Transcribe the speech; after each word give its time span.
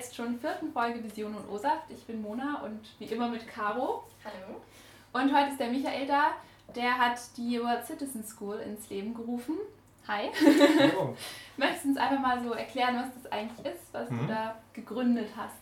jetzt 0.00 0.16
schon 0.16 0.38
vierten 0.40 0.72
Folge 0.72 1.04
Vision 1.04 1.34
und 1.34 1.46
O-Saft. 1.50 1.90
Ich 1.90 2.06
bin 2.06 2.22
Mona 2.22 2.62
und 2.64 2.80
wie 2.98 3.04
immer 3.04 3.28
mit 3.28 3.46
Caro. 3.46 4.04
Hallo. 4.24 4.58
Und 5.12 5.36
heute 5.36 5.50
ist 5.50 5.60
der 5.60 5.68
Michael 5.68 6.06
da. 6.06 6.30
Der 6.74 6.96
hat 6.96 7.18
die 7.36 7.60
World 7.60 7.84
Citizen 7.84 8.24
School 8.24 8.56
ins 8.60 8.88
Leben 8.88 9.12
gerufen. 9.12 9.56
Hi. 10.08 10.30
Hallo. 10.78 11.14
Möchtest 11.58 11.84
du 11.84 11.88
uns 11.90 11.98
einfach 11.98 12.18
mal 12.18 12.42
so 12.42 12.54
erklären, 12.54 12.96
was 12.96 13.22
das 13.22 13.30
eigentlich 13.30 13.66
ist, 13.66 13.92
was 13.92 14.08
mhm. 14.08 14.20
du 14.20 14.26
da 14.28 14.54
gegründet 14.72 15.28
hast? 15.36 15.58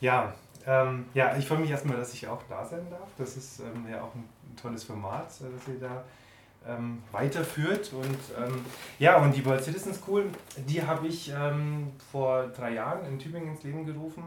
Ja, 0.00 0.32
ähm, 0.64 1.06
ja, 1.14 1.36
ich 1.36 1.48
freue 1.48 1.58
mich 1.58 1.70
erstmal, 1.70 1.96
dass 1.96 2.14
ich 2.14 2.28
auch 2.28 2.42
da 2.48 2.64
sein 2.64 2.86
darf. 2.88 3.08
Das 3.16 3.36
ist 3.36 3.58
ähm, 3.58 3.86
ja 3.90 4.02
auch 4.02 4.14
ein 4.14 4.28
tolles 4.62 4.84
Format, 4.84 5.26
äh, 5.40 5.52
das 5.52 5.66
ihr 5.66 5.80
da 5.80 6.04
ähm, 6.68 7.02
weiterführt. 7.12 7.92
Und 7.92 8.18
ähm, 8.36 8.64
ja, 8.98 9.20
und 9.20 9.34
die 9.34 9.44
World 9.44 9.64
Citizen 9.64 9.94
School, 9.94 10.26
die 10.56 10.82
habe 10.82 11.06
ich 11.06 11.32
ähm, 11.34 11.92
vor 12.10 12.48
drei 12.48 12.74
Jahren 12.74 13.06
in 13.06 13.18
Tübingen 13.18 13.54
ins 13.54 13.62
Leben 13.62 13.86
gerufen, 13.86 14.22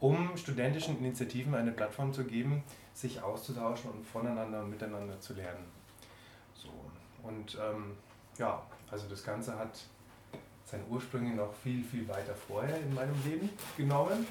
um 0.00 0.36
studentischen 0.36 0.98
Initiativen 0.98 1.54
eine 1.54 1.72
Plattform 1.72 2.12
zu 2.12 2.24
geben, 2.24 2.62
sich 2.94 3.22
auszutauschen 3.22 3.90
und 3.90 4.06
voneinander 4.06 4.60
und 4.60 4.70
miteinander 4.70 5.18
zu 5.20 5.34
lernen. 5.34 5.64
So. 6.54 6.68
Und 7.22 7.56
ähm, 7.56 7.96
ja, 8.38 8.62
also 8.90 9.08
das 9.08 9.24
Ganze 9.24 9.58
hat 9.58 9.80
seine 10.64 10.84
Ursprünge 10.84 11.34
noch 11.34 11.52
viel, 11.62 11.84
viel 11.84 12.08
weiter 12.08 12.34
vorher 12.34 12.78
in 12.78 12.94
meinem 12.94 13.14
Leben 13.24 13.50
genommen. 13.76 14.26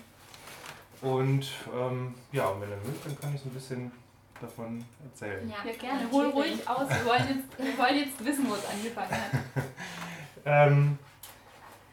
Und 1.01 1.49
ähm, 1.75 2.13
ja, 2.31 2.53
wenn 2.59 2.69
ihr 2.69 2.77
mögt, 2.77 3.05
dann 3.05 3.19
kann 3.19 3.33
ich 3.33 3.41
so 3.41 3.49
ein 3.49 3.53
bisschen 3.53 3.91
davon 4.41 4.83
erzählen. 5.03 5.49
Ja, 5.49 5.69
ja 5.69 5.77
gerne. 5.77 6.11
Hol 6.11 6.27
ruhig 6.27 6.67
aus. 6.67 6.89
Wir 6.89 7.05
wollen 7.05 7.27
jetzt, 7.29 7.57
wir 7.57 7.77
wollen 7.77 7.97
jetzt 7.97 8.25
wissen, 8.25 8.49
wo 8.49 8.55
es 8.55 8.65
angefangen 8.65 9.11
hat. 9.11 9.63
ähm, 10.71 10.97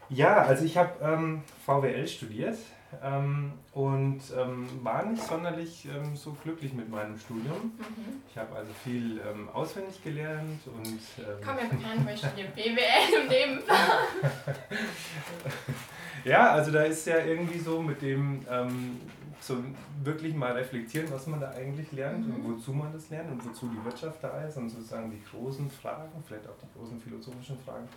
ja, 0.09 0.43
also 0.43 0.65
ich 0.65 0.77
habe 0.77 0.93
ähm, 1.03 1.43
VWL 1.67 2.09
studiert 2.09 2.59
ähm, 3.03 3.53
und 3.73 4.21
ähm, 4.37 4.67
war 4.83 5.05
nicht 5.05 5.23
sonderlich 5.23 5.87
ähm, 5.87 6.17
so 6.17 6.37
glücklich 6.43 6.73
mit 6.73 6.89
meinem 6.89 7.19
Studium. 7.19 7.75
Mhm. 7.77 8.23
Ich 8.31 8.39
habe 8.39 8.57
also 8.57 8.73
viel 8.83 9.21
ähm, 9.21 9.49
auswendig 9.53 10.03
gelernt 10.03 10.67
und. 10.67 10.87
Ähm, 10.87 11.39
Komm 11.45 11.57
mir 11.57 11.63
bekannt, 11.63 12.07
weil 12.07 12.15
ich 12.15 12.21
studiere 12.21 12.49
BWL 12.49 13.23
im 13.23 13.29
Nebenfach. 13.29 13.99
ja, 16.25 16.53
also 16.53 16.71
da 16.71 16.85
ist 16.85 17.07
ja 17.07 17.19
irgendwie 17.19 17.59
so 17.59 17.83
mit 17.83 18.01
dem 18.01 18.47
ähm, 18.51 19.01
so 19.41 19.57
wirklich 20.03 20.35
mal 20.35 20.53
reflektieren, 20.53 21.11
was 21.11 21.27
man 21.27 21.41
da 21.41 21.51
eigentlich 21.51 21.93
lernt 21.93 22.27
mhm. 22.27 22.35
und 22.35 22.57
wozu 22.57 22.73
man 22.73 22.93
das 22.93 23.11
lernt 23.11 23.31
und 23.31 23.45
wozu 23.45 23.69
die 23.69 23.85
Wirtschaft 23.85 24.23
da 24.23 24.45
ist 24.45 24.57
und 24.57 24.69
sozusagen 24.69 25.11
die 25.11 25.23
großen 25.23 25.71
Fragen, 25.71 26.11
vielleicht 26.27 26.47
auch 26.49 26.57
die 26.61 26.79
großen 26.79 27.01
philosophischen 27.01 27.59
Fragen, 27.59 27.89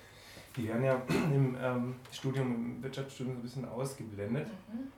die 0.56 0.68
werden 0.68 0.84
ja 0.84 1.02
im 1.10 1.58
ähm, 1.62 1.96
Studium, 2.12 2.54
im 2.56 2.84
Wirtschaftsstudium 2.84 3.36
so 3.36 3.40
ein 3.40 3.44
bisschen 3.44 3.66
ausgeblendet. 3.68 4.48
Mhm. 4.48 4.92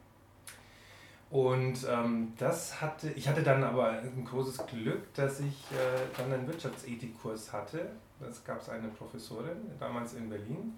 Und 1.30 1.88
ähm, 1.90 2.34
das 2.38 2.80
hatte, 2.80 3.10
ich 3.10 3.28
hatte 3.28 3.42
dann 3.42 3.64
aber 3.64 3.90
ein 3.90 4.24
großes 4.24 4.68
Glück, 4.68 5.12
dass 5.16 5.40
ich 5.40 5.66
äh, 5.72 6.00
dann 6.16 6.32
einen 6.32 6.48
Wirtschaftsethik-Kurs 6.48 7.52
hatte. 7.52 7.90
Das 8.20 8.44
gab 8.46 8.62
es 8.62 8.70
eine 8.70 8.88
Professorin, 8.90 9.58
damals 9.80 10.14
in 10.14 10.30
Berlin. 10.30 10.76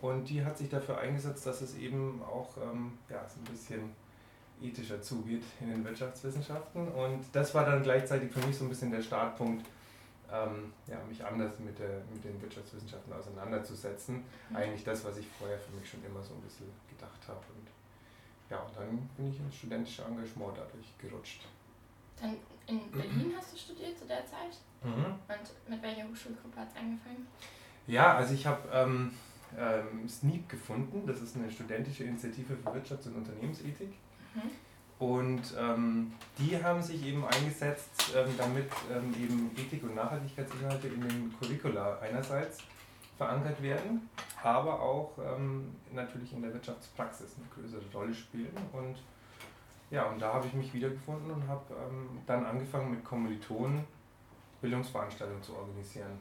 Und 0.00 0.28
die 0.28 0.42
hat 0.42 0.56
sich 0.56 0.70
dafür 0.70 0.98
eingesetzt, 0.98 1.46
dass 1.46 1.60
es 1.60 1.76
eben 1.76 2.22
auch 2.22 2.56
ähm, 2.56 2.92
ja, 3.10 3.26
so 3.28 3.40
ein 3.40 3.44
bisschen 3.44 3.90
ethischer 4.62 5.00
zugeht 5.02 5.42
in 5.60 5.70
den 5.70 5.84
Wirtschaftswissenschaften. 5.84 6.88
Und 6.88 7.24
das 7.32 7.54
war 7.54 7.64
dann 7.64 7.82
gleichzeitig 7.82 8.32
für 8.32 8.46
mich 8.46 8.56
so 8.56 8.64
ein 8.64 8.68
bisschen 8.68 8.90
der 8.90 9.02
Startpunkt, 9.02 9.66
ähm, 10.32 10.72
ja, 10.86 10.98
mich 11.08 11.24
anders 11.24 11.58
mit, 11.58 11.78
der, 11.78 12.02
mit 12.12 12.24
den 12.24 12.40
Wirtschaftswissenschaften 12.40 13.12
auseinanderzusetzen. 13.12 14.24
Mhm. 14.50 14.56
Eigentlich 14.56 14.84
das, 14.84 15.04
was 15.04 15.16
ich 15.18 15.26
vorher 15.38 15.58
für 15.58 15.72
mich 15.76 15.88
schon 15.88 16.04
immer 16.04 16.22
so 16.22 16.34
ein 16.34 16.40
bisschen 16.40 16.66
gedacht 16.88 17.20
habe. 17.28 17.40
Und 17.54 17.68
ja, 18.50 18.58
und 18.58 18.76
dann 18.76 19.08
bin 19.16 19.30
ich 19.30 19.38
ins 19.38 19.54
studentische 19.54 20.02
Engagement 20.02 20.56
dadurch 20.56 20.98
gerutscht. 20.98 21.46
Dann 22.20 22.36
in 22.66 22.90
Berlin 22.90 23.34
hast 23.36 23.52
du 23.52 23.58
studiert 23.58 23.98
zu 23.98 24.06
der 24.06 24.24
Zeit? 24.26 24.56
Mhm. 24.82 25.04
Und 25.04 25.70
mit 25.70 25.82
welcher 25.82 26.08
Hochschulgruppe 26.08 26.60
hat 26.60 26.68
es 26.70 26.76
angefangen? 26.76 27.26
Ja, 27.86 28.16
also 28.16 28.34
ich 28.34 28.46
habe 28.46 28.68
ähm, 28.72 29.12
ähm, 29.58 30.08
SNEEP 30.08 30.48
gefunden. 30.48 31.06
Das 31.06 31.20
ist 31.20 31.36
eine 31.36 31.50
studentische 31.50 32.04
Initiative 32.04 32.56
für 32.56 32.70
Wirtschafts- 32.70 33.06
und 33.08 33.16
Unternehmensethik. 33.16 33.92
Mhm. 34.34 34.50
Und 34.98 35.42
ähm, 35.58 36.12
die 36.38 36.62
haben 36.62 36.80
sich 36.80 37.04
eben 37.04 37.24
eingesetzt, 37.26 38.12
ähm, 38.16 38.28
damit 38.38 38.70
ähm, 38.92 39.12
eben 39.20 39.50
Ethik- 39.56 39.82
und 39.82 39.96
Nachhaltigkeitsinhalte 39.96 40.88
in 40.88 41.00
den 41.00 41.34
Curricula 41.38 41.98
einerseits 42.00 42.58
verankert 43.16 43.60
werden, 43.62 44.08
aber 44.42 44.80
auch 44.80 45.12
ähm, 45.18 45.74
natürlich 45.92 46.32
in 46.32 46.42
der 46.42 46.52
Wirtschaftspraxis 46.52 47.36
eine 47.36 47.46
größere 47.48 47.82
Rolle 47.92 48.14
spielen. 48.14 48.56
Und 48.72 48.96
ja, 49.90 50.04
und 50.04 50.20
da 50.20 50.34
habe 50.34 50.46
ich 50.46 50.54
mich 50.54 50.72
wiedergefunden 50.72 51.30
und 51.30 51.46
habe 51.48 51.62
ähm, 51.74 52.20
dann 52.26 52.44
angefangen 52.44 52.90
mit 52.90 53.04
Kommilitonen 53.04 53.84
Bildungsveranstaltungen 54.60 55.42
zu 55.42 55.54
organisieren, 55.54 56.12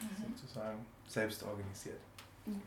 mhm. 0.00 0.34
sozusagen 0.36 0.84
selbst 1.06 1.42
organisiert. 1.42 2.00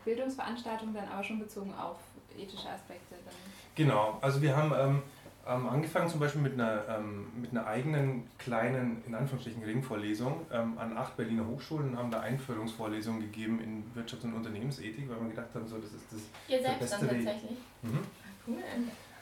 Bildungsveranstaltungen 0.04 0.94
dann 0.94 1.08
aber 1.08 1.22
schon 1.24 1.38
bezogen 1.38 1.72
auf 1.74 1.96
ethische 2.36 2.68
Aspekte. 2.68 3.14
Dann. 3.24 3.34
Genau, 3.74 4.18
also 4.20 4.40
wir 4.40 4.56
haben 4.56 4.72
ähm, 4.78 5.02
ähm, 5.46 5.68
angefangen 5.68 6.08
zum 6.08 6.20
Beispiel 6.20 6.40
mit 6.40 6.54
einer, 6.54 6.82
ähm, 6.88 7.26
mit 7.40 7.50
einer 7.50 7.66
eigenen 7.66 8.28
kleinen, 8.38 9.02
in 9.06 9.14
Anführungsstrichen, 9.14 9.62
Ringvorlesung 9.62 10.46
ähm, 10.52 10.78
an 10.78 10.96
acht 10.96 11.16
Berliner 11.16 11.46
Hochschulen 11.46 11.90
und 11.90 11.98
haben 11.98 12.10
da 12.10 12.20
Einführungsvorlesungen 12.20 13.20
gegeben 13.20 13.60
in 13.60 13.82
Wirtschafts- 14.00 14.24
und 14.24 14.34
Unternehmensethik, 14.34 15.08
weil 15.08 15.20
wir 15.20 15.30
gedacht 15.30 15.48
haben, 15.54 15.66
so, 15.66 15.78
das 15.78 15.92
ist 15.92 16.12
das, 16.12 16.20
Ihr 16.48 16.60
selbst 16.62 16.80
beste 16.80 17.06
dann 17.06 17.08
tatsächlich? 17.08 17.58
Mhm. 17.82 17.98
Cool. 18.46 18.56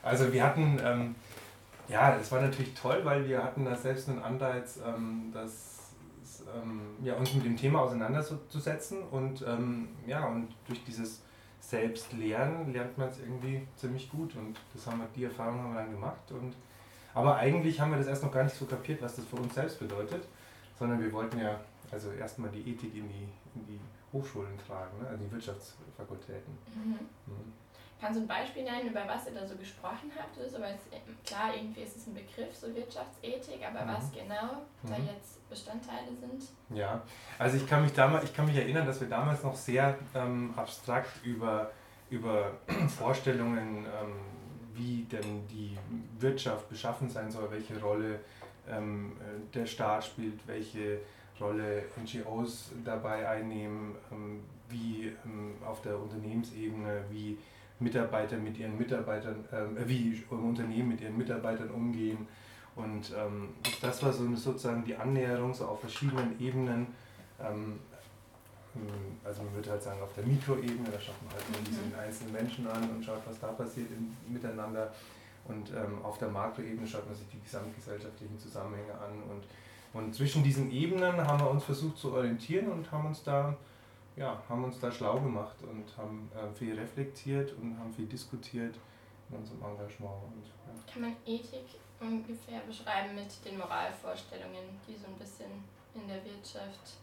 Also 0.03 0.32
wir 0.32 0.44
hatten, 0.44 0.78
ähm, 0.82 1.15
ja, 1.88 2.16
es 2.16 2.31
war 2.31 2.41
natürlich 2.41 2.75
toll, 2.75 3.00
weil 3.04 3.27
wir 3.27 3.42
hatten 3.42 3.65
da 3.65 3.75
selbst 3.75 4.09
einen 4.09 4.22
Anreiz, 4.22 4.78
ähm, 4.87 5.31
dass 5.32 5.79
ähm, 6.55 6.97
ja, 7.03 7.15
uns 7.15 7.34
mit 7.34 7.44
dem 7.44 7.56
Thema 7.56 7.81
auseinanderzusetzen 7.83 9.03
und 9.11 9.44
ja, 10.06 10.27
und 10.27 10.49
durch 10.66 10.83
dieses 10.84 11.22
selbst 11.61 12.12
lernen, 12.15 12.72
lernt 12.72 12.97
man 12.99 13.09
es 13.09 13.21
irgendwie 13.21 13.66
ziemlich 13.77 14.11
gut 14.11 14.34
und 14.34 14.59
das 14.75 14.87
haben 14.87 14.99
wir, 14.99 15.06
die 15.15 15.25
Erfahrung 15.25 15.60
haben 15.62 15.75
wir 15.75 15.81
dann 15.81 15.93
gemacht. 15.93 16.33
Und, 16.33 16.55
aber 17.15 17.37
eigentlich 17.37 17.78
haben 17.81 17.91
wir 17.91 17.99
das 17.99 18.06
erst 18.06 18.22
noch 18.22 18.33
gar 18.33 18.44
nicht 18.44 18.56
so 18.56 18.65
kapiert, 18.65 19.00
was 19.03 19.16
das 19.16 19.25
für 19.27 19.37
uns 19.37 19.55
selbst 19.55 19.78
bedeutet, 19.78 20.27
sondern 20.78 21.00
wir 21.00 21.12
wollten 21.12 21.39
ja 21.39 21.60
also 21.91 22.10
erstmal 22.12 22.50
die 22.50 22.60
Ethik 22.60 22.94
in 22.94 23.09
die, 23.09 23.28
in 23.55 23.66
die 23.66 23.81
Hochschulen 24.12 24.59
tragen, 24.66 24.99
ne? 25.00 25.09
also 25.09 25.25
die 25.25 25.31
Wirtschaftsfakultäten. 25.31 26.56
Mhm. 26.75 26.99
Mhm. 27.27 27.53
Kannst 28.00 28.19
du 28.19 28.25
ein 28.25 28.28
Beispiel 28.28 28.65
nennen, 28.65 28.88
über 28.88 29.03
was 29.06 29.27
ihr 29.27 29.33
da 29.33 29.47
so 29.47 29.55
gesprochen 29.56 30.11
habt? 30.16 30.38
Oder 30.38 30.49
so? 30.49 30.61
Weil 30.61 30.75
es, 30.75 31.28
klar, 31.28 31.55
irgendwie 31.55 31.83
ist 31.83 31.97
es 31.97 32.06
ein 32.06 32.15
Begriff, 32.15 32.55
so 32.55 32.75
Wirtschaftsethik, 32.75 33.61
aber 33.66 33.84
mhm. 33.84 33.97
was 33.97 34.11
genau 34.11 34.62
da 34.83 34.99
mhm. 34.99 35.09
jetzt 35.15 35.49
Bestandteile 35.50 36.09
sind? 36.19 36.49
Ja, 36.71 37.03
also 37.39 37.59
ich 37.59 37.69
kann 37.69 37.83
mich, 37.83 37.93
damals, 37.93 38.25
ich 38.25 38.34
kann 38.34 38.47
mich 38.47 38.56
erinnern, 38.56 38.87
dass 38.87 39.00
wir 39.00 39.09
damals 39.09 39.43
noch 39.43 39.55
sehr 39.55 39.99
ähm, 40.15 40.55
abstrakt 40.56 41.25
über, 41.25 41.71
über 42.09 42.53
Vorstellungen, 42.99 43.84
ähm, 43.84 44.15
wie 44.72 45.03
denn 45.05 45.47
die 45.49 45.77
Wirtschaft 46.19 46.71
beschaffen 46.71 47.10
sein 47.10 47.31
soll, 47.31 47.50
welche 47.50 47.78
Rolle 47.81 48.21
ähm, 48.66 49.12
äh, 49.21 49.55
der 49.55 49.66
Staat 49.66 50.05
spielt, 50.05 50.41
welche 50.47 51.00
Rolle 51.39 51.84
NGOs 52.00 52.72
dabei 52.83 53.28
einnehmen, 53.28 53.94
ähm, 54.10 54.44
wie 54.69 55.12
ähm, 55.25 55.56
auf 55.66 55.83
der 55.83 55.99
Unternehmensebene, 55.99 57.05
wie 57.10 57.39
Mitarbeiter 57.80 58.36
mit 58.36 58.58
ihren 58.58 58.78
Mitarbeitern, 58.78 59.44
äh, 59.50 59.88
wie 59.88 60.22
Unternehmen 60.30 60.91
mit 60.91 61.00
ihren 61.00 61.16
Mitarbeitern 61.16 61.70
umgehen. 61.70 62.28
Und 62.76 63.12
ähm, 63.16 63.50
das 63.80 64.03
war 64.03 64.12
so 64.12 64.34
sozusagen 64.36 64.84
die 64.84 64.94
Annäherung 64.94 65.53
so 65.53 65.66
auf 65.66 65.80
verschiedenen 65.80 66.38
Ebenen. 66.41 66.86
Ähm, 67.41 67.80
also 69.24 69.42
man 69.42 69.54
würde 69.54 69.71
halt 69.71 69.82
sagen, 69.82 70.00
auf 70.00 70.12
der 70.12 70.24
Mikroebene, 70.24 70.88
da 70.91 71.00
schaut 71.00 71.21
man 71.24 71.34
halt 71.34 71.50
nur 71.50 71.60
diese 71.66 71.80
mhm. 71.82 71.98
einzelnen 71.98 72.32
Menschen 72.32 72.66
an 72.68 72.88
und 72.91 73.04
schaut, 73.04 73.21
was 73.27 73.41
da 73.41 73.48
passiert 73.48 73.88
in, 73.91 74.16
miteinander. 74.33 74.92
Und 75.47 75.71
ähm, 75.71 76.04
auf 76.04 76.18
der 76.18 76.28
Makroebene 76.28 76.86
schaut 76.86 77.06
man 77.06 77.16
sich 77.16 77.26
die 77.28 77.41
gesamtgesellschaftlichen 77.41 78.38
Zusammenhänge 78.38 78.92
an. 78.92 79.22
Und, 79.28 80.00
und 80.00 80.15
zwischen 80.15 80.44
diesen 80.44 80.71
Ebenen 80.71 81.16
haben 81.26 81.41
wir 81.41 81.50
uns 81.50 81.65
versucht 81.65 81.98
zu 81.98 82.12
orientieren 82.12 82.68
und 82.68 82.91
haben 82.92 83.06
uns 83.06 83.24
da 83.24 83.56
ja, 84.21 84.41
haben 84.49 84.65
uns 84.65 84.78
da 84.78 84.93
schlau 84.93 85.19
gemacht 85.19 85.57
und 85.63 85.97
haben 85.97 86.31
äh, 86.34 86.53
viel 86.55 86.78
reflektiert 86.78 87.55
und 87.55 87.77
haben 87.78 87.93
viel 87.93 88.07
diskutiert 88.07 88.77
in 89.31 89.37
unserem 89.37 89.63
Engagement. 89.63 90.22
Und, 90.25 90.45
ja. 90.45 90.93
Kann 90.93 91.03
man 91.03 91.17
Ethik 91.25 91.65
ungefähr 91.99 92.61
beschreiben 92.61 93.15
mit 93.15 93.45
den 93.45 93.59
Moralvorstellungen, 93.59 94.78
die 94.87 94.95
so 94.95 95.07
ein 95.07 95.19
bisschen 95.19 95.51
in 95.95 96.07
der 96.07 96.22
Wirtschaft. 96.22 96.99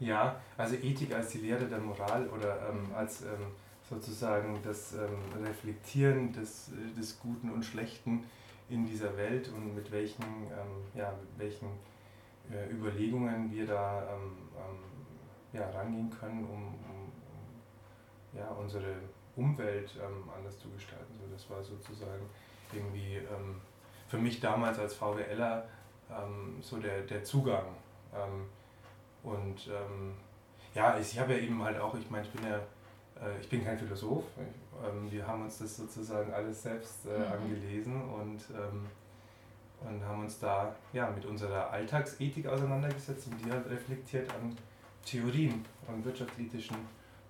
Ja, 0.00 0.40
also 0.56 0.74
Ethik 0.74 1.14
als 1.14 1.30
die 1.30 1.38
Lehre 1.38 1.66
der 1.66 1.78
Moral 1.78 2.28
oder 2.28 2.70
ähm, 2.70 2.90
als 2.94 3.22
ähm, 3.22 3.52
sozusagen 3.88 4.58
das 4.64 4.94
ähm, 4.94 5.44
Reflektieren 5.44 6.32
des, 6.32 6.72
des 6.98 7.20
Guten 7.20 7.50
und 7.50 7.64
Schlechten 7.64 8.24
in 8.68 8.84
dieser 8.84 9.16
Welt 9.16 9.48
und 9.48 9.76
mit 9.76 9.92
welchen, 9.92 10.24
ähm, 10.24 10.84
ja, 10.94 11.12
mit 11.12 11.38
welchen 11.38 11.68
äh, 12.50 12.68
Überlegungen 12.68 13.50
wir 13.52 13.64
da 13.64 14.02
ähm, 14.12 14.32
ja, 15.56 15.70
rangehen 15.70 16.10
können, 16.10 16.44
um, 16.44 16.74
um 16.74 17.12
ja, 18.36 18.48
unsere 18.50 18.94
Umwelt 19.36 19.90
ähm, 20.02 20.28
anders 20.34 20.58
zu 20.58 20.70
gestalten. 20.70 21.14
So, 21.18 21.32
das 21.32 21.48
war 21.50 21.62
sozusagen 21.62 22.28
irgendwie 22.72 23.16
ähm, 23.16 23.60
für 24.08 24.18
mich 24.18 24.40
damals 24.40 24.78
als 24.78 24.94
VWLer 24.94 25.68
ähm, 26.10 26.56
so 26.60 26.78
der, 26.78 27.02
der 27.02 27.24
Zugang. 27.24 27.66
Ähm, 28.14 28.46
und 29.22 29.68
ähm, 29.68 30.14
ja, 30.74 30.98
ich, 30.98 31.12
ich 31.12 31.18
habe 31.18 31.34
ja 31.34 31.40
eben 31.40 31.62
halt 31.62 31.78
auch, 31.78 31.94
ich 31.94 32.10
meine, 32.10 32.24
ich 32.24 32.32
bin 32.32 32.44
ja, 32.44 32.56
äh, 32.56 33.40
ich 33.40 33.48
bin 33.48 33.64
kein 33.64 33.78
Philosoph. 33.78 34.24
Ich, 34.36 34.88
ähm, 34.88 35.10
wir 35.10 35.26
haben 35.26 35.42
uns 35.42 35.58
das 35.58 35.76
sozusagen 35.76 36.32
alles 36.32 36.62
selbst 36.62 37.06
äh, 37.06 37.18
mhm. 37.18 37.32
angelesen 37.32 38.02
und, 38.02 38.44
und 39.80 40.04
haben 40.04 40.20
uns 40.22 40.38
da 40.38 40.74
ja, 40.92 41.10
mit 41.10 41.26
unserer 41.26 41.70
Alltagsethik 41.70 42.46
auseinandergesetzt 42.46 43.28
und 43.28 43.44
die 43.44 43.50
halt 43.50 43.68
reflektiert 43.68 44.32
an 44.34 44.56
Theorien, 45.06 45.64
an 45.88 46.04
wirtschaftsethischen 46.04 46.76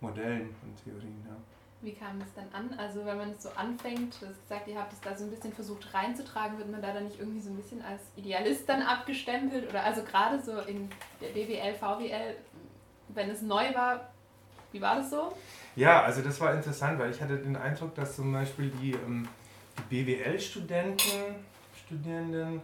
Modellen 0.00 0.54
und 0.62 0.82
Theorien. 0.82 1.24
Ja. 1.28 1.36
Wie 1.82 1.92
kam 1.92 2.18
das 2.18 2.28
dann 2.34 2.48
an? 2.52 2.76
Also 2.78 3.04
wenn 3.04 3.18
man 3.18 3.30
es 3.32 3.42
so 3.42 3.50
anfängt, 3.50 4.20
du 4.20 4.26
hast 4.26 4.40
gesagt, 4.42 4.66
ihr 4.66 4.78
habt 4.78 4.92
es 4.92 5.00
da 5.02 5.16
so 5.16 5.24
ein 5.24 5.30
bisschen 5.30 5.52
versucht 5.52 5.92
reinzutragen, 5.92 6.58
wird 6.58 6.70
man 6.70 6.80
da 6.80 6.92
dann 6.92 7.04
nicht 7.04 7.20
irgendwie 7.20 7.40
so 7.40 7.50
ein 7.50 7.56
bisschen 7.56 7.82
als 7.82 8.00
Idealist 8.16 8.68
dann 8.68 8.82
abgestempelt? 8.82 9.68
Oder 9.68 9.84
also 9.84 10.02
gerade 10.02 10.42
so 10.42 10.58
in 10.60 10.88
der 11.20 11.28
BWL, 11.28 11.74
VWL, 11.74 12.36
wenn 13.08 13.30
es 13.30 13.42
neu 13.42 13.74
war, 13.74 14.10
wie 14.72 14.80
war 14.80 14.96
das 14.96 15.10
so? 15.10 15.32
Ja, 15.76 16.02
also 16.02 16.22
das 16.22 16.40
war 16.40 16.54
interessant, 16.54 16.98
weil 16.98 17.10
ich 17.10 17.20
hatte 17.20 17.36
den 17.36 17.56
Eindruck, 17.56 17.94
dass 17.94 18.16
zum 18.16 18.32
Beispiel 18.32 18.72
die, 18.82 18.92
ähm, 18.92 19.28
die 19.90 20.02
BWL-Studenten, 20.02 21.36
Studierenden, 21.84 22.62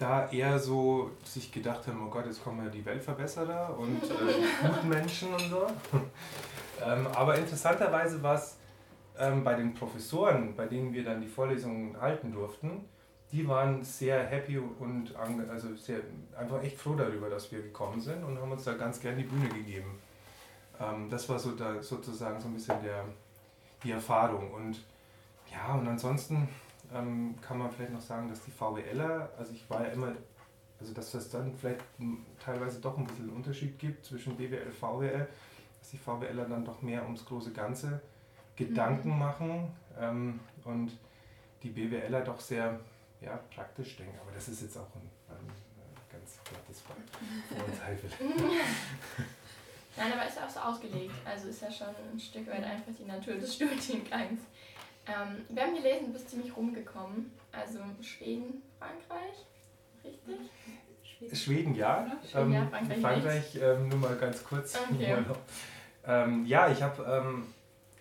da 0.00 0.28
eher 0.30 0.58
so 0.58 1.10
sich 1.24 1.52
gedacht 1.52 1.86
haben, 1.86 2.04
oh 2.04 2.10
Gott, 2.10 2.26
jetzt 2.26 2.42
kommen 2.42 2.64
ja 2.64 2.70
die 2.70 2.84
Weltverbesserer 2.84 3.76
und 3.78 4.02
äh, 4.02 4.06
die 4.08 4.66
guten 4.66 4.88
Menschen 4.88 5.32
und 5.32 5.50
so. 5.50 5.66
ähm, 6.84 7.06
aber 7.14 7.36
interessanterweise 7.36 8.22
war 8.22 8.34
es 8.34 8.56
ähm, 9.18 9.44
bei 9.44 9.54
den 9.54 9.74
Professoren, 9.74 10.56
bei 10.56 10.66
denen 10.66 10.92
wir 10.92 11.04
dann 11.04 11.20
die 11.20 11.28
Vorlesungen 11.28 12.00
halten 12.00 12.32
durften, 12.32 12.88
die 13.30 13.46
waren 13.46 13.84
sehr 13.84 14.26
happy 14.26 14.58
und 14.58 15.14
also 15.16 15.76
sehr, 15.76 16.00
einfach 16.36 16.62
echt 16.62 16.78
froh 16.78 16.94
darüber, 16.94 17.28
dass 17.28 17.52
wir 17.52 17.62
gekommen 17.62 18.00
sind 18.00 18.24
und 18.24 18.40
haben 18.40 18.50
uns 18.50 18.64
da 18.64 18.72
ganz 18.74 19.00
gern 19.00 19.16
die 19.16 19.24
Bühne 19.24 19.48
gegeben. 19.50 19.98
Ähm, 20.80 21.10
das 21.10 21.28
war 21.28 21.38
so 21.38 21.52
da 21.52 21.82
sozusagen 21.82 22.40
so 22.40 22.48
ein 22.48 22.54
bisschen 22.54 22.82
der, 22.82 23.04
die 23.84 23.92
Erfahrung. 23.92 24.50
Und 24.52 24.82
ja, 25.52 25.74
und 25.74 25.86
ansonsten 25.86 26.48
ähm, 26.94 27.34
kann 27.40 27.58
man 27.58 27.70
vielleicht 27.70 27.92
noch 27.92 28.00
sagen, 28.00 28.28
dass 28.28 28.42
die 28.42 28.50
VWLer, 28.50 29.30
also 29.38 29.52
ich 29.52 29.68
war 29.70 29.86
ja 29.86 29.92
immer, 29.92 30.12
also 30.78 30.92
dass 30.94 31.12
das 31.12 31.28
dann 31.30 31.54
vielleicht 31.54 31.80
teilweise 32.42 32.80
doch 32.80 32.96
ein 32.96 33.06
bisschen 33.06 33.28
einen 33.28 33.36
Unterschied 33.36 33.78
gibt 33.78 34.04
zwischen 34.04 34.36
BWL 34.36 34.66
und 34.66 34.74
VWL, 34.74 35.28
dass 35.78 35.90
die 35.90 35.98
VWLer 35.98 36.46
dann 36.46 36.64
doch 36.64 36.82
mehr 36.82 37.02
ums 37.04 37.24
große 37.24 37.52
Ganze 37.52 38.00
Gedanken 38.56 39.12
mhm. 39.12 39.18
machen 39.18 39.72
ähm, 39.98 40.40
und 40.64 40.92
die 41.62 41.70
BWLer 41.70 42.22
doch 42.22 42.40
sehr 42.40 42.80
ja, 43.20 43.38
praktisch 43.54 43.96
denken. 43.96 44.18
Aber 44.20 44.32
das 44.32 44.48
ist 44.48 44.62
jetzt 44.62 44.76
auch 44.76 44.88
ein, 44.94 45.10
ein, 45.28 45.36
ein 45.36 46.10
ganz 46.10 46.38
plattes 46.44 46.80
Vorurteil. 46.80 47.98
Nein, 49.96 50.12
aber 50.12 50.26
ist 50.26 50.36
ja 50.36 50.46
auch 50.46 50.50
so 50.50 50.60
ausgelegt. 50.60 51.14
Also 51.24 51.48
ist 51.48 51.62
ja 51.62 51.70
schon 51.70 51.88
ein 52.12 52.18
Stück 52.18 52.46
weit 52.46 52.64
einfach 52.64 52.92
die 52.98 53.04
Natur 53.04 53.34
des 53.34 53.54
Studiengangs. 53.54 54.40
Ähm, 55.10 55.44
wir 55.48 55.62
haben 55.62 55.74
gelesen, 55.74 56.06
du 56.06 56.12
bist 56.12 56.30
ziemlich 56.30 56.56
rumgekommen. 56.56 57.32
Also 57.52 57.80
Schweden, 58.00 58.62
Frankreich, 58.78 59.46
richtig? 60.04 60.50
Schweden, 61.02 61.36
Schweden 61.36 61.74
ja. 61.74 62.06
Schweden, 62.30 62.52
ja. 62.52 62.62
Ähm, 62.62 62.70
Frankreich, 62.70 63.00
Frankreich 63.00 63.58
ähm, 63.60 63.88
nur 63.88 63.98
mal 63.98 64.16
ganz 64.16 64.44
kurz. 64.44 64.78
Okay. 64.90 65.16
Ähm, 66.02 66.46
ja, 66.46 66.70
ich 66.70 66.82
habe 66.82 67.04
ähm, 67.04 67.52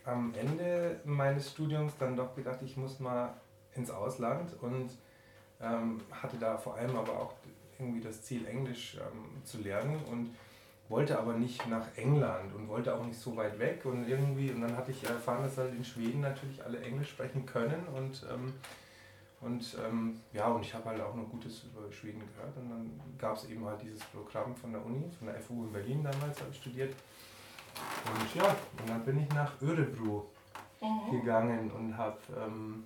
am 0.05 0.33
Ende 0.33 1.01
meines 1.03 1.51
Studiums 1.51 1.97
dann 1.99 2.15
doch 2.15 2.33
gedacht, 2.33 2.59
ich 2.63 2.77
muss 2.77 3.01
mal 3.01 3.33
ins 3.73 3.91
Ausland 3.91 4.53
und 4.61 4.89
ähm, 5.61 5.99
hatte 6.09 6.37
da 6.37 6.57
vor 6.57 6.75
allem 6.75 6.95
aber 6.95 7.19
auch 7.19 7.33
irgendwie 7.77 7.99
das 7.99 8.23
Ziel, 8.23 8.47
Englisch 8.47 8.97
zu 9.43 9.57
lernen 9.57 9.99
und 10.09 10.33
wollte 10.89 11.17
aber 11.17 11.33
nicht 11.33 11.67
nach 11.67 11.85
England 11.95 12.53
und 12.55 12.67
wollte 12.67 12.93
auch 12.93 13.05
nicht 13.05 13.19
so 13.19 13.35
weit 13.37 13.57
weg 13.59 13.85
und 13.85 14.07
irgendwie, 14.07 14.51
und 14.51 14.61
dann 14.61 14.75
hatte 14.75 14.91
ich 14.91 15.03
erfahren, 15.03 15.43
dass 15.43 15.57
halt 15.57 15.73
in 15.73 15.85
Schweden 15.85 16.21
natürlich 16.21 16.63
alle 16.63 16.81
Englisch 16.81 17.11
sprechen 17.11 17.45
können 17.45 17.87
und, 17.95 18.25
ähm, 18.29 18.53
und 19.41 19.77
ähm, 19.87 20.19
ja, 20.33 20.47
und 20.47 20.65
ich 20.65 20.73
habe 20.73 20.89
halt 20.89 21.01
auch 21.01 21.15
noch 21.15 21.29
Gutes 21.29 21.63
über 21.63 21.91
Schweden 21.91 22.19
gehört 22.19 22.57
und 22.57 22.69
dann 22.69 22.99
gab 23.19 23.37
es 23.37 23.45
eben 23.45 23.63
halt 23.65 23.81
dieses 23.83 24.03
Programm 24.05 24.55
von 24.55 24.73
der 24.73 24.83
Uni, 24.83 25.09
von 25.17 25.27
der 25.27 25.39
FU 25.39 25.65
in 25.65 25.71
Berlin 25.71 26.03
damals 26.03 26.41
habe 26.41 26.49
ich 26.51 26.57
studiert 26.57 26.95
und 28.05 28.35
ja, 28.35 28.55
und 28.81 28.89
dann 28.89 29.05
bin 29.05 29.19
ich 29.19 29.29
nach 29.29 29.53
Örebro 29.61 30.27
mhm. 30.81 31.11
gegangen 31.11 31.71
und 31.71 31.95
habe 31.95 32.17
ähm, 32.35 32.83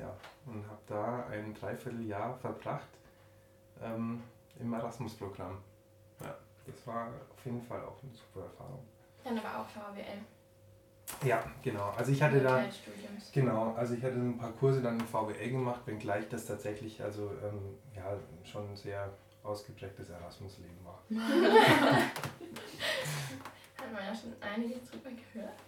ja, 0.00 0.16
und 0.46 0.64
habe 0.66 0.80
da 0.86 1.26
ein 1.26 1.52
Dreivierteljahr 1.52 2.34
verbracht 2.38 2.88
ähm, 3.82 4.22
im 4.58 4.72
Erasmus-Programm. 4.72 5.58
Das 6.66 6.86
war 6.86 7.08
auf 7.08 7.44
jeden 7.44 7.62
Fall 7.62 7.80
auch 7.80 8.02
eine 8.02 8.12
super 8.12 8.46
Erfahrung. 8.46 8.84
Dann 9.24 9.38
aber 9.38 9.60
auch 9.60 9.68
VWL. 9.68 10.18
Ja, 11.24 11.44
genau. 11.62 11.90
Also 11.96 12.12
ich 12.12 12.22
hatte 12.22 12.40
da 12.40 12.64
genau, 13.32 13.74
also 13.74 13.94
ich 13.94 14.02
hatte 14.02 14.14
ein 14.14 14.38
paar 14.38 14.52
Kurse 14.52 14.80
dann 14.80 14.98
in 14.98 15.06
VWL 15.06 15.50
gemacht, 15.50 15.82
wenngleich 15.86 16.28
das 16.28 16.46
tatsächlich 16.46 17.02
also 17.02 17.30
ähm, 17.42 17.78
ja 17.94 18.16
schon 18.44 18.70
ein 18.70 18.76
sehr 18.76 19.12
ausgeprägtes 19.42 20.10
Erasmus-Leben 20.10 20.84
war. 20.84 21.02
Hat 23.76 23.92
man 23.92 24.04
ja 24.04 24.14
schon 24.14 24.32
einiges 24.40 24.90
drüber 24.90 25.10
gehört. 25.10 25.58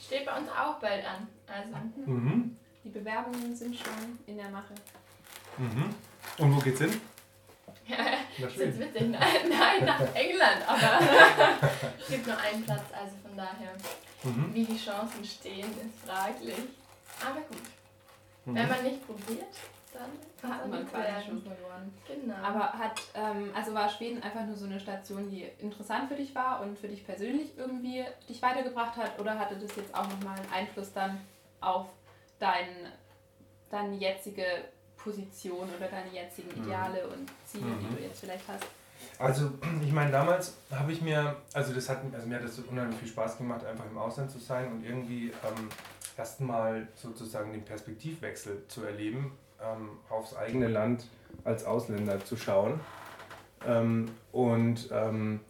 Steht 0.00 0.26
bei 0.26 0.36
uns 0.36 0.48
auch 0.48 0.80
bald 0.80 1.04
an. 1.04 1.28
Also 1.46 1.76
mhm. 2.10 2.56
die 2.84 2.88
Bewerbungen 2.88 3.54
sind 3.54 3.76
schon 3.76 4.18
in 4.26 4.36
der 4.36 4.50
Mache. 4.50 4.74
Mhm. 5.58 5.94
Und 6.38 6.56
wo 6.56 6.60
geht's 6.60 6.80
hin? 6.80 7.00
Das 8.40 8.52
ist 8.52 8.58
jetzt 8.58 8.78
witzig. 8.78 9.08
Nein, 9.08 9.48
nein, 9.48 9.84
nach 9.84 10.14
England, 10.14 10.62
aber 10.66 11.00
es 12.00 12.08
gibt 12.08 12.26
nur 12.26 12.38
einen 12.38 12.64
Platz, 12.64 12.84
also 12.92 13.16
von 13.22 13.36
daher, 13.36 13.72
mhm. 14.22 14.54
wie 14.54 14.64
die 14.64 14.78
Chancen 14.78 15.24
stehen, 15.24 15.70
ist 15.70 16.06
fraglich. 16.06 16.54
Aber 17.24 17.40
gut. 17.40 17.62
Mhm. 18.44 18.54
Wenn 18.54 18.68
man 18.68 18.82
nicht 18.82 19.06
probiert, 19.06 19.54
dann 19.92 20.50
hat 20.50 20.68
man 20.68 20.88
quasi 20.88 21.26
schon 21.26 21.42
verloren. 21.42 21.92
Genau. 22.06 22.34
Aber 22.42 22.72
hat, 22.72 23.00
ähm, 23.14 23.50
also 23.54 23.74
war 23.74 23.88
Schweden 23.88 24.22
einfach 24.22 24.44
nur 24.46 24.56
so 24.56 24.66
eine 24.66 24.80
Station, 24.80 25.28
die 25.30 25.48
interessant 25.58 26.08
für 26.08 26.14
dich 26.14 26.34
war 26.34 26.60
und 26.62 26.78
für 26.78 26.88
dich 26.88 27.04
persönlich 27.04 27.56
irgendwie 27.56 28.04
dich 28.28 28.40
weitergebracht 28.40 28.96
hat 28.96 29.18
oder 29.18 29.38
hatte 29.38 29.56
das 29.56 29.74
jetzt 29.76 29.94
auch 29.94 30.08
nochmal 30.08 30.38
einen 30.38 30.52
Einfluss 30.52 30.92
dann 30.92 31.20
auf 31.60 31.86
dein, 32.38 32.68
deine 33.70 33.96
jetzige 33.96 34.44
Position 35.02 35.68
oder 35.76 35.88
deine 35.88 36.12
jetzigen 36.12 36.48
mhm. 36.54 36.64
Ideale 36.64 37.06
mhm. 37.06 37.12
und 37.12 37.30
Ziele, 37.46 37.66
mhm. 37.66 37.78
die 37.80 37.96
du 37.96 38.02
jetzt 38.02 38.20
vielleicht 38.20 38.46
hast? 38.48 38.66
Also 39.18 39.50
ich 39.84 39.92
meine, 39.92 40.10
damals 40.10 40.54
habe 40.70 40.92
ich 40.92 41.00
mir, 41.02 41.36
also 41.52 41.72
das 41.72 41.88
hat, 41.88 42.02
also 42.12 42.26
mir 42.26 42.36
hat 42.36 42.44
das 42.44 42.58
unheimlich 42.58 42.98
viel 42.98 43.08
Spaß 43.08 43.38
gemacht, 43.38 43.64
einfach 43.64 43.84
im 43.90 43.98
Ausland 43.98 44.30
zu 44.30 44.38
sein 44.38 44.70
und 44.72 44.84
irgendwie 44.84 45.28
ähm, 45.28 45.68
erstmal 46.16 46.88
sozusagen 46.96 47.52
den 47.52 47.64
Perspektivwechsel 47.64 48.64
zu 48.68 48.84
erleben, 48.84 49.32
ähm, 49.62 49.90
aufs 50.08 50.36
eigene 50.36 50.68
Land 50.68 51.06
als 51.44 51.64
Ausländer 51.64 52.24
zu 52.24 52.36
schauen. 52.36 52.80
Ähm, 53.66 54.10
und 54.32 54.88
ähm, 54.92 55.40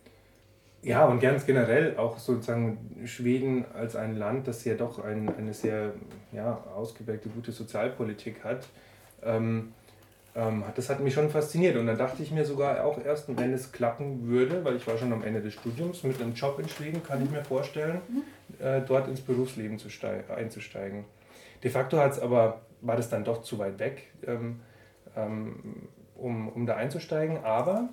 ja, 0.82 1.04
und 1.04 1.20
ganz 1.20 1.44
generell 1.44 1.96
auch 1.98 2.18
sozusagen 2.18 3.02
Schweden 3.04 3.66
als 3.74 3.96
ein 3.96 4.16
Land, 4.16 4.48
das 4.48 4.64
ja 4.64 4.74
doch 4.74 4.98
ein, 5.04 5.28
eine 5.36 5.52
sehr 5.52 5.92
ja, 6.32 6.64
ausgeprägte, 6.74 7.28
gute 7.28 7.52
Sozialpolitik 7.52 8.42
hat, 8.44 8.66
ähm, 9.24 9.72
ähm, 10.34 10.64
das 10.76 10.88
hat 10.88 11.00
mich 11.00 11.14
schon 11.14 11.30
fasziniert 11.30 11.76
und 11.76 11.86
dann 11.86 11.98
dachte 11.98 12.22
ich 12.22 12.30
mir 12.30 12.44
sogar 12.44 12.84
auch 12.84 13.04
erst, 13.04 13.26
wenn 13.36 13.52
es 13.52 13.72
klappen 13.72 14.28
würde, 14.28 14.64
weil 14.64 14.76
ich 14.76 14.86
war 14.86 14.96
schon 14.96 15.12
am 15.12 15.24
Ende 15.24 15.40
des 15.40 15.54
Studiums 15.54 16.04
mit 16.04 16.20
einem 16.20 16.34
Job 16.34 16.58
in 16.58 16.68
Schweden, 16.68 17.02
kann 17.02 17.22
ich 17.24 17.30
mir 17.30 17.44
vorstellen, 17.44 18.00
mhm. 18.08 18.64
äh, 18.64 18.80
dort 18.80 19.08
ins 19.08 19.20
Berufsleben 19.20 19.78
zu 19.78 19.88
einzusteigen. 20.34 21.04
De 21.62 21.70
facto 21.70 21.98
hat's 21.98 22.18
aber, 22.18 22.60
war 22.80 22.96
das 22.96 23.10
dann 23.10 23.24
doch 23.24 23.42
zu 23.42 23.58
weit 23.58 23.78
weg, 23.78 24.08
ähm, 24.26 24.60
ähm, 25.16 25.88
um, 26.14 26.48
um 26.48 26.66
da 26.66 26.76
einzusteigen, 26.76 27.44
aber 27.44 27.88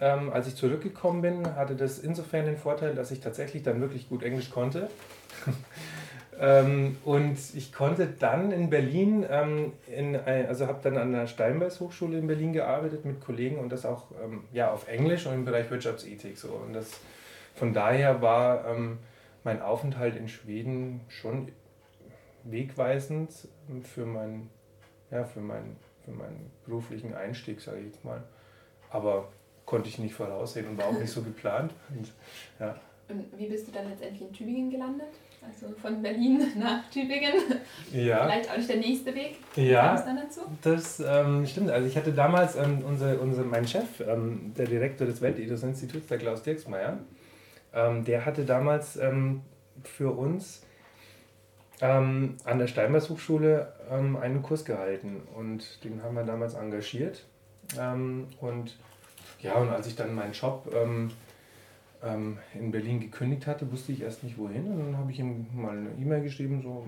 ähm, 0.00 0.32
als 0.32 0.48
ich 0.48 0.56
zurückgekommen 0.56 1.22
bin, 1.22 1.54
hatte 1.54 1.76
das 1.76 1.98
insofern 1.98 2.46
den 2.46 2.56
Vorteil, 2.56 2.94
dass 2.94 3.10
ich 3.10 3.20
tatsächlich 3.20 3.62
dann 3.62 3.80
wirklich 3.80 4.08
gut 4.08 4.22
Englisch 4.22 4.50
konnte. 4.50 4.88
Ähm, 6.40 6.96
und 7.04 7.38
ich 7.54 7.72
konnte 7.72 8.06
dann 8.06 8.50
in 8.50 8.70
Berlin, 8.70 9.24
ähm, 9.28 9.72
in, 9.86 10.16
also 10.16 10.66
habe 10.66 10.80
dann 10.82 10.96
an 10.96 11.12
der 11.12 11.26
Steinbeis 11.26 11.80
Hochschule 11.80 12.18
in 12.18 12.26
Berlin 12.26 12.52
gearbeitet 12.52 13.04
mit 13.04 13.20
Kollegen 13.20 13.58
und 13.58 13.70
das 13.70 13.86
auch 13.86 14.06
ähm, 14.22 14.44
ja, 14.52 14.72
auf 14.72 14.88
Englisch 14.88 15.26
und 15.26 15.34
im 15.34 15.44
Bereich 15.44 15.70
Wirtschaftsethik. 15.70 16.36
So. 16.36 16.48
Und 16.48 16.72
das, 16.72 16.90
von 17.54 17.72
daher 17.72 18.20
war 18.20 18.66
ähm, 18.66 18.98
mein 19.44 19.62
Aufenthalt 19.62 20.16
in 20.16 20.28
Schweden 20.28 21.02
schon 21.08 21.52
wegweisend 22.44 23.32
für, 23.82 24.06
mein, 24.06 24.50
ja, 25.10 25.24
für, 25.24 25.40
mein, 25.40 25.76
für 26.04 26.10
meinen 26.10 26.50
beruflichen 26.66 27.14
Einstieg, 27.14 27.60
sage 27.60 27.78
ich 27.78 27.86
jetzt 27.86 28.04
mal. 28.04 28.22
Aber 28.90 29.28
konnte 29.66 29.88
ich 29.88 29.98
nicht 29.98 30.14
voraussehen 30.14 30.68
und 30.68 30.78
war 30.78 30.86
auch 30.86 30.98
nicht 30.98 31.10
so 31.10 31.22
geplant. 31.22 31.72
Und, 31.94 32.12
ja. 32.58 32.78
und 33.08 33.38
wie 33.38 33.46
bist 33.46 33.68
du 33.68 33.72
dann 33.72 33.88
letztendlich 33.88 34.22
in 34.22 34.32
Tübingen 34.32 34.70
gelandet? 34.70 35.08
Also 35.46 35.74
von 35.80 36.02
Berlin 36.02 36.42
nach 36.58 36.88
Tübingen. 36.90 37.34
Ja. 37.92 38.26
Vielleicht 38.26 38.50
auch 38.50 38.56
nicht 38.56 38.68
der 38.68 38.76
nächste 38.76 39.14
Weg. 39.14 39.38
Ja. 39.56 39.94
dann 40.04 40.16
dazu? 40.16 40.40
Das 40.62 41.00
ähm, 41.00 41.46
stimmt. 41.46 41.70
Also 41.70 41.86
ich 41.86 41.96
hatte 41.96 42.12
damals 42.12 42.56
ähm, 42.56 42.82
unser, 42.86 43.20
unser, 43.20 43.44
mein 43.44 43.66
Chef, 43.66 44.00
ähm, 44.00 44.52
der 44.56 44.66
Direktor 44.66 45.06
des 45.06 45.20
Weltethos-Instituts, 45.20 46.06
der 46.08 46.18
Klaus 46.18 46.42
Dirksmeier, 46.42 46.98
ähm, 47.72 48.04
der 48.04 48.24
hatte 48.24 48.44
damals 48.44 48.96
ähm, 48.96 49.42
für 49.82 50.10
uns 50.10 50.62
ähm, 51.80 52.36
an 52.44 52.58
der 52.58 52.66
Steinbers 52.66 53.10
Hochschule 53.10 53.72
einen 53.90 54.42
Kurs 54.42 54.64
gehalten 54.64 55.22
und 55.34 55.84
den 55.84 56.02
haben 56.02 56.14
wir 56.14 56.24
damals 56.24 56.54
engagiert. 56.54 57.26
und 58.40 58.78
ja, 59.40 59.54
und 59.56 59.68
als 59.68 59.86
ich 59.86 59.94
dann 59.94 60.14
meinen 60.14 60.32
Job 60.32 60.66
ähm, 62.04 62.38
in 62.54 62.70
Berlin 62.70 63.00
gekündigt 63.00 63.46
hatte, 63.46 63.70
wusste 63.70 63.92
ich 63.92 64.02
erst 64.02 64.22
nicht 64.22 64.38
wohin. 64.38 64.66
Und 64.66 64.78
dann 64.78 64.98
habe 64.98 65.10
ich 65.10 65.18
ihm 65.18 65.46
mal 65.54 65.76
eine 65.76 65.90
E-Mail 65.98 66.22
geschrieben, 66.22 66.60
so 66.62 66.84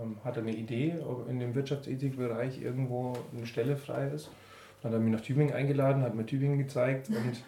ähm, 0.00 0.16
hat 0.24 0.36
er 0.36 0.42
eine 0.42 0.54
Idee, 0.54 0.94
ob 1.06 1.28
in 1.28 1.38
dem 1.38 1.54
Wirtschaftsethikbereich 1.54 2.62
irgendwo 2.62 3.14
eine 3.36 3.46
Stelle 3.46 3.76
frei 3.76 4.08
ist. 4.08 4.30
Dann 4.82 4.92
hat 4.92 4.98
er 4.98 5.02
mich 5.02 5.12
nach 5.14 5.20
Tübingen 5.22 5.54
eingeladen, 5.54 6.02
hat 6.02 6.14
mir 6.14 6.26
Tübingen 6.26 6.58
gezeigt 6.58 7.08
und 7.08 7.42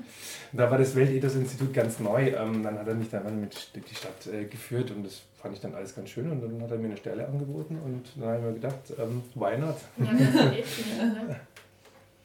da 0.52 0.70
war 0.70 0.78
das 0.78 0.96
Weltethos-Institut 0.96 1.75
ganz 1.75 2.00
neu. 2.00 2.28
Ähm, 2.30 2.62
dann 2.62 2.78
hat 2.78 2.88
er 2.88 2.94
mich 2.94 3.11
dann 3.11 3.40
mit 3.40 3.73
die 3.75 3.94
Stadt 3.94 4.26
äh, 4.32 4.44
geführt 4.44 4.90
und 4.90 5.04
das 5.04 5.23
fand 5.37 5.54
ich 5.54 5.61
dann 5.61 5.75
alles 5.75 5.94
ganz 5.94 6.08
schön 6.08 6.30
und 6.30 6.40
dann 6.40 6.62
hat 6.62 6.70
er 6.70 6.78
mir 6.78 6.87
eine 6.87 6.96
Stelle 6.96 7.26
angeboten 7.28 7.78
und 7.85 8.11
dann 8.16 8.28
habe 8.28 8.38
ich 8.38 8.44
mir 8.44 8.54
gedacht, 8.54 8.92
ähm, 8.99 9.23
why 9.35 9.58
not? 9.58 9.76
Ja? 9.99 11.37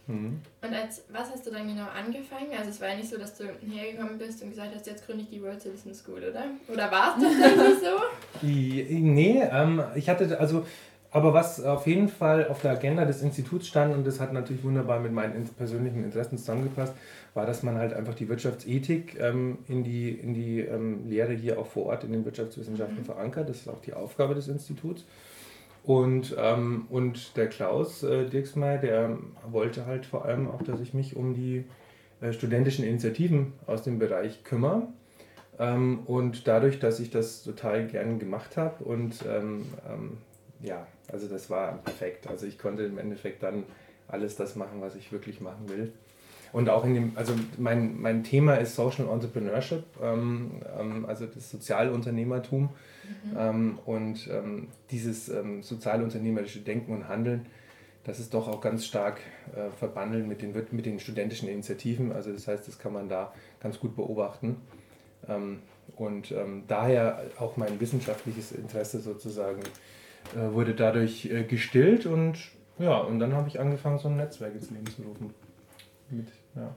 Mhm. 0.07 0.41
Und 0.61 0.73
als, 0.73 1.03
was 1.11 1.31
hast 1.31 1.45
du 1.45 1.51
dann 1.51 1.67
genau 1.67 1.87
angefangen? 1.87 2.51
Also 2.57 2.69
es 2.69 2.81
war 2.81 2.89
ja 2.89 2.95
nicht 2.95 3.09
so, 3.09 3.17
dass 3.17 3.37
du 3.37 3.45
hergekommen 3.45 4.17
bist 4.17 4.41
und 4.41 4.49
gesagt 4.49 4.73
hast, 4.75 4.87
jetzt 4.87 5.05
gründe 5.05 5.23
ich 5.23 5.29
die 5.29 5.41
World 5.41 5.61
Citizen 5.61 5.93
School, 5.93 6.23
oder? 6.23 6.45
Oder 6.67 6.91
war 6.91 7.15
es 7.17 7.23
tatsächlich 7.23 7.79
so? 7.79 8.41
nee, 8.41 9.41
ähm, 9.51 9.83
ich 9.95 10.09
hatte, 10.09 10.39
also, 10.39 10.65
aber 11.11 11.33
was 11.33 11.63
auf 11.63 11.87
jeden 11.87 12.07
Fall 12.07 12.47
auf 12.47 12.61
der 12.61 12.71
Agenda 12.71 13.05
des 13.05 13.21
Instituts 13.21 13.67
stand, 13.67 13.93
und 13.93 14.07
das 14.07 14.19
hat 14.19 14.33
natürlich 14.33 14.63
wunderbar 14.63 14.99
mit 14.99 15.11
meinen 15.11 15.43
persönlichen 15.57 16.03
Interessen 16.03 16.37
zusammengepasst, 16.37 16.93
war, 17.33 17.45
dass 17.45 17.63
man 17.63 17.77
halt 17.77 17.93
einfach 17.93 18.15
die 18.15 18.27
Wirtschaftsethik 18.27 19.19
ähm, 19.19 19.59
in 19.67 19.83
die, 19.83 20.09
in 20.09 20.33
die 20.33 20.61
ähm, 20.61 21.07
Lehre 21.07 21.33
hier 21.33 21.59
auch 21.59 21.67
vor 21.67 21.87
Ort 21.87 22.03
in 22.03 22.11
den 22.11 22.25
Wirtschaftswissenschaften 22.25 22.99
mhm. 22.99 23.05
verankert. 23.05 23.49
Das 23.49 23.57
ist 23.57 23.67
auch 23.67 23.81
die 23.81 23.93
Aufgabe 23.93 24.35
des 24.35 24.47
Instituts. 24.47 25.05
Und, 25.83 26.35
ähm, 26.37 26.85
und 26.89 27.35
der 27.37 27.47
Klaus 27.47 28.03
äh, 28.03 28.29
Dirksmeier, 28.29 28.77
der 28.77 29.17
wollte 29.49 29.85
halt 29.85 30.05
vor 30.05 30.25
allem 30.25 30.49
auch, 30.49 30.61
dass 30.61 30.79
ich 30.79 30.93
mich 30.93 31.15
um 31.15 31.33
die 31.33 31.65
äh, 32.21 32.33
studentischen 32.33 32.85
Initiativen 32.85 33.53
aus 33.65 33.81
dem 33.81 33.97
Bereich 33.97 34.43
kümmere. 34.43 34.87
Ähm, 35.57 36.01
und 36.05 36.47
dadurch, 36.47 36.79
dass 36.79 36.99
ich 36.99 37.09
das 37.09 37.43
total 37.43 37.87
gern 37.87 38.19
gemacht 38.19 38.57
habe 38.57 38.83
und 38.83 39.25
ähm, 39.27 39.65
ähm, 39.89 40.17
ja, 40.61 40.87
also 41.11 41.27
das 41.27 41.49
war 41.49 41.79
perfekt. 41.79 42.27
Also 42.27 42.45
ich 42.45 42.59
konnte 42.59 42.83
im 42.83 42.97
Endeffekt 42.97 43.43
dann 43.43 43.63
alles 44.07 44.35
das 44.35 44.55
machen, 44.55 44.81
was 44.81 44.95
ich 44.95 45.11
wirklich 45.11 45.41
machen 45.41 45.67
will. 45.67 45.93
Und 46.51 46.69
auch 46.69 46.83
in 46.85 46.93
dem, 46.93 47.11
also 47.15 47.33
mein, 47.57 47.99
mein 48.01 48.23
Thema 48.23 48.55
ist 48.55 48.75
Social 48.75 49.07
Entrepreneurship, 49.07 49.83
ähm, 50.01 50.61
ähm, 50.77 51.05
also 51.05 51.25
das 51.25 51.49
Sozialunternehmertum. 51.49 52.63
Mhm. 52.63 53.37
Ähm, 53.37 53.79
und 53.85 54.29
ähm, 54.31 54.67
dieses 54.89 55.29
ähm, 55.29 55.63
sozialunternehmerische 55.63 56.59
Denken 56.59 56.93
und 56.93 57.07
Handeln, 57.07 57.45
das 58.03 58.19
ist 58.19 58.33
doch 58.33 58.47
auch 58.47 58.61
ganz 58.61 58.85
stark 58.85 59.19
äh, 59.55 59.69
verbandelt 59.77 60.27
mit 60.27 60.41
den, 60.41 60.53
mit 60.71 60.85
den 60.85 60.99
studentischen 60.99 61.47
Initiativen. 61.47 62.11
Also 62.11 62.31
das 62.33 62.47
heißt, 62.47 62.67
das 62.67 62.79
kann 62.79 62.93
man 62.93 63.07
da 63.07 63.33
ganz 63.61 63.79
gut 63.79 63.95
beobachten. 63.95 64.57
Ähm, 65.27 65.59
und 65.97 66.33
daher 66.67 67.21
auch 67.37 67.57
mein 67.57 67.79
wissenschaftliches 67.81 68.53
Interesse 68.53 69.01
sozusagen 69.01 69.61
äh, 70.35 70.53
wurde 70.53 70.73
dadurch 70.73 71.25
äh, 71.25 71.43
gestillt 71.43 72.05
und 72.05 72.37
ja, 72.79 72.97
und 72.99 73.19
dann 73.19 73.33
habe 73.33 73.47
ich 73.47 73.59
angefangen, 73.59 73.99
so 73.99 74.07
ein 74.07 74.15
Netzwerk 74.15 74.55
ins 74.55 74.71
Leben 74.71 74.87
zu 74.87 75.03
rufen. 75.03 75.33
Mit 76.09 76.27
ja. 76.55 76.73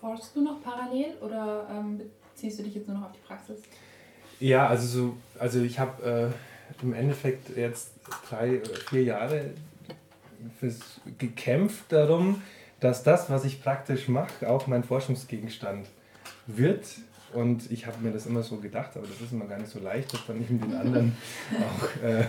Forschst 0.00 0.36
du 0.36 0.42
noch 0.42 0.62
parallel 0.62 1.14
oder 1.20 1.66
ähm, 1.70 2.00
beziehst 2.32 2.58
du 2.58 2.62
dich 2.62 2.74
jetzt 2.74 2.88
nur 2.88 2.98
noch 2.98 3.06
auf 3.06 3.12
die 3.12 3.26
Praxis? 3.26 3.60
Ja, 4.40 4.66
also 4.66 4.86
so, 4.86 5.16
also 5.38 5.60
ich 5.60 5.78
habe 5.78 6.32
äh, 6.32 6.82
im 6.82 6.92
Endeffekt 6.92 7.56
jetzt 7.56 7.92
drei 8.28 8.60
oder 8.60 8.74
vier 8.74 9.04
Jahre 9.04 9.50
fürs, 10.58 11.00
gekämpft 11.18 11.84
darum, 11.90 12.42
dass 12.80 13.02
das, 13.02 13.30
was 13.30 13.44
ich 13.44 13.62
praktisch 13.62 14.08
mache, 14.08 14.48
auch 14.48 14.66
mein 14.66 14.84
Forschungsgegenstand 14.84 15.86
wird. 16.46 16.84
Und 17.32 17.70
ich 17.72 17.86
habe 17.86 17.98
mir 18.00 18.12
das 18.12 18.26
immer 18.26 18.42
so 18.42 18.58
gedacht, 18.58 18.90
aber 18.96 19.06
das 19.06 19.20
ist 19.20 19.32
immer 19.32 19.46
gar 19.46 19.58
nicht 19.58 19.70
so 19.70 19.80
leicht, 19.80 20.12
das 20.12 20.24
dann 20.26 20.40
eben 20.40 20.60
den 20.60 20.74
anderen 20.74 21.16
auch 21.52 22.02
äh, 22.04 22.24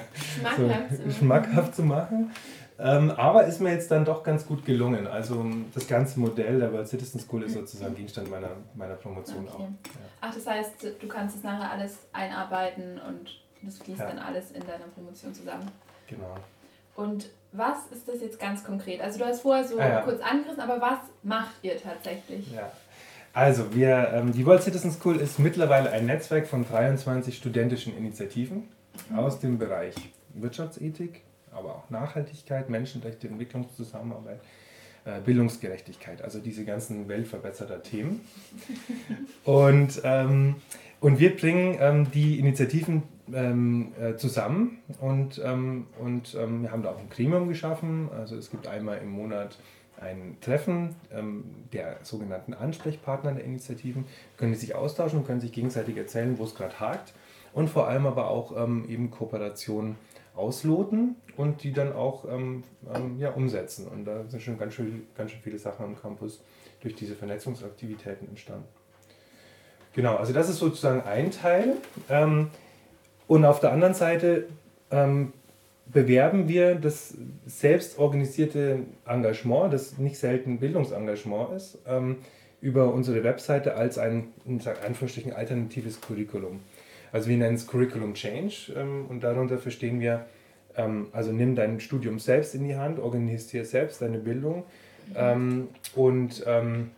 so 0.58 1.12
schmackhaft 1.12 1.76
zu 1.76 1.84
machen. 1.84 2.32
Ähm, 2.78 3.12
aber 3.12 3.46
ist 3.46 3.62
mir 3.62 3.72
jetzt 3.72 3.90
dann 3.90 4.04
doch 4.04 4.24
ganz 4.24 4.46
gut 4.46 4.66
gelungen. 4.66 5.08
Also 5.08 5.46
das 5.74 5.88
ganze 5.88 6.20
Modell 6.20 6.60
der 6.60 6.74
World 6.74 6.88
Citizen 6.88 7.20
School 7.20 7.44
ist 7.44 7.54
sozusagen 7.54 7.96
Gegenstand 7.96 8.30
meiner, 8.30 8.50
meiner 8.74 8.96
Promotion 8.96 9.48
okay. 9.48 9.56
auch. 9.56 9.60
Ja. 9.60 9.68
Ach, 10.22 10.34
das 10.34 10.46
heißt, 10.46 10.72
du 11.02 11.08
kannst 11.08 11.38
es 11.38 11.44
nachher 11.44 11.72
alles 11.72 12.00
einarbeiten 12.12 13.00
und 13.08 13.40
das 13.62 13.78
fließt 13.78 14.00
ja. 14.00 14.08
dann 14.08 14.20
alles 14.20 14.52
in 14.52 14.62
deiner 14.62 14.86
Promotion 14.94 15.34
zusammen. 15.34 15.72
Genau. 16.08 16.36
Und 16.96 17.30
was 17.52 17.88
ist 17.92 18.08
das 18.08 18.22
jetzt 18.22 18.40
ganz 18.40 18.64
konkret? 18.64 19.02
Also 19.02 19.20
du 19.20 19.26
hast 19.26 19.42
vorher 19.42 19.64
so 19.64 19.78
ah, 19.80 19.88
ja. 19.88 20.02
kurz 20.02 20.22
angerissen, 20.22 20.62
aber 20.62 20.82
was 20.82 21.00
macht 21.24 21.54
ihr 21.62 21.82
tatsächlich? 21.82 22.52
Ja. 22.54 22.72
Also 23.34 23.76
wir, 23.76 24.12
ähm, 24.14 24.32
die 24.32 24.46
World 24.46 24.64
Citizen 24.64 24.92
School 24.92 25.18
ist 25.18 25.40
mittlerweile 25.40 25.92
ein 25.92 26.06
Netzwerk 26.06 26.48
von 26.48 26.66
23 26.66 27.36
studentischen 27.36 27.96
Initiativen 27.98 28.70
mhm. 29.10 29.20
aus 29.20 29.40
dem 29.40 29.58
Bereich 29.58 29.94
Wirtschaftsethik, 30.34 31.22
aber 31.56 31.76
auch 31.76 31.90
Nachhaltigkeit, 31.90 32.70
Menschenrechte, 32.70 33.28
Entwicklungszusammenarbeit, 33.28 34.42
äh, 35.06 35.22
Bildungsgerechtigkeit, 35.22 36.24
also 36.24 36.40
diese 36.40 36.66
ganzen 36.66 37.08
weltverbesserter 37.08 37.84
Themen. 37.84 38.22
Und, 39.44 40.02
ähm, 40.04 40.56
und 41.00 41.20
wir 41.20 41.36
bringen 41.36 41.78
ähm, 41.80 42.12
die 42.12 42.40
Initiativen 42.40 43.04
ähm, 43.32 43.92
äh, 44.02 44.16
zusammen 44.16 44.80
und, 45.02 45.40
ähm, 45.44 45.86
und 46.00 46.36
ähm, 46.40 46.64
wir 46.64 46.72
haben 46.72 46.82
da 46.82 46.90
auch 46.90 47.00
ein 47.00 47.10
Gremium 47.12 47.48
geschaffen. 47.48 48.10
Also 48.18 48.36
es 48.36 48.50
gibt 48.50 48.66
einmal 48.66 48.98
im 49.00 49.10
Monat 49.10 49.60
ein 50.02 50.38
Treffen 50.42 50.96
ähm, 51.14 51.44
der 51.74 51.98
sogenannten 52.02 52.56
Ansprechpartner 52.56 53.34
der 53.34 53.44
Initiativen, 53.44 54.06
können 54.38 54.54
die 54.54 54.58
sich 54.58 54.74
austauschen 54.74 55.20
und 55.20 55.28
können 55.28 55.42
sich 55.42 55.52
gegenseitig 55.52 55.96
erzählen, 55.96 56.40
wo 56.40 56.44
es 56.46 56.56
gerade 56.56 56.80
hakt 56.80 57.14
und 57.54 57.70
vor 57.70 57.88
allem 57.88 58.08
aber 58.08 58.30
auch 58.30 58.52
eben 58.88 59.12
Kooperationen 59.12 59.98
ausloten 60.36 61.16
und 61.38 61.64
die 61.64 61.74
dann 61.74 61.94
auch 61.94 62.26
ähm, 62.26 62.64
ähm, 62.94 63.18
ja, 63.20 63.32
umsetzen. 63.32 63.88
Und 63.88 64.06
da 64.06 64.24
sind 64.28 64.42
schon 64.42 64.58
ganz 64.58 64.74
schön, 64.74 65.08
ganz 65.16 65.32
schön 65.32 65.42
viele 65.42 65.58
Sachen 65.58 65.86
am 65.86 66.00
Campus 66.00 66.42
durch 66.82 66.96
diese 66.96 67.16
Vernetzungsaktivitäten 67.16 68.28
entstanden. 68.28 68.68
Genau, 69.94 70.16
also 70.16 70.34
das 70.34 70.50
ist 70.50 70.58
sozusagen 70.58 71.02
ein 71.02 71.32
Teil. 71.32 71.78
Ähm, 72.10 72.50
und 73.28 73.46
auf 73.46 73.60
der 73.60 73.72
anderen 73.72 73.94
Seite 73.94 74.48
ähm, 74.92 75.34
bewerben 75.88 76.48
wir 76.48 76.76
das 76.76 77.16
selbstorganisierte 77.46 78.80
Engagement, 79.06 79.74
das 79.74 79.98
nicht 79.98 80.18
selten 80.18 80.60
Bildungsengagement 80.60 81.54
ist, 81.56 81.80
ähm, 81.88 82.18
über 82.62 82.94
unsere 82.94 83.24
Webseite 83.24 83.76
als 83.76 83.98
ein, 83.98 84.30
in 84.46 84.62
Anführungsstrichen, 84.86 85.34
alternatives 85.34 86.02
Curriculum. 86.02 86.60
Also 87.16 87.30
wir 87.30 87.38
nennen 87.38 87.56
es 87.56 87.66
Curriculum 87.66 88.14
Change 88.14 88.74
ähm, 88.76 89.06
und 89.08 89.22
darunter 89.22 89.58
verstehen 89.58 90.02
wir, 90.02 90.26
ähm, 90.76 91.08
also 91.14 91.32
nimm 91.32 91.56
dein 91.56 91.80
Studium 91.80 92.20
selbst 92.20 92.54
in 92.56 92.68
die 92.68 92.76
Hand, 92.76 93.00
organisiere 93.00 93.64
selbst 93.64 94.02
deine 94.02 94.18
Bildung 94.18 94.66
ähm, 95.16 95.70
und, 95.96 96.44
ähm, 96.46 96.92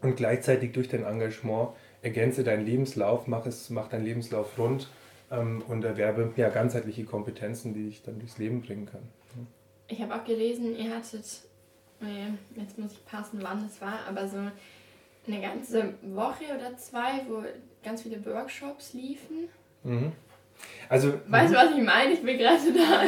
und 0.00 0.16
gleichzeitig 0.16 0.72
durch 0.72 0.88
dein 0.88 1.04
Engagement 1.04 1.68
ergänze 2.00 2.44
deinen 2.44 2.64
Lebenslauf, 2.64 3.26
mach, 3.26 3.44
es, 3.44 3.68
mach 3.68 3.88
deinen 3.88 4.06
Lebenslauf 4.06 4.58
rund 4.58 4.88
ähm, 5.30 5.62
und 5.68 5.84
erwerbe 5.84 6.32
ja, 6.38 6.48
ganzheitliche 6.48 7.04
Kompetenzen, 7.04 7.74
die 7.74 7.84
dich 7.84 8.02
dann 8.02 8.20
durchs 8.20 8.38
Leben 8.38 8.62
bringen 8.62 8.86
können. 8.86 9.08
Ich 9.86 10.00
habe 10.00 10.14
auch 10.14 10.24
gelesen, 10.24 10.74
ihr 10.78 10.96
hattet, 10.96 11.42
jetzt 12.56 12.78
muss 12.78 12.92
ich 12.92 13.04
passen, 13.04 13.40
wann 13.42 13.66
es 13.66 13.82
war, 13.82 14.06
aber 14.08 14.26
so 14.26 14.38
eine 15.26 15.40
ganze 15.40 15.94
Woche 16.02 16.44
oder 16.54 16.76
zwei, 16.76 17.24
wo 17.28 17.42
ganz 17.84 18.02
viele 18.02 18.24
Workshops 18.26 18.92
liefen. 18.92 19.48
Mhm. 19.84 20.12
Also, 20.88 21.14
weißt 21.26 21.52
du, 21.52 21.56
was 21.56 21.70
ich 21.76 21.82
meine? 21.82 22.12
Ich 22.12 22.22
bin 22.22 22.38
gerade 22.38 22.72
da. 22.72 23.02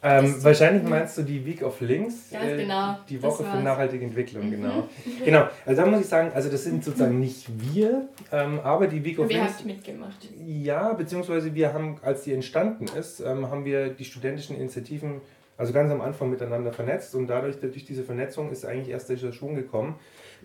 Ähm, 0.00 0.44
wahrscheinlich 0.44 0.84
meinst 0.84 1.18
du 1.18 1.22
die 1.22 1.44
Week 1.44 1.60
of 1.62 1.80
Links, 1.80 2.30
Ganz 2.30 2.44
äh, 2.44 2.56
genau. 2.58 2.98
die 3.08 3.20
Woche 3.20 3.42
für 3.42 3.56
nachhaltige 3.56 4.04
Entwicklung, 4.04 4.46
mhm. 4.46 4.50
genau. 4.52 4.88
genau, 5.24 5.48
also 5.66 5.82
da 5.82 5.88
muss 5.88 6.02
ich 6.02 6.06
sagen, 6.06 6.30
also 6.32 6.48
das 6.48 6.62
sind 6.62 6.84
sozusagen 6.84 7.18
nicht 7.20 7.48
wir, 7.48 8.06
ähm, 8.30 8.60
aber 8.60 8.86
die 8.86 9.04
Week 9.04 9.18
of 9.18 9.28
wir 9.28 9.38
Links. 9.38 9.54
Wir 9.54 9.58
haben 9.58 9.66
mitgemacht. 9.66 10.28
Ja, 10.46 10.92
beziehungsweise 10.92 11.52
wir 11.52 11.72
haben, 11.72 11.96
als 12.02 12.22
die 12.22 12.32
entstanden 12.32 12.86
ist, 12.96 13.18
ähm, 13.18 13.50
haben 13.50 13.64
wir 13.64 13.88
die 13.88 14.04
studentischen 14.04 14.56
Initiativen 14.56 15.20
also 15.56 15.72
ganz 15.72 15.90
am 15.90 16.00
Anfang 16.00 16.30
miteinander 16.30 16.72
vernetzt 16.72 17.16
und 17.16 17.26
dadurch, 17.26 17.58
durch 17.58 17.84
diese 17.84 18.04
Vernetzung 18.04 18.52
ist 18.52 18.64
eigentlich 18.64 18.90
erst 18.90 19.08
dieser 19.08 19.32
Schwung 19.32 19.56
gekommen, 19.56 19.96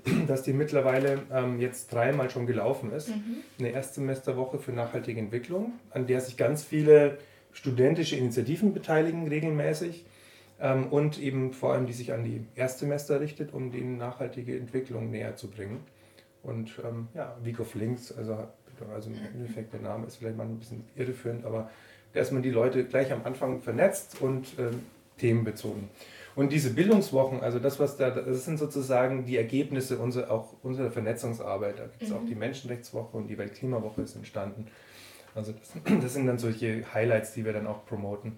dass 0.28 0.44
die 0.44 0.54
mittlerweile 0.54 1.20
ähm, 1.32 1.60
jetzt 1.60 1.94
dreimal 1.94 2.30
schon 2.30 2.46
gelaufen 2.46 2.92
ist. 2.92 3.10
Mhm. 3.10 3.38
Eine 3.60 3.70
Erstsemesterwoche 3.70 4.60
für 4.60 4.72
nachhaltige 4.72 5.20
Entwicklung, 5.20 5.74
an 5.92 6.08
der 6.08 6.22
sich 6.22 6.38
ganz 6.38 6.64
viele 6.64 7.18
studentische 7.54 8.16
Initiativen 8.16 8.74
beteiligen 8.74 9.28
regelmäßig 9.28 10.06
ähm, 10.60 10.88
und 10.88 11.20
eben 11.20 11.54
vor 11.54 11.74
allem 11.74 11.86
die 11.86 11.94
sich 11.94 12.14
an 12.14 12.24
die 12.24 12.46
Erstsemester 12.56 13.22
richtet, 13.22 13.54
um 13.54 13.72
denen 13.72 13.98
nachhaltige 13.98 14.58
Entwicklung 14.58 15.12
näher 15.12 15.36
zu 15.36 15.50
bringen. 15.50 15.82
Und 16.42 16.72
ähm, 16.84 17.08
ja, 17.14 17.38
Week 17.44 17.60
of 17.60 17.74
Links, 17.76 18.12
also, 18.12 18.48
also 18.94 19.10
im 19.10 19.18
Endeffekt 19.34 19.74
der 19.74 19.82
Name 19.82 20.08
ist 20.08 20.18
vielleicht 20.18 20.38
mal 20.38 20.44
ein 20.44 20.58
bisschen 20.58 20.84
irreführend, 20.96 21.46
aber 21.46 21.70
dass 22.14 22.32
man 22.32 22.44
die 22.44 22.52
Leute 22.52 22.84
gleich 22.84 23.12
am 23.12 23.22
Anfang 23.24 23.62
vernetzt 23.62 24.22
und 24.22 24.48
ähm, 24.60 24.82
themenbezogen. 25.18 25.90
Und 26.36 26.52
diese 26.52 26.72
Bildungswochen, 26.72 27.42
also 27.42 27.60
das, 27.60 27.80
was 27.80 27.98
da, 27.98 28.10
das 28.10 28.46
sind 28.46 28.58
sozusagen 28.58 29.26
die 29.26 29.38
Ergebnisse 29.38 30.00
unserer, 30.00 30.32
auch 30.32 30.54
unserer 30.64 30.90
Vernetzungsarbeit. 30.90 31.78
Da 31.78 31.84
gibt 31.84 32.02
es 32.02 32.10
mhm. 32.10 32.16
auch 32.16 32.26
die 32.26 32.36
Menschenrechtswoche 32.36 33.16
und 33.18 33.28
die 33.28 33.38
Weltklimawoche 33.38 34.02
ist 34.02 34.16
entstanden. 34.16 34.68
Also 35.36 35.52
das, 35.52 35.74
das, 36.02 36.14
sind 36.14 36.26
dann 36.28 36.40
solche 36.40 36.84
Highlights, 36.94 37.34
die 37.34 37.46
wir 37.46 37.54
dann 37.54 37.68
auch 37.68 37.86
promoten. 37.86 38.38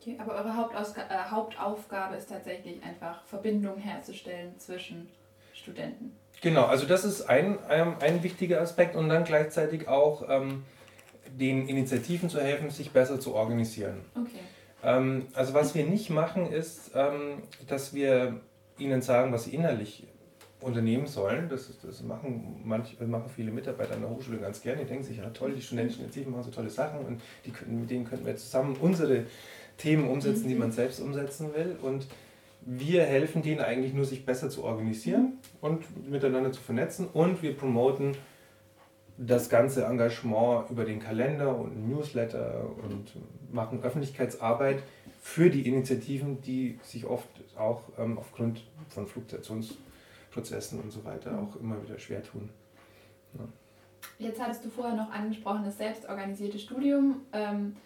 Okay, 0.00 0.16
aber 0.18 0.34
eure 0.34 0.56
Hauptausg 0.56 0.96
äh, 0.98 1.30
Hauptaufgabe 1.30 2.16
ist 2.16 2.28
tatsächlich 2.28 2.82
einfach 2.82 3.24
Verbindungen 3.24 3.78
herzustellen 3.78 4.58
zwischen 4.58 5.08
Studenten. 5.52 6.16
Genau, 6.40 6.64
also 6.64 6.86
das 6.86 7.04
ist 7.04 7.22
ein, 7.22 7.62
ein, 7.66 8.00
ein 8.00 8.22
wichtiger 8.22 8.62
Aspekt 8.62 8.96
und 8.96 9.10
dann 9.10 9.24
gleichzeitig 9.24 9.88
auch 9.88 10.24
ähm, 10.28 10.64
den 11.38 11.68
Initiativen 11.68 12.30
zu 12.30 12.40
helfen, 12.40 12.70
sich 12.70 12.92
besser 12.92 13.20
zu 13.20 13.34
organisieren. 13.34 14.00
Okay. 14.14 14.40
Ähm, 14.82 15.26
also 15.34 15.54
was 15.54 15.74
wir 15.74 15.86
nicht 15.86 16.10
machen, 16.10 16.50
ist, 16.50 16.92
ähm, 16.94 17.42
dass 17.68 17.94
wir 17.94 18.40
ihnen 18.78 19.02
sagen, 19.02 19.32
was 19.32 19.44
sie 19.44 19.54
innerlich 19.54 20.06
unternehmen 20.60 21.06
sollen. 21.06 21.48
Das, 21.48 21.70
das 21.82 22.02
machen, 22.02 22.60
manch, 22.64 22.98
machen 23.00 23.30
viele 23.34 23.50
Mitarbeiter 23.50 23.94
an 23.94 24.02
der 24.02 24.10
Hochschule 24.10 24.38
ganz 24.38 24.62
gerne. 24.62 24.82
Die 24.82 24.88
denken 24.88 25.04
sich, 25.04 25.18
ja 25.18 25.30
toll, 25.30 25.52
die 25.52 25.62
studentischen 25.62 26.02
Initiativen 26.02 26.32
machen 26.32 26.44
so 26.44 26.50
tolle 26.50 26.70
Sachen 26.70 27.00
und 27.00 27.20
die 27.44 27.52
mit 27.70 27.90
denen 27.90 28.04
könnten 28.04 28.26
wir 28.26 28.36
zusammen 28.36 28.76
unsere 28.80 29.24
Themen 29.78 30.08
umsetzen, 30.08 30.48
die 30.48 30.54
man 30.54 30.72
selbst 30.72 31.00
umsetzen 31.00 31.54
will. 31.54 31.76
Und 31.82 32.06
wir 32.62 33.04
helfen 33.04 33.42
denen 33.42 33.60
eigentlich 33.60 33.94
nur, 33.94 34.04
sich 34.04 34.26
besser 34.26 34.50
zu 34.50 34.64
organisieren 34.64 35.38
und 35.60 36.10
miteinander 36.10 36.52
zu 36.52 36.60
vernetzen. 36.60 37.08
Und 37.08 37.42
wir 37.42 37.56
promoten 37.56 38.16
das 39.16 39.48
ganze 39.48 39.84
Engagement 39.84 40.70
über 40.70 40.84
den 40.84 41.00
Kalender 41.00 41.56
und 41.56 41.88
Newsletter 41.88 42.70
und 42.82 43.12
machen 43.52 43.82
Öffentlichkeitsarbeit 43.82 44.82
für 45.20 45.50
die 45.50 45.66
Initiativen, 45.66 46.40
die 46.42 46.78
sich 46.82 47.06
oft 47.06 47.28
auch 47.56 47.82
ähm, 47.98 48.18
aufgrund 48.18 48.64
von 48.88 49.06
Fluktuationsprozessen 49.06 50.80
und 50.80 50.90
so 50.90 51.04
weiter 51.04 51.38
auch 51.38 51.60
immer 51.60 51.82
wieder 51.82 51.98
schwer 51.98 52.22
tun. 52.22 52.50
Ja. 53.34 53.44
Jetzt 54.18 54.40
hattest 54.40 54.64
du 54.64 54.70
vorher 54.70 54.94
noch 54.94 55.10
angesprochen, 55.10 55.62
das 55.64 55.78
selbstorganisierte 55.78 56.58
Studium. 56.58 57.22
Ähm, 57.32 57.76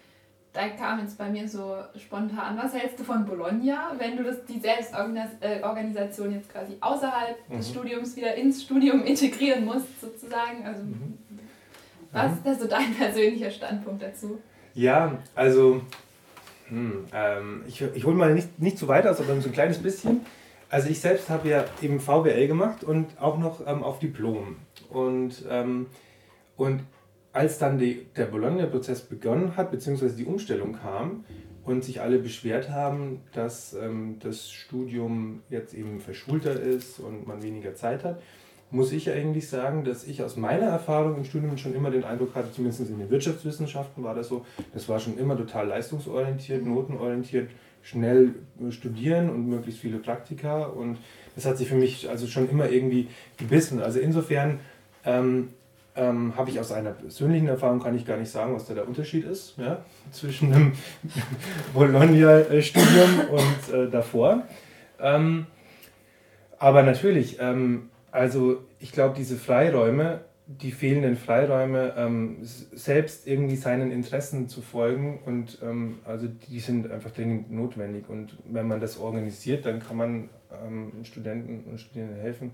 da 0.53 0.69
kam 0.69 0.99
jetzt 0.99 1.17
bei 1.17 1.29
mir 1.29 1.47
so 1.49 1.83
spontan, 1.97 2.57
was 2.57 2.73
hältst 2.73 2.97
du 2.99 3.03
von 3.03 3.25
Bologna, 3.25 3.91
wenn 3.97 4.15
du 4.15 4.23
das, 4.23 4.45
die 4.45 4.59
Selbstorganisation 4.59 6.31
jetzt 6.31 6.49
quasi 6.49 6.77
außerhalb 6.79 7.37
mhm. 7.49 7.57
des 7.57 7.69
Studiums 7.69 8.15
wieder 8.15 8.35
ins 8.35 8.63
Studium 8.63 9.03
integrieren 9.03 9.65
musst, 9.65 9.99
sozusagen? 9.99 10.65
Also, 10.65 10.83
mhm. 10.83 11.17
Was 12.11 12.31
ist 12.31 12.45
da 12.45 12.55
so 12.55 12.67
dein 12.67 12.93
persönlicher 12.93 13.51
Standpunkt 13.51 14.01
dazu? 14.01 14.39
Ja, 14.75 15.17
also 15.35 15.81
hm, 16.67 17.05
ähm, 17.13 17.63
ich, 17.67 17.81
ich 17.81 18.05
hole 18.05 18.15
mal 18.15 18.33
nicht, 18.33 18.59
nicht 18.59 18.77
zu 18.77 18.87
weit 18.87 19.07
aus, 19.07 19.19
aber 19.19 19.39
so 19.39 19.47
ein 19.47 19.53
kleines 19.53 19.79
bisschen. 19.79 20.21
Also 20.69 20.89
ich 20.89 20.99
selbst 20.99 21.29
habe 21.29 21.47
ja 21.47 21.63
eben 21.81 21.99
VWL 21.99 22.47
gemacht 22.47 22.83
und 22.83 23.19
auch 23.19 23.37
noch 23.37 23.65
ähm, 23.65 23.83
auf 23.83 23.99
Diplom. 23.99 24.57
Und, 24.89 25.45
ähm, 25.49 25.87
und 26.57 26.81
als 27.31 27.57
dann 27.57 27.77
die, 27.77 28.05
der 28.17 28.25
Bologna-Prozess 28.25 29.01
begonnen 29.01 29.55
hat, 29.55 29.71
beziehungsweise 29.71 30.15
die 30.15 30.25
Umstellung 30.25 30.73
kam 30.73 31.23
und 31.63 31.83
sich 31.85 32.01
alle 32.01 32.19
beschwert 32.19 32.69
haben, 32.69 33.21
dass 33.33 33.73
ähm, 33.73 34.17
das 34.21 34.51
Studium 34.51 35.41
jetzt 35.49 35.73
eben 35.73 36.01
verschulter 36.01 36.59
ist 36.59 36.99
und 36.99 37.27
man 37.27 37.43
weniger 37.43 37.75
Zeit 37.75 38.03
hat, 38.03 38.21
muss 38.71 38.91
ich 38.91 39.09
eigentlich 39.09 39.47
sagen, 39.47 39.83
dass 39.83 40.05
ich 40.05 40.23
aus 40.23 40.35
meiner 40.35 40.65
Erfahrung 40.65 41.17
im 41.17 41.25
Studium 41.25 41.57
schon 41.57 41.75
immer 41.75 41.91
den 41.91 42.03
Eindruck 42.03 42.35
hatte, 42.35 42.51
zumindest 42.51 42.89
in 42.89 42.99
den 42.99 43.09
Wirtschaftswissenschaften 43.09 44.03
war 44.03 44.15
das 44.15 44.27
so, 44.27 44.45
das 44.73 44.89
war 44.89 44.99
schon 44.99 45.17
immer 45.17 45.37
total 45.37 45.67
leistungsorientiert, 45.67 46.65
notenorientiert, 46.65 47.49
schnell 47.83 48.33
studieren 48.71 49.29
und 49.29 49.47
möglichst 49.47 49.79
viele 49.79 49.99
Praktika 49.99 50.63
und 50.65 50.97
das 51.35 51.45
hat 51.45 51.57
sich 51.57 51.67
für 51.67 51.75
mich 51.75 52.09
also 52.09 52.25
schon 52.25 52.49
immer 52.49 52.69
irgendwie 52.69 53.07
gebissen. 53.37 53.81
Also 53.81 53.99
insofern 53.99 54.59
ähm, 55.05 55.49
ähm, 55.95 56.33
habe 56.35 56.49
ich 56.49 56.59
aus 56.59 56.71
einer 56.71 56.91
persönlichen 56.91 57.47
Erfahrung, 57.47 57.79
kann 57.79 57.95
ich 57.95 58.05
gar 58.05 58.17
nicht 58.17 58.31
sagen, 58.31 58.55
was 58.55 58.65
da 58.65 58.73
der 58.73 58.87
Unterschied 58.87 59.25
ist 59.25 59.55
ja, 59.57 59.85
zwischen 60.11 60.53
einem 60.53 60.73
Bologna-Studium 61.73 63.21
und 63.31 63.73
äh, 63.73 63.89
davor. 63.89 64.43
Ähm, 64.99 65.45
aber 66.57 66.83
natürlich, 66.83 67.37
ähm, 67.39 67.89
also 68.15 68.63
ich 68.79 68.93
glaube, 68.93 69.13
diese 69.17 69.35
Freiräume, 69.35 70.21
die 70.47 70.71
fehlenden 70.71 71.17
Freiräume, 71.17 71.93
ähm, 71.97 72.37
selbst 72.41 73.27
irgendwie 73.27 73.57
seinen 73.57 73.91
Interessen 73.91 74.47
zu 74.47 74.61
folgen 74.61 75.19
und 75.25 75.59
ähm, 75.61 75.99
also 76.05 76.27
die 76.27 76.61
sind 76.61 76.89
einfach 76.89 77.11
dringend 77.11 77.51
notwendig. 77.51 78.07
Und 78.07 78.37
wenn 78.45 78.67
man 78.67 78.79
das 78.79 78.97
organisiert, 78.97 79.65
dann 79.65 79.79
kann 79.79 79.97
man 79.97 80.29
ähm, 80.65 80.93
Studenten 81.03 81.69
und 81.69 81.79
Studierenden 81.79 82.21
helfen, 82.21 82.51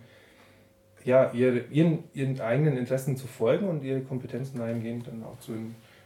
ja, 1.04 1.32
ihre, 1.32 1.60
ihren, 1.70 2.06
ihren 2.14 2.42
eigenen 2.42 2.76
Interessen 2.76 3.16
zu 3.16 3.28
folgen 3.28 3.68
und 3.68 3.84
ihre 3.84 4.02
Kompetenzen 4.02 4.58
dahingehend 4.58 5.08
dann 5.08 5.24
auch 5.24 5.40
zu, 5.40 5.54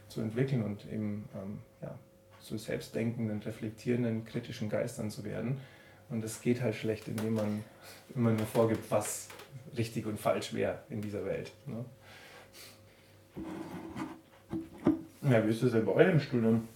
zu 0.09 0.19
entwickeln 0.19 0.63
und 0.63 0.85
eben 0.91 1.29
ähm, 1.33 1.59
ja, 1.81 1.97
zu 2.41 2.57
selbstdenkenden, 2.57 3.41
reflektierenden, 3.41 4.25
kritischen 4.25 4.67
Geistern 4.67 5.09
zu 5.09 5.23
werden. 5.23 5.59
Und 6.09 6.23
das 6.23 6.41
geht 6.41 6.61
halt 6.61 6.75
schlecht, 6.75 7.07
indem 7.07 7.35
man 7.35 7.63
immer 8.13 8.31
nur 8.31 8.45
vorgibt, 8.45 8.91
was 8.91 9.29
richtig 9.77 10.05
und 10.05 10.19
falsch 10.19 10.53
wäre 10.53 10.83
in 10.89 11.01
dieser 11.01 11.25
Welt. 11.25 11.51
Ne? 11.65 11.85
Ja, 15.23 15.45
wie 15.45 15.49
ist 15.49 15.63
das 15.63 15.71
denn 15.71 15.85
bei 15.85 15.91
eurem 15.91 16.19
Studium? 16.19 16.67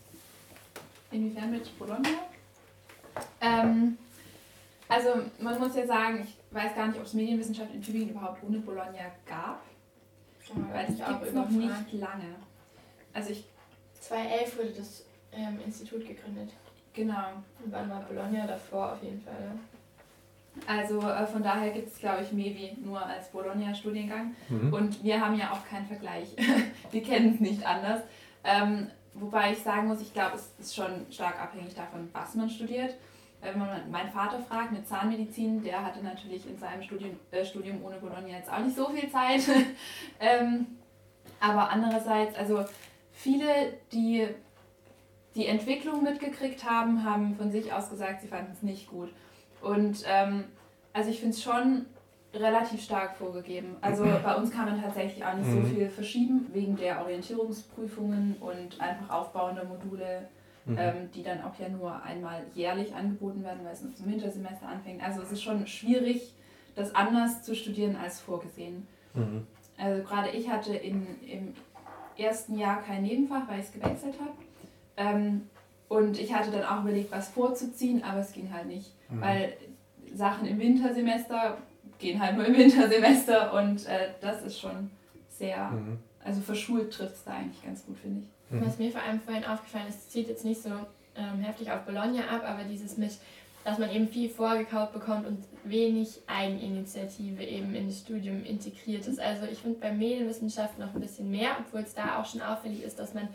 Inwiefern 1.12 1.52
mit 1.52 1.78
Bologna? 1.78 2.10
Ähm, 3.42 3.98
also 4.88 5.10
man 5.40 5.60
muss 5.60 5.76
ja 5.76 5.86
sagen, 5.86 6.22
ich 6.24 6.56
weiß 6.56 6.76
gar 6.76 6.88
nicht, 6.88 6.98
ob 6.98 7.06
es 7.06 7.14
Medienwissenschaft 7.14 7.74
in 7.74 7.82
Tübingen 7.82 8.10
überhaupt 8.10 8.44
ohne 8.44 8.60
Bologna 8.60 9.12
gab. 9.28 9.64
Ja, 10.48 10.56
weil 10.74 10.86
es 10.86 11.34
noch 11.34 11.50
nicht 11.50 11.94
lange. 11.94 12.36
Also 13.14 13.32
ich 13.32 13.46
2011 14.02 14.58
wurde 14.58 14.72
das 14.72 15.06
ähm, 15.32 15.60
Institut 15.66 16.08
gegründet. 16.08 16.50
Genau. 16.94 17.44
Und 17.64 17.72
wann 17.72 17.90
war 17.90 18.02
Bologna 18.02 18.48
davor 18.48 18.94
auf 18.94 19.04
jeden 19.04 19.22
Fall? 19.22 19.52
Also 20.68 21.02
äh, 21.02 21.26
von 21.26 21.44
daher 21.44 21.72
gibt 21.72 21.88
es, 21.88 22.00
glaube 22.00 22.24
ich, 22.24 22.32
Mevi 22.32 22.78
nur 22.84 23.04
als 23.04 23.30
Bologna-Studiengang. 23.30 24.36
Mhm. 24.50 24.74
Und 24.74 25.04
wir 25.04 25.20
haben 25.20 25.38
ja 25.38 25.52
auch 25.52 25.68
keinen 25.68 25.88
Vergleich. 25.88 26.36
wir 26.92 27.04
kennen 27.04 27.34
es 27.36 27.40
nicht 27.40 27.66
anders. 27.66 28.02
Ähm, 28.44 28.88
wobei 29.14 29.52
ich 29.52 29.60
sagen 29.60 29.88
muss, 29.88 30.02
ich 30.02 30.14
glaube, 30.14 30.36
es 30.36 30.54
ist 30.60 30.76
schon 30.76 31.06
stark 31.12 31.42
abhängig 31.42 31.76
davon, 31.76 32.10
was 32.14 32.36
man 32.36 32.50
studiert. 32.50 32.96
Wenn 33.42 33.58
man 33.58 33.90
meinen 33.90 34.12
Vater 34.12 34.40
fragt 34.40 34.74
mit 34.74 34.88
Zahnmedizin, 34.88 35.64
der 35.64 35.84
hatte 35.86 36.04
natürlich 36.04 36.46
in 36.48 36.58
seinem 36.58 36.84
Studium, 36.84 37.18
äh, 37.32 37.46
Studium 37.46 37.84
ohne 37.84 37.96
Bologna 37.98 38.28
jetzt 38.28 38.52
auch 38.52 38.60
nicht 38.60 38.76
so 38.76 38.90
viel 38.90 39.10
Zeit. 39.10 39.42
ähm, 40.20 40.66
aber 41.40 41.70
andererseits, 41.70 42.36
also 42.36 42.66
viele, 43.14 43.48
die 43.94 44.28
die 45.36 45.46
Entwicklung 45.46 46.04
mitgekriegt 46.04 46.70
haben, 46.70 47.04
haben 47.04 47.36
von 47.36 47.52
sich 47.52 47.72
aus 47.72 47.90
gesagt, 47.90 48.22
sie 48.22 48.28
fanden 48.28 48.52
es 48.52 48.62
nicht 48.62 48.90
gut. 48.90 49.10
Und 49.62 50.04
ähm, 50.08 50.46
also 50.94 51.10
ich 51.10 51.20
finde 51.20 51.36
es 51.36 51.44
schon 51.44 51.86
relativ 52.34 52.82
stark 52.82 53.16
vorgegeben. 53.18 53.78
Also 53.82 54.04
bei 54.24 54.36
uns 54.36 54.52
kann 54.52 54.66
man 54.66 54.82
tatsächlich 54.82 55.24
auch 55.24 55.36
nicht 55.36 55.50
so 55.50 55.58
mhm. 55.58 55.66
viel 55.66 55.90
verschieben, 55.90 56.48
wegen 56.54 56.76
der 56.76 57.02
Orientierungsprüfungen 57.02 58.36
und 58.40 58.80
einfach 58.80 59.10
aufbauender 59.10 59.66
Module, 59.66 60.28
mhm. 60.66 60.78
ähm, 60.78 61.12
die 61.14 61.24
dann 61.24 61.42
auch 61.42 61.58
ja 61.60 61.70
nur 61.70 62.02
einmal 62.04 62.44
jährlich 62.54 62.94
angeboten 62.94 63.44
werden, 63.44 63.60
weil 63.64 63.74
es 63.74 63.80
zum 63.80 64.06
Wintersemester 64.06 64.68
anfängt. 64.68 65.04
Also 65.04 65.22
es 65.22 65.32
ist 65.32 65.44
schon 65.44 65.66
schwierig, 65.68 66.34
das 66.76 66.94
anders 66.96 67.44
zu 67.44 67.56
studieren 67.56 67.96
als 67.96 68.20
vorgesehen. 68.20 68.88
Mhm. 69.14 69.48
Also 69.78 70.04
gerade 70.04 70.30
ich 70.30 70.50
hatte 70.50 70.76
in, 70.76 71.08
im 71.26 71.54
ersten 72.18 72.58
Jahr 72.58 72.82
kein 72.82 73.04
Nebenfach, 73.04 73.48
weil 73.48 73.60
ich 73.60 73.66
es 73.66 73.72
gewechselt 73.72 74.16
habe. 74.20 74.34
Ähm, 74.98 75.50
und 75.88 76.20
ich 76.20 76.34
hatte 76.34 76.52
dann 76.52 76.64
auch 76.64 76.84
überlegt, 76.84 77.12
was 77.12 77.30
vorzuziehen, 77.30 78.04
aber 78.04 78.20
es 78.20 78.34
ging 78.34 78.54
halt 78.54 78.68
nicht. 78.68 78.92
Mhm. 79.10 79.22
Weil 79.22 79.54
Sachen 80.14 80.48
im 80.48 80.60
Wintersemester 80.60 81.58
gehen 82.00 82.20
halt 82.20 82.38
nur 82.38 82.46
im 82.46 82.58
Wintersemester 82.58 83.54
und 83.54 83.86
äh, 83.86 84.10
das 84.22 84.42
ist 84.44 84.60
schon 84.60 84.90
sehr, 85.30 85.70
mhm. 85.70 86.00
also 86.24 86.42
verschult 86.42 86.94
trifft 86.94 87.16
es 87.16 87.24
da 87.24 87.34
eigentlich 87.34 87.64
ganz 87.64 87.86
gut, 87.86 87.98
finde 87.98 88.22
ich. 88.22 88.52
Mhm. 88.52 88.66
Was 88.66 88.80
mir 88.80 88.92
vor 88.92 89.02
allem 89.02 89.20
vorhin 89.20 89.46
aufgefallen 89.46 89.88
ist, 89.88 90.00
es 90.00 90.10
zieht 90.10 90.28
jetzt 90.28 90.46
nicht 90.46 90.62
so 90.62 90.70
ähm, 91.16 91.42
heftig 91.42 91.72
auf 91.72 91.82
Bologna 91.82 92.22
ab, 92.30 92.44
aber 92.46 92.64
dieses 92.64 92.98
mit, 92.98 93.12
dass 93.64 93.78
man 93.78 93.92
eben 93.92 94.08
viel 94.08 94.30
vorgekaut 94.30 94.94
bekommt 94.94 95.28
und 95.28 95.44
wenig 95.64 96.22
Eigeninitiative 96.28 97.44
eben 97.44 97.76
in 97.76 97.88
das 97.88 98.00
Studium 98.00 98.44
integriert 98.46 99.06
ist. 99.06 99.20
Also 99.20 99.46
ich 99.46 99.60
finde 99.60 99.80
bei 99.80 99.92
Medienwissenschaft 99.92 100.80
noch 100.80 100.94
ein 100.96 101.02
bisschen 101.02 101.30
mehr, 101.30 101.58
obwohl 101.60 101.82
es 101.82 101.94
da 101.94 102.20
auch 102.20 102.26
schon 102.26 102.42
auffällig 102.42 102.84
ist, 102.84 102.98
dass 102.98 103.14
man 103.14 103.28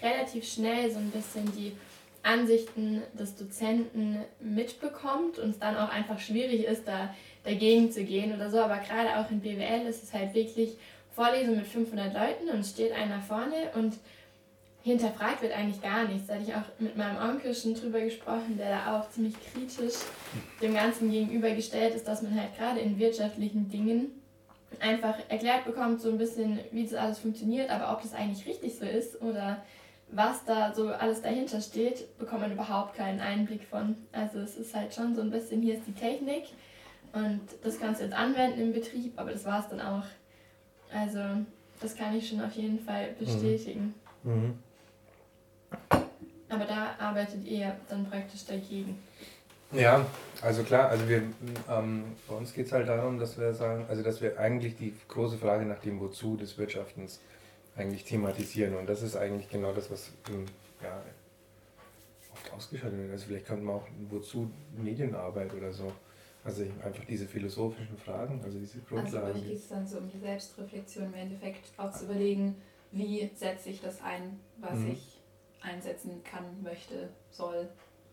relativ 0.00 0.44
schnell 0.44 0.90
so 0.90 0.98
ein 0.98 1.10
bisschen 1.10 1.44
die 1.56 1.72
Ansichten 2.22 3.02
des 3.18 3.36
Dozenten 3.36 4.18
mitbekommt 4.40 5.38
und 5.38 5.50
es 5.50 5.58
dann 5.58 5.76
auch 5.76 5.88
einfach 5.88 6.18
schwierig 6.18 6.64
ist, 6.64 6.86
da 6.86 7.14
dagegen 7.44 7.90
zu 7.90 8.04
gehen 8.04 8.34
oder 8.34 8.50
so. 8.50 8.58
Aber 8.58 8.76
gerade 8.76 9.16
auch 9.18 9.30
in 9.30 9.40
BWL 9.40 9.86
ist 9.88 10.04
es 10.04 10.12
halt 10.12 10.34
wirklich 10.34 10.76
Vorlesung 11.14 11.56
mit 11.56 11.66
500 11.66 12.14
Leuten 12.14 12.48
und 12.48 12.64
steht 12.64 12.92
einer 12.92 13.20
vorne 13.20 13.70
und 13.74 13.94
hinterfragt 14.82 15.42
wird 15.42 15.52
eigentlich 15.52 15.82
gar 15.82 16.04
nichts. 16.04 16.26
Da 16.26 16.34
hatte 16.34 16.44
ich 16.44 16.54
auch 16.54 16.62
mit 16.78 16.96
meinem 16.96 17.16
Onkel 17.16 17.54
schon 17.54 17.74
drüber 17.74 18.00
gesprochen, 18.00 18.56
der 18.58 18.70
da 18.70 18.98
auch 18.98 19.10
ziemlich 19.10 19.34
kritisch 19.52 20.00
dem 20.60 20.74
Ganzen 20.74 21.10
gegenübergestellt 21.10 21.94
ist, 21.94 22.08
dass 22.08 22.22
man 22.22 22.38
halt 22.38 22.56
gerade 22.56 22.80
in 22.80 22.98
wirtschaftlichen 22.98 23.68
Dingen 23.68 24.22
einfach 24.80 25.16
erklärt 25.28 25.64
bekommt, 25.64 26.00
so 26.00 26.08
ein 26.08 26.18
bisschen, 26.18 26.58
wie 26.72 26.84
das 26.84 26.94
alles 26.94 27.18
funktioniert, 27.18 27.70
aber 27.70 27.92
ob 27.92 28.02
das 28.02 28.14
eigentlich 28.14 28.46
richtig 28.46 28.74
so 28.76 28.84
ist 28.84 29.20
oder 29.22 29.62
was 30.12 30.44
da 30.44 30.74
so 30.74 30.88
alles 30.88 31.22
dahinter 31.22 31.60
steht, 31.60 32.18
bekommt 32.18 32.42
man 32.42 32.52
überhaupt 32.52 32.94
keinen 32.94 33.20
Einblick 33.20 33.64
von. 33.64 33.96
Also 34.12 34.40
es 34.40 34.56
ist 34.56 34.74
halt 34.74 34.94
schon 34.94 35.14
so 35.14 35.22
ein 35.22 35.30
bisschen, 35.30 35.62
hier 35.62 35.74
ist 35.74 35.86
die 35.86 35.94
Technik 35.94 36.44
und 37.12 37.40
das 37.64 37.80
kannst 37.80 38.00
du 38.00 38.04
jetzt 38.04 38.14
anwenden 38.14 38.60
im 38.60 38.72
Betrieb, 38.72 39.14
aber 39.16 39.32
das 39.32 39.44
war 39.44 39.60
es 39.60 39.68
dann 39.68 39.80
auch. 39.80 40.04
Also 40.92 41.20
das 41.80 41.96
kann 41.96 42.14
ich 42.14 42.28
schon 42.28 42.42
auf 42.42 42.52
jeden 42.52 42.78
Fall 42.78 43.12
mhm. 43.12 43.24
bestätigen. 43.24 43.94
Mhm. 44.22 44.58
Aber 46.48 46.64
da 46.66 46.94
arbeitet 46.98 47.46
ihr 47.46 47.74
dann 47.88 48.04
praktisch 48.04 48.44
dagegen. 48.44 48.98
Ja, 49.72 50.04
also 50.42 50.62
klar, 50.64 50.90
also 50.90 51.08
wir, 51.08 51.22
ähm, 51.70 52.04
bei 52.28 52.34
uns 52.34 52.52
geht 52.52 52.66
es 52.66 52.72
halt 52.72 52.88
darum, 52.88 53.18
dass 53.18 53.38
wir 53.38 53.54
sagen, 53.54 53.86
also 53.88 54.02
dass 54.02 54.20
wir 54.20 54.38
eigentlich 54.38 54.76
die 54.76 54.94
große 55.08 55.38
Frage 55.38 55.64
nach 55.64 55.78
dem 55.78 55.98
Wozu 55.98 56.36
des 56.36 56.58
Wirtschaftens 56.58 57.20
eigentlich 57.76 58.04
thematisieren. 58.04 58.76
Und 58.76 58.88
das 58.88 59.02
ist 59.02 59.16
eigentlich 59.16 59.48
genau 59.48 59.72
das, 59.72 59.90
was 59.90 60.10
ähm, 60.28 60.46
ja, 60.82 61.02
oft 62.32 62.52
ausgeschaltet 62.52 62.98
wird. 62.98 63.12
Also 63.12 63.26
vielleicht 63.26 63.46
könnte 63.46 63.64
man 63.64 63.76
auch 63.76 63.86
wozu 64.10 64.50
Medienarbeit 64.76 65.52
oder 65.54 65.72
so. 65.72 65.92
Also 66.44 66.64
einfach 66.84 67.04
diese 67.04 67.26
philosophischen 67.26 67.96
Fragen, 67.96 68.40
also 68.42 68.58
diese 68.58 68.78
also 68.78 68.88
Grundlagen. 68.88 69.26
Also 69.26 69.40
geht 69.40 69.56
es 69.56 69.68
dann 69.68 69.86
so 69.86 69.98
um 69.98 70.10
die 70.10 70.18
Selbstreflexion 70.18 71.06
im 71.06 71.14
Endeffekt, 71.14 71.70
auch 71.76 71.92
zu 71.92 72.04
überlegen, 72.04 72.56
wie 72.90 73.30
setze 73.34 73.70
ich 73.70 73.80
das 73.80 74.02
ein, 74.02 74.40
was 74.58 74.74
mhm. 74.74 74.92
ich 74.92 75.20
einsetzen 75.62 76.22
kann, 76.24 76.44
möchte, 76.62 77.10
soll. 77.30 77.68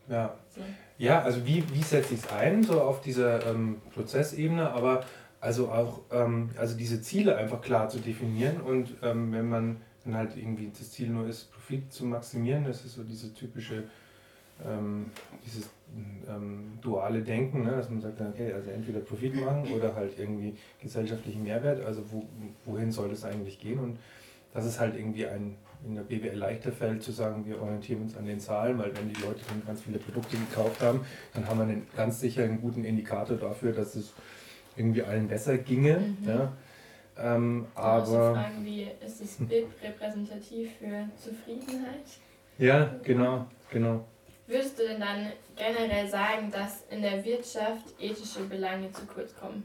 Ja, 0.07 0.37
so. 0.53 0.61
ja 0.99 1.23
also 1.23 1.45
wie, 1.45 1.63
wie 1.73 1.81
setze 1.81 2.13
ich 2.13 2.19
es 2.21 2.29
ein, 2.31 2.63
so 2.63 2.81
auf 2.81 3.01
dieser 3.01 3.45
ähm, 3.47 3.81
Prozessebene, 3.93 4.69
aber 4.71 5.05
also 5.41 5.69
auch 5.69 6.01
ähm, 6.11 6.49
also 6.57 6.75
diese 6.75 7.01
Ziele 7.01 7.37
einfach 7.37 7.61
klar 7.61 7.89
zu 7.89 7.99
definieren 7.99 8.61
und 8.61 8.95
ähm, 9.01 9.31
wenn 9.31 9.49
man 9.49 9.77
dann 10.03 10.15
halt 10.15 10.35
irgendwie 10.37 10.71
das 10.77 10.91
Ziel 10.91 11.09
nur 11.09 11.27
ist, 11.27 11.51
Profit 11.51 11.91
zu 11.91 12.05
maximieren, 12.05 12.65
das 12.65 12.85
ist 12.85 12.95
so 12.95 13.03
diese 13.03 13.33
typische, 13.33 13.83
ähm, 14.65 15.07
dieses 15.45 15.69
ähm, 16.27 16.77
duale 16.81 17.21
Denken, 17.21 17.63
ne? 17.63 17.71
dass 17.71 17.89
man 17.89 18.01
sagt, 18.01 18.19
okay, 18.21 18.53
also 18.53 18.69
entweder 18.69 18.99
Profit 18.99 19.35
machen 19.35 19.71
oder 19.71 19.95
halt 19.95 20.17
irgendwie 20.17 20.55
gesellschaftlichen 20.81 21.43
Mehrwert, 21.43 21.85
also 21.85 22.03
wo, 22.11 22.25
wohin 22.65 22.91
soll 22.91 23.09
das 23.09 23.23
eigentlich 23.23 23.59
gehen 23.59 23.79
und 23.79 23.97
das 24.53 24.65
ist 24.65 24.79
halt 24.79 24.95
irgendwie 24.95 25.25
ein 25.27 25.55
in 25.85 25.95
der 25.95 26.01
BWL 26.01 26.35
leichter 26.35 26.71
fällt, 26.71 27.03
zu 27.03 27.11
sagen, 27.11 27.45
wir 27.45 27.61
orientieren 27.61 28.01
uns 28.01 28.17
an 28.17 28.25
den 28.25 28.39
Zahlen, 28.39 28.77
weil 28.77 28.93
wenn 28.97 29.07
die 29.07 29.21
Leute 29.21 29.39
dann 29.47 29.63
ganz 29.65 29.81
viele 29.81 29.97
Produkte 29.97 30.35
gekauft 30.35 30.81
haben, 30.81 31.01
dann 31.33 31.47
haben 31.47 31.57
wir 31.57 31.63
einen, 31.63 31.87
ganz 31.95 32.19
sicher 32.19 32.43
einen 32.43 32.59
guten 32.59 32.83
Indikator 32.83 33.37
dafür, 33.37 33.71
dass 33.71 33.95
es 33.95 34.13
irgendwie 34.79 35.03
allen 35.03 35.27
besser 35.27 35.57
ginge. 35.57 35.99
Mhm. 35.99 36.27
Ja. 36.27 36.53
Ähm, 37.17 37.67
aber 37.75 38.33
fragen, 38.33 38.63
wie 38.63 38.87
ist 39.05 39.21
das 39.21 39.47
Bild 39.47 39.67
repräsentativ 39.83 40.71
für 40.79 41.09
Zufriedenheit? 41.17 42.05
Ja, 42.57 42.95
genau, 43.03 43.45
genau. 43.69 44.05
Würdest 44.47 44.79
du 44.79 44.83
denn 44.83 44.99
dann 44.99 45.27
generell 45.55 46.07
sagen, 46.07 46.49
dass 46.51 46.83
in 46.89 47.01
der 47.01 47.23
Wirtschaft 47.23 47.85
ethische 47.99 48.41
Belange 48.45 48.91
zu 48.91 49.05
kurz 49.05 49.35
kommen? 49.35 49.63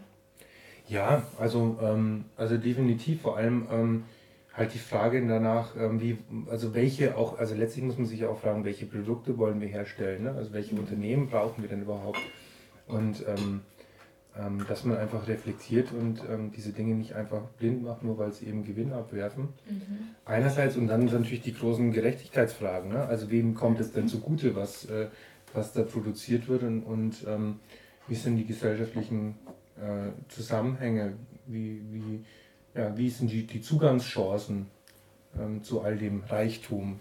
Ja, 0.89 1.23
also, 1.39 1.79
ähm, 1.81 2.27
also 2.37 2.59
definitiv 2.59 3.23
vor 3.23 3.39
allem 3.39 3.67
ähm, 3.73 4.05
halt 4.53 4.75
die 4.75 4.79
Frage 4.79 5.27
danach, 5.27 5.75
ähm, 5.77 6.01
wie, 6.01 6.19
also 6.51 6.75
welche 6.75 7.17
auch, 7.17 7.39
also 7.39 7.55
letztlich 7.55 7.85
muss 7.85 7.97
man 7.97 8.07
sich 8.07 8.27
auch 8.27 8.39
fragen, 8.39 8.65
welche 8.65 8.87
Produkte 8.87 9.39
wollen 9.39 9.61
wir 9.61 9.69
herstellen, 9.69 10.25
ne? 10.25 10.35
also 10.37 10.53
welche 10.53 10.75
mhm. 10.75 10.81
Unternehmen 10.81 11.29
brauchen 11.29 11.63
wir 11.63 11.69
denn 11.69 11.83
überhaupt 11.83 12.21
und 12.87 13.25
ähm, 13.27 13.63
ähm, 14.39 14.65
dass 14.69 14.85
man 14.85 14.97
einfach 14.97 15.29
reflektiert 15.29 15.93
und 15.93 16.23
ähm, 16.29 16.51
diese 16.51 16.73
Dinge 16.73 16.95
nicht 16.95 17.15
einfach 17.15 17.43
blind 17.59 17.83
macht, 17.83 18.03
nur 18.03 18.19
weil 18.19 18.33
sie 18.33 18.47
eben 18.47 18.65
Gewinn 18.65 18.93
abwerfen. 18.93 19.49
Mhm. 19.69 20.11
Einerseits 20.25 20.77
und 20.77 20.89
dann 20.89 21.05
natürlich 21.05 21.43
die 21.43 21.55
großen 21.55 21.93
Gerechtigkeitsfragen, 21.93 22.91
ne? 22.91 23.05
also 23.07 23.31
wem 23.31 23.55
kommt 23.55 23.81
es 23.81 23.93
denn 23.93 24.09
zugute, 24.09 24.57
was, 24.57 24.87
äh, 24.87 25.09
was 25.53 25.73
da 25.73 25.83
produziert 25.83 26.49
wird 26.49 26.63
und, 26.63 26.83
und 26.83 27.25
ähm, 27.29 27.61
wie 28.09 28.17
sind 28.17 28.37
die 28.37 28.45
gesellschaftlichen 28.45 29.37
äh, 29.77 30.11
Zusammenhänge, 30.29 31.15
wie, 31.47 31.81
wie 31.91 32.25
ja, 32.75 32.97
wie 32.97 33.09
sind 33.09 33.31
die, 33.31 33.47
die 33.47 33.61
Zugangschancen 33.61 34.67
ähm, 35.39 35.63
zu 35.63 35.83
all 35.83 35.97
dem 35.97 36.25
Reichtum? 36.25 36.99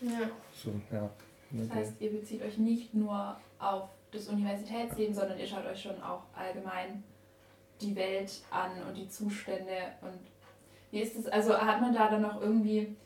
Ja. 0.00 0.30
So, 0.52 0.72
ja. 0.92 1.10
Das 1.50 1.70
heißt, 1.70 1.94
ihr 2.00 2.10
bezieht 2.10 2.42
euch 2.42 2.58
nicht 2.58 2.92
nur 2.92 3.36
auf 3.58 3.88
das 4.12 4.28
Universitätsleben, 4.28 5.14
sondern 5.14 5.38
ihr 5.38 5.46
schaut 5.46 5.66
euch 5.66 5.82
schon 5.82 6.02
auch 6.02 6.22
allgemein 6.34 7.02
die 7.80 7.94
Welt 7.94 8.32
an 8.50 8.70
und 8.88 8.96
die 8.96 9.08
Zustände 9.08 9.92
und 10.00 10.18
wie 10.90 11.00
ist 11.00 11.16
es, 11.16 11.26
also 11.26 11.56
hat 11.58 11.80
man 11.80 11.92
da 11.92 12.08
dann 12.08 12.22
noch 12.22 12.40
irgendwie 12.40 12.96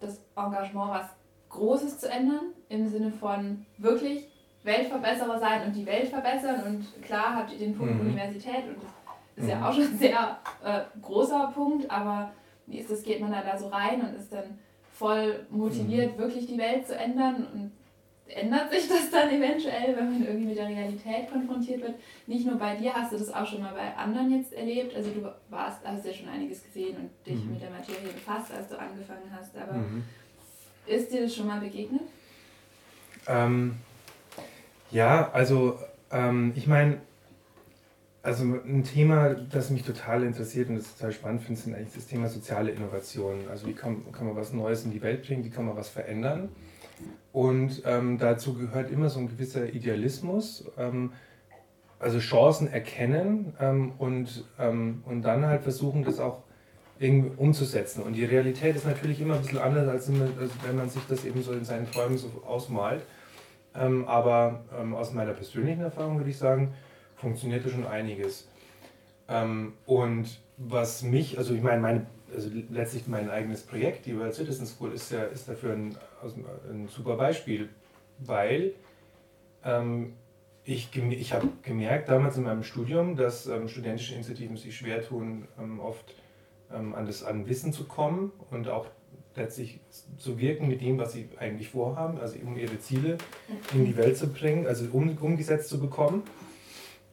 das 0.00 0.20
Engagement, 0.36 0.90
was 0.90 1.06
Großes 1.50 1.98
zu 1.98 2.10
ändern, 2.10 2.52
im 2.68 2.88
Sinne 2.88 3.10
von 3.10 3.64
wirklich 3.76 4.28
Weltverbesserer 4.64 5.38
sein 5.38 5.66
und 5.66 5.76
die 5.76 5.86
Welt 5.86 6.08
verbessern 6.08 6.62
und 6.66 7.02
klar 7.02 7.36
habt 7.36 7.52
ihr 7.52 7.58
den 7.58 7.76
Punkt 7.76 7.94
mhm. 7.94 8.00
Universität 8.00 8.64
und 8.66 8.76
das 8.76 9.44
ist 9.44 9.44
mhm. 9.44 9.48
ja 9.48 9.68
auch 9.68 9.72
schon 9.72 9.84
ein 9.84 9.98
sehr 9.98 10.38
äh, 10.64 10.80
großer 11.00 11.52
Punkt, 11.54 11.90
aber 11.90 12.32
wie 12.66 12.78
ist 12.78 12.90
das, 12.90 13.02
geht 13.02 13.20
man 13.20 13.32
da, 13.32 13.42
da 13.42 13.56
so 13.56 13.68
rein 13.68 14.00
und 14.00 14.14
ist 14.14 14.32
dann 14.32 14.58
voll 14.92 15.46
motiviert, 15.50 16.16
mhm. 16.16 16.18
wirklich 16.20 16.46
die 16.46 16.58
Welt 16.58 16.86
zu 16.86 16.96
ändern 16.96 17.46
und 17.52 17.72
ändert 18.28 18.70
sich 18.70 18.88
das 18.88 19.10
dann 19.10 19.30
eventuell, 19.30 19.96
wenn 19.96 20.12
man 20.12 20.26
irgendwie 20.26 20.46
mit 20.46 20.58
der 20.58 20.68
Realität 20.68 21.30
konfrontiert 21.30 21.82
wird? 21.82 21.94
Nicht 22.26 22.46
nur 22.46 22.56
bei 22.56 22.76
dir, 22.76 22.92
hast 22.94 23.12
du 23.12 23.18
das 23.18 23.32
auch 23.32 23.46
schon 23.46 23.60
mal 23.60 23.74
bei 23.74 23.94
anderen 23.96 24.30
jetzt 24.36 24.52
erlebt? 24.52 24.94
Also 24.94 25.10
du 25.10 25.22
warst, 25.48 25.78
hast 25.84 26.06
ja 26.06 26.12
schon 26.12 26.28
einiges 26.28 26.62
gesehen 26.64 26.96
und 26.96 27.10
dich 27.26 27.42
mhm. 27.44 27.52
mit 27.52 27.62
der 27.62 27.70
Materie 27.70 28.12
befasst, 28.12 28.52
als 28.52 28.68
du 28.68 28.78
angefangen 28.78 29.30
hast, 29.30 29.56
aber 29.56 29.78
mhm. 29.78 30.04
ist 30.86 31.12
dir 31.12 31.22
das 31.22 31.34
schon 31.34 31.46
mal 31.46 31.60
begegnet? 31.60 32.02
Ähm, 33.26 33.76
ja, 34.90 35.30
also 35.32 35.78
ähm, 36.10 36.52
ich 36.56 36.66
meine, 36.66 36.98
also 38.22 38.44
ein 38.44 38.84
Thema, 38.84 39.34
das 39.34 39.70
mich 39.70 39.84
total 39.84 40.22
interessiert 40.22 40.68
und 40.68 40.76
das 40.76 40.94
total 40.96 41.12
spannend 41.12 41.42
finde, 41.42 41.60
ist 41.60 41.68
eigentlich 41.68 41.94
das 41.94 42.06
Thema 42.06 42.28
soziale 42.28 42.70
Innovation. 42.70 43.48
Also 43.48 43.66
wie 43.66 43.72
kann, 43.72 44.10
kann 44.12 44.26
man 44.26 44.36
was 44.36 44.52
Neues 44.52 44.84
in 44.84 44.90
die 44.90 45.00
Welt 45.02 45.26
bringen, 45.26 45.44
wie 45.44 45.50
kann 45.50 45.66
man 45.66 45.76
was 45.76 45.88
verändern. 45.88 46.50
Und 47.32 47.82
ähm, 47.84 48.18
dazu 48.18 48.54
gehört 48.54 48.90
immer 48.90 49.10
so 49.10 49.20
ein 49.20 49.28
gewisser 49.28 49.72
Idealismus, 49.72 50.64
ähm, 50.78 51.12
also 51.98 52.18
Chancen 52.18 52.68
erkennen 52.68 53.54
ähm, 53.60 53.92
und, 53.98 54.44
ähm, 54.58 55.02
und 55.04 55.22
dann 55.22 55.44
halt 55.44 55.62
versuchen, 55.62 56.04
das 56.04 56.20
auch 56.20 56.42
irgendwie 56.98 57.32
umzusetzen. 57.36 58.02
Und 58.02 58.14
die 58.14 58.24
Realität 58.24 58.76
ist 58.76 58.86
natürlich 58.86 59.20
immer 59.20 59.34
ein 59.34 59.42
bisschen 59.42 59.58
anders, 59.58 59.88
als 59.88 60.10
wenn 60.10 60.76
man 60.76 60.88
sich 60.88 61.02
das 61.08 61.24
eben 61.24 61.42
so 61.42 61.52
in 61.52 61.64
seinen 61.64 61.90
Träumen 61.90 62.18
so 62.18 62.28
ausmalt. 62.46 63.02
Ähm, 63.74 64.06
aber 64.08 64.64
ähm, 64.76 64.94
aus 64.94 65.12
meiner 65.12 65.32
persönlichen 65.32 65.82
Erfahrung 65.82 66.16
würde 66.16 66.30
ich 66.30 66.38
sagen, 66.38 66.74
funktionierte 67.16 67.68
schon 67.68 67.86
einiges. 67.86 68.48
Und 69.84 70.40
was 70.56 71.02
mich, 71.02 71.36
also 71.36 71.52
ich 71.52 71.60
meine, 71.60 71.82
meine, 71.82 72.06
also 72.34 72.50
letztlich 72.70 73.06
mein 73.06 73.30
eigenes 73.30 73.62
Projekt, 73.62 74.06
die 74.06 74.18
World 74.18 74.34
Citizen 74.34 74.66
School, 74.66 74.92
ist, 74.92 75.10
ja, 75.10 75.24
ist 75.24 75.48
dafür 75.48 75.72
ein, 75.72 75.96
ein 76.70 76.88
super 76.88 77.16
Beispiel, 77.16 77.68
weil 78.18 78.72
ähm, 79.64 80.14
ich, 80.64 80.90
ich 80.94 81.32
habe 81.32 81.48
gemerkt 81.62 82.08
damals 82.08 82.36
in 82.36 82.44
meinem 82.44 82.62
Studium, 82.62 83.16
dass 83.16 83.46
ähm, 83.46 83.68
studentische 83.68 84.14
Initiativen 84.14 84.56
sich 84.56 84.76
schwer 84.76 85.02
tun, 85.02 85.48
ähm, 85.58 85.80
oft 85.80 86.14
ähm, 86.72 86.94
an 86.94 87.06
das 87.06 87.24
an 87.24 87.48
Wissen 87.48 87.72
zu 87.72 87.84
kommen 87.84 88.32
und 88.50 88.68
auch 88.68 88.86
letztlich 89.34 89.80
zu 90.18 90.38
wirken 90.38 90.68
mit 90.68 90.80
dem, 90.80 90.98
was 90.98 91.12
sie 91.12 91.28
eigentlich 91.38 91.70
vorhaben, 91.70 92.18
also 92.18 92.38
um 92.44 92.58
ihre 92.58 92.78
Ziele 92.80 93.18
in 93.72 93.84
die 93.84 93.96
Welt 93.96 94.16
zu 94.18 94.28
bringen, 94.28 94.66
also 94.66 94.86
um, 94.92 95.16
umgesetzt 95.20 95.68
zu 95.68 95.80
bekommen. 95.80 96.22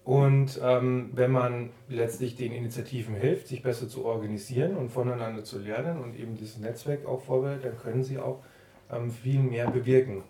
Und 0.06 0.62
ähm, 0.64 1.10
wenn 1.14 1.32
man 1.32 1.72
letztlich 1.90 2.36
den 2.36 2.54
Initiativen 2.54 3.16
hilft, 3.16 3.48
sich 3.48 3.64
besser 3.64 3.90
zu 3.90 4.06
organisieren 4.06 4.78
und 4.78 4.90
voneinander 4.90 5.44
zu 5.44 5.58
lernen 5.60 6.00
und 6.02 6.16
eben 6.18 6.38
dieses 6.38 6.60
Netzwerk 6.60 7.08
auch 7.08 7.22
vorbereitet, 7.22 7.66
dann 7.66 7.78
können 7.78 8.04
sie 8.04 8.20
auch 8.20 8.44
ähm, 8.92 9.10
viel 9.10 9.40
mehr 9.40 9.70
bewirken. 9.70 10.24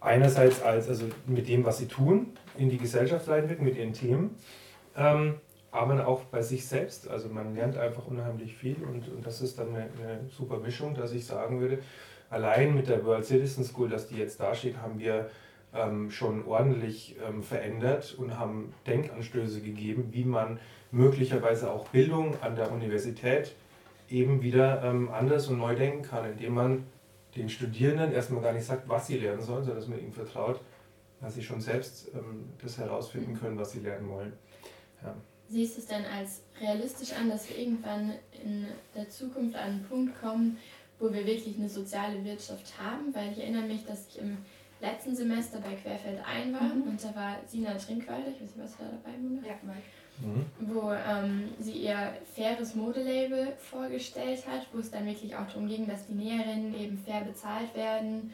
einerseits 0.00 0.62
als, 0.62 0.88
also 0.88 1.06
mit 1.26 1.48
dem, 1.48 1.64
was 1.64 1.78
sie 1.78 1.86
tun, 1.86 2.36
in 2.58 2.68
die 2.68 2.78
Gesellschaft 2.78 3.28
reinwirken, 3.28 3.64
mit 3.64 3.76
ihren 3.76 3.92
Themen, 3.92 4.36
ähm, 4.96 5.34
aber 5.70 6.06
auch 6.06 6.22
bei 6.24 6.42
sich 6.42 6.66
selbst. 6.66 7.08
Also 7.08 7.28
man 7.28 7.54
lernt 7.54 7.76
einfach 7.76 8.06
unheimlich 8.06 8.56
viel 8.56 8.76
und, 8.82 9.08
und 9.08 9.26
das 9.26 9.40
ist 9.40 9.58
dann 9.58 9.68
eine, 9.68 9.88
eine 10.02 10.28
super 10.30 10.58
Mischung, 10.58 10.94
dass 10.94 11.12
ich 11.12 11.24
sagen 11.26 11.60
würde, 11.60 11.78
allein 12.30 12.74
mit 12.74 12.88
der 12.88 13.04
World 13.04 13.24
Citizen 13.24 13.64
School, 13.64 13.88
dass 13.88 14.08
die 14.08 14.16
jetzt 14.16 14.40
dasteht, 14.40 14.78
haben 14.78 14.98
wir 14.98 15.30
ähm, 15.76 16.10
schon 16.10 16.46
ordentlich 16.46 17.16
ähm, 17.26 17.42
verändert 17.42 18.14
und 18.18 18.38
haben 18.38 18.72
Denkanstöße 18.86 19.60
gegeben, 19.60 20.08
wie 20.10 20.24
man 20.24 20.58
möglicherweise 20.90 21.70
auch 21.70 21.88
Bildung 21.88 22.40
an 22.42 22.56
der 22.56 22.72
Universität 22.72 23.54
eben 24.08 24.42
wieder 24.42 24.82
ähm, 24.82 25.10
anders 25.10 25.48
und 25.48 25.58
neu 25.58 25.74
denken 25.74 26.02
kann, 26.02 26.30
indem 26.30 26.54
man 26.54 26.84
den 27.34 27.48
Studierenden 27.48 28.12
erstmal 28.12 28.42
gar 28.42 28.52
nicht 28.52 28.64
sagt, 28.64 28.88
was 28.88 29.06
sie 29.06 29.18
lernen 29.18 29.42
sollen, 29.42 29.64
sondern 29.64 29.80
dass 29.80 29.88
man 29.88 30.00
ihnen 30.00 30.12
vertraut, 30.12 30.60
dass 31.20 31.34
sie 31.34 31.42
schon 31.42 31.60
selbst 31.60 32.08
ähm, 32.14 32.50
das 32.62 32.78
herausfinden 32.78 33.32
mhm. 33.32 33.40
können, 33.40 33.58
was 33.58 33.72
sie 33.72 33.80
lernen 33.80 34.08
wollen. 34.08 34.32
Ja. 35.02 35.14
Siehst 35.48 35.76
du 35.76 35.80
es 35.80 35.86
denn 35.86 36.04
als 36.04 36.42
realistisch 36.60 37.12
an, 37.12 37.30
dass 37.30 37.48
wir 37.48 37.58
irgendwann 37.58 38.14
in 38.42 38.66
der 38.94 39.08
Zukunft 39.08 39.54
an 39.54 39.70
einen 39.70 39.84
Punkt 39.84 40.20
kommen, 40.20 40.58
wo 40.98 41.12
wir 41.12 41.24
wirklich 41.24 41.56
eine 41.56 41.68
soziale 41.68 42.24
Wirtschaft 42.24 42.74
haben? 42.80 43.14
Weil 43.14 43.32
ich 43.32 43.38
erinnere 43.38 43.66
mich, 43.66 43.84
dass 43.84 44.08
ich 44.08 44.18
im 44.18 44.38
letzten 44.86 45.16
Semester 45.16 45.58
bei 45.60 45.74
Querfeld 45.74 46.20
ein 46.24 46.52
war 46.52 46.62
mhm. 46.62 46.82
und 46.82 47.04
da 47.04 47.14
war 47.14 47.36
Sina 47.46 47.74
Trinkwalder, 47.74 48.28
ich 48.28 48.42
weiß 48.42 48.56
nicht, 48.56 48.58
was 48.58 48.76
da 48.76 48.84
dabei 48.84 49.16
war. 49.18 49.48
Ja, 49.48 49.54
mhm. 50.20 50.46
wo 50.60 50.92
ähm, 50.92 51.50
sie 51.58 51.72
ihr 51.72 52.14
faires 52.34 52.74
Modelabel 52.74 53.52
vorgestellt 53.58 54.46
hat, 54.46 54.66
wo 54.72 54.78
es 54.78 54.90
dann 54.90 55.06
wirklich 55.06 55.34
auch 55.36 55.46
darum 55.46 55.68
ging, 55.68 55.86
dass 55.86 56.06
die 56.06 56.14
Näherinnen 56.14 56.74
eben 56.74 56.98
fair 56.98 57.22
bezahlt 57.22 57.74
werden 57.74 58.32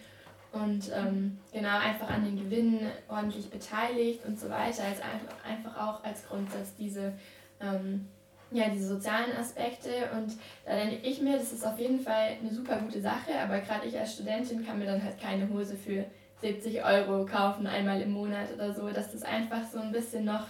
und 0.52 0.90
ähm, 0.94 1.38
genau 1.52 1.78
einfach 1.78 2.10
an 2.10 2.24
den 2.24 2.36
Gewinnen 2.36 2.90
ordentlich 3.08 3.48
beteiligt 3.50 4.24
und 4.26 4.38
so 4.38 4.50
weiter. 4.50 4.84
Also 4.84 5.02
einfach 5.48 5.76
auch 5.76 6.04
als 6.04 6.28
Grundsatz 6.28 6.74
diese, 6.78 7.14
ähm, 7.60 8.06
ja, 8.50 8.68
diese 8.68 8.88
sozialen 8.88 9.34
Aspekte. 9.38 9.88
Und 10.14 10.36
da 10.66 10.76
denke 10.76 10.96
ich 10.96 11.22
mir, 11.22 11.38
das 11.38 11.52
ist 11.52 11.66
auf 11.66 11.78
jeden 11.78 12.00
Fall 12.00 12.36
eine 12.38 12.52
super 12.52 12.76
gute 12.76 13.00
Sache, 13.00 13.38
aber 13.42 13.60
gerade 13.60 13.86
ich 13.86 13.98
als 13.98 14.14
Studentin 14.14 14.64
kann 14.64 14.78
mir 14.78 14.86
dann 14.86 15.02
halt 15.02 15.18
keine 15.18 15.48
Hose 15.48 15.74
für 15.74 16.04
70 16.42 16.84
Euro 16.84 17.24
kaufen, 17.24 17.66
einmal 17.66 18.00
im 18.02 18.12
Monat 18.12 18.52
oder 18.54 18.74
so, 18.74 18.90
dass 18.90 19.12
das 19.12 19.22
einfach 19.22 19.64
so 19.72 19.78
ein 19.78 19.92
bisschen 19.92 20.24
noch 20.24 20.46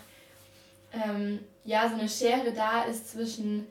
ähm, 0.92 1.40
ja, 1.64 1.88
so 1.88 1.94
eine 1.94 2.08
Schere 2.08 2.52
da 2.52 2.82
ist 2.82 3.10
zwischen 3.10 3.66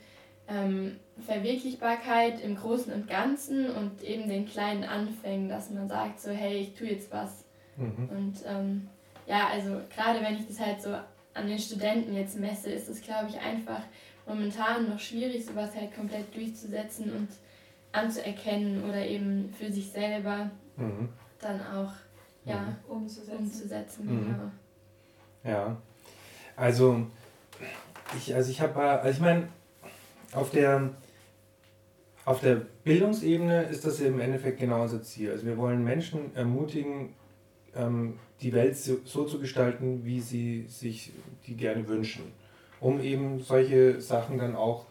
ähm, 0.47 0.97
Verwirklichbarkeit 1.25 2.41
im 2.41 2.55
Großen 2.55 2.91
und 2.93 3.07
Ganzen 3.07 3.69
und 3.69 4.01
eben 4.03 4.27
den 4.27 4.47
kleinen 4.47 4.83
Anfängen, 4.83 5.49
dass 5.49 5.69
man 5.69 5.87
sagt, 5.87 6.19
so 6.19 6.31
hey, 6.31 6.57
ich 6.57 6.73
tue 6.73 6.87
jetzt 6.87 7.11
was. 7.11 7.43
Mhm. 7.77 8.09
Und 8.09 8.35
ähm, 8.45 8.89
ja, 9.27 9.49
also 9.49 9.81
gerade 9.93 10.21
wenn 10.21 10.35
ich 10.35 10.47
das 10.47 10.59
halt 10.59 10.81
so 10.81 10.95
an 11.33 11.47
den 11.47 11.59
Studenten 11.59 12.15
jetzt 12.15 12.37
messe, 12.37 12.71
ist 12.71 12.89
es, 12.89 13.01
glaube 13.01 13.29
ich, 13.29 13.39
einfach 13.39 13.81
momentan 14.25 14.89
noch 14.89 14.99
schwierig, 14.99 15.45
sowas 15.45 15.75
halt 15.75 15.95
komplett 15.95 16.33
durchzusetzen 16.35 17.11
und 17.11 17.29
anzuerkennen 17.91 18.83
oder 18.89 19.05
eben 19.05 19.53
für 19.57 19.71
sich 19.71 19.91
selber 19.91 20.49
mhm. 20.77 21.09
dann 21.39 21.61
auch 21.61 21.91
ja, 22.45 22.61
mhm. 22.61 22.75
umzusetzen. 22.87 23.37
umzusetzen 23.37 24.05
mhm. 24.05 24.25
genau. 24.25 24.51
Ja, 25.43 25.77
also 26.55 27.07
ich, 28.17 28.35
also 28.35 28.51
ich 28.51 28.61
habe, 28.61 28.79
also 28.79 29.09
ich 29.09 29.21
meine, 29.21 29.47
auf 30.33 30.49
der, 30.51 30.89
auf 32.25 32.39
der 32.41 32.61
Bildungsebene 32.83 33.63
ist 33.63 33.85
das 33.85 33.99
im 33.99 34.19
Endeffekt 34.19 34.59
genau 34.59 34.81
unser 34.83 35.01
Ziel. 35.01 35.31
Also 35.31 35.45
wir 35.45 35.57
wollen 35.57 35.83
Menschen 35.83 36.35
ermutigen, 36.35 37.13
ähm, 37.75 38.19
die 38.41 38.53
Welt 38.53 38.77
so, 38.77 38.97
so, 39.05 39.25
zu 39.25 39.39
gestalten, 39.39 40.03
wie 40.03 40.19
sie 40.19 40.65
sich 40.67 41.13
die 41.47 41.55
gerne 41.55 41.87
wünschen, 41.87 42.23
um 42.79 42.99
eben 42.99 43.39
solche 43.39 44.01
Sachen 44.01 44.37
dann 44.37 44.55
auch 44.55 44.85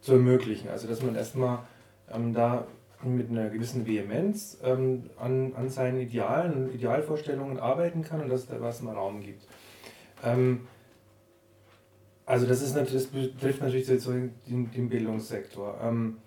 zu 0.00 0.12
ermöglichen. 0.12 0.68
Also 0.68 0.88
dass 0.88 1.02
man 1.02 1.14
erstmal 1.14 1.60
ähm, 2.10 2.32
da 2.32 2.66
mit 3.04 3.30
einer 3.30 3.48
gewissen 3.48 3.86
Vehemenz 3.86 4.58
ähm, 4.62 5.10
an, 5.18 5.54
an 5.54 5.68
seinen 5.68 6.00
Idealen, 6.00 6.72
Idealvorstellungen 6.72 7.58
arbeiten 7.58 8.02
kann 8.02 8.20
und 8.20 8.28
dass 8.28 8.46
da 8.46 8.60
was 8.60 8.80
im 8.80 8.88
Raum 8.88 9.20
gibt. 9.20 9.46
Ähm, 10.24 10.66
also 12.26 12.46
das 12.46 12.62
ist 12.62 12.74
natürlich, 12.74 13.10
das 13.10 13.12
betrifft 13.12 13.60
natürlich 13.60 13.86
den, 13.86 14.70
den 14.70 14.88
Bildungssektor. 14.88 15.78
Ähm, 15.82 16.18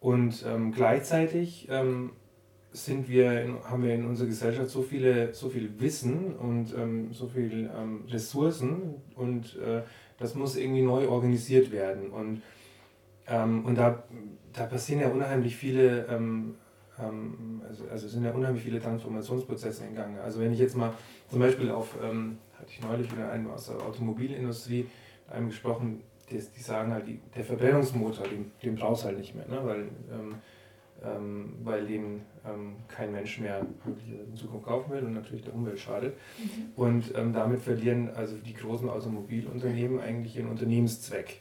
und 0.00 0.44
ähm, 0.46 0.72
gleichzeitig 0.72 1.68
ähm, 1.70 2.10
sind 2.72 3.08
wir 3.08 3.60
haben 3.64 3.84
wir 3.84 3.94
in 3.94 4.04
unserer 4.04 4.26
Gesellschaft 4.26 4.70
so 4.70 4.82
viele, 4.82 5.32
so 5.32 5.48
viel 5.48 5.78
Wissen 5.78 6.34
und 6.34 6.74
so 7.12 7.28
viele 7.28 7.70
Ressourcen 8.08 8.96
und 9.14 9.56
äh, 9.64 9.82
das 10.18 10.34
muss 10.34 10.56
irgendwie 10.56 10.82
neu 10.82 11.08
organisiert 11.08 11.70
werden. 11.70 12.10
Und, 12.10 12.42
und 13.26 13.74
da, 13.76 14.04
da 14.52 14.66
passieren 14.66 15.00
ja 15.00 15.08
unheimlich 15.08 15.56
viele 15.56 16.06
also, 17.68 17.84
also 17.90 18.08
sind 18.08 18.24
ja 18.24 18.30
unheimlich 18.30 18.62
viele 18.62 18.80
Transformationsprozesse 18.80 19.84
in 19.84 19.96
Gang. 19.96 20.18
Also 20.18 20.40
wenn 20.40 20.52
ich 20.52 20.58
jetzt 20.58 20.76
mal 20.76 20.92
zum 21.28 21.40
Beispiel 21.40 21.70
auf, 21.70 21.96
ähm, 22.02 22.38
hatte 22.58 22.70
ich 22.70 22.80
neulich 22.82 23.10
wieder 23.10 23.30
einen 23.30 23.50
aus 23.50 23.66
der 23.66 23.76
Automobilindustrie, 23.82 24.86
einem 25.28 25.48
gesprochen, 25.48 26.02
die, 26.30 26.38
die 26.38 26.62
sagen 26.62 26.92
halt, 26.92 27.06
die, 27.06 27.20
der 27.34 27.44
Verbrennungsmotor, 27.44 28.26
den, 28.28 28.52
den 28.62 28.76
brauchst 28.76 29.02
du 29.02 29.08
halt 29.08 29.18
nicht 29.18 29.34
mehr, 29.34 29.46
ne? 29.48 29.60
weil, 29.64 29.80
ähm, 30.12 30.34
ähm, 31.04 31.54
weil 31.64 31.86
den 31.86 32.22
ähm, 32.46 32.76
kein 32.88 33.12
Mensch 33.12 33.40
mehr 33.40 33.60
in 33.60 34.36
Zukunft 34.36 34.66
kaufen 34.66 34.92
will 34.92 35.02
und 35.02 35.14
natürlich 35.14 35.42
der 35.42 35.54
Umwelt 35.54 35.78
schadet. 35.78 36.14
Mhm. 36.38 36.72
Und 36.76 37.12
ähm, 37.16 37.32
damit 37.32 37.60
verlieren 37.60 38.10
also 38.14 38.36
die 38.36 38.54
großen 38.54 38.88
Automobilunternehmen 38.88 40.00
eigentlich 40.00 40.36
ihren 40.36 40.48
Unternehmenszweck. 40.48 41.40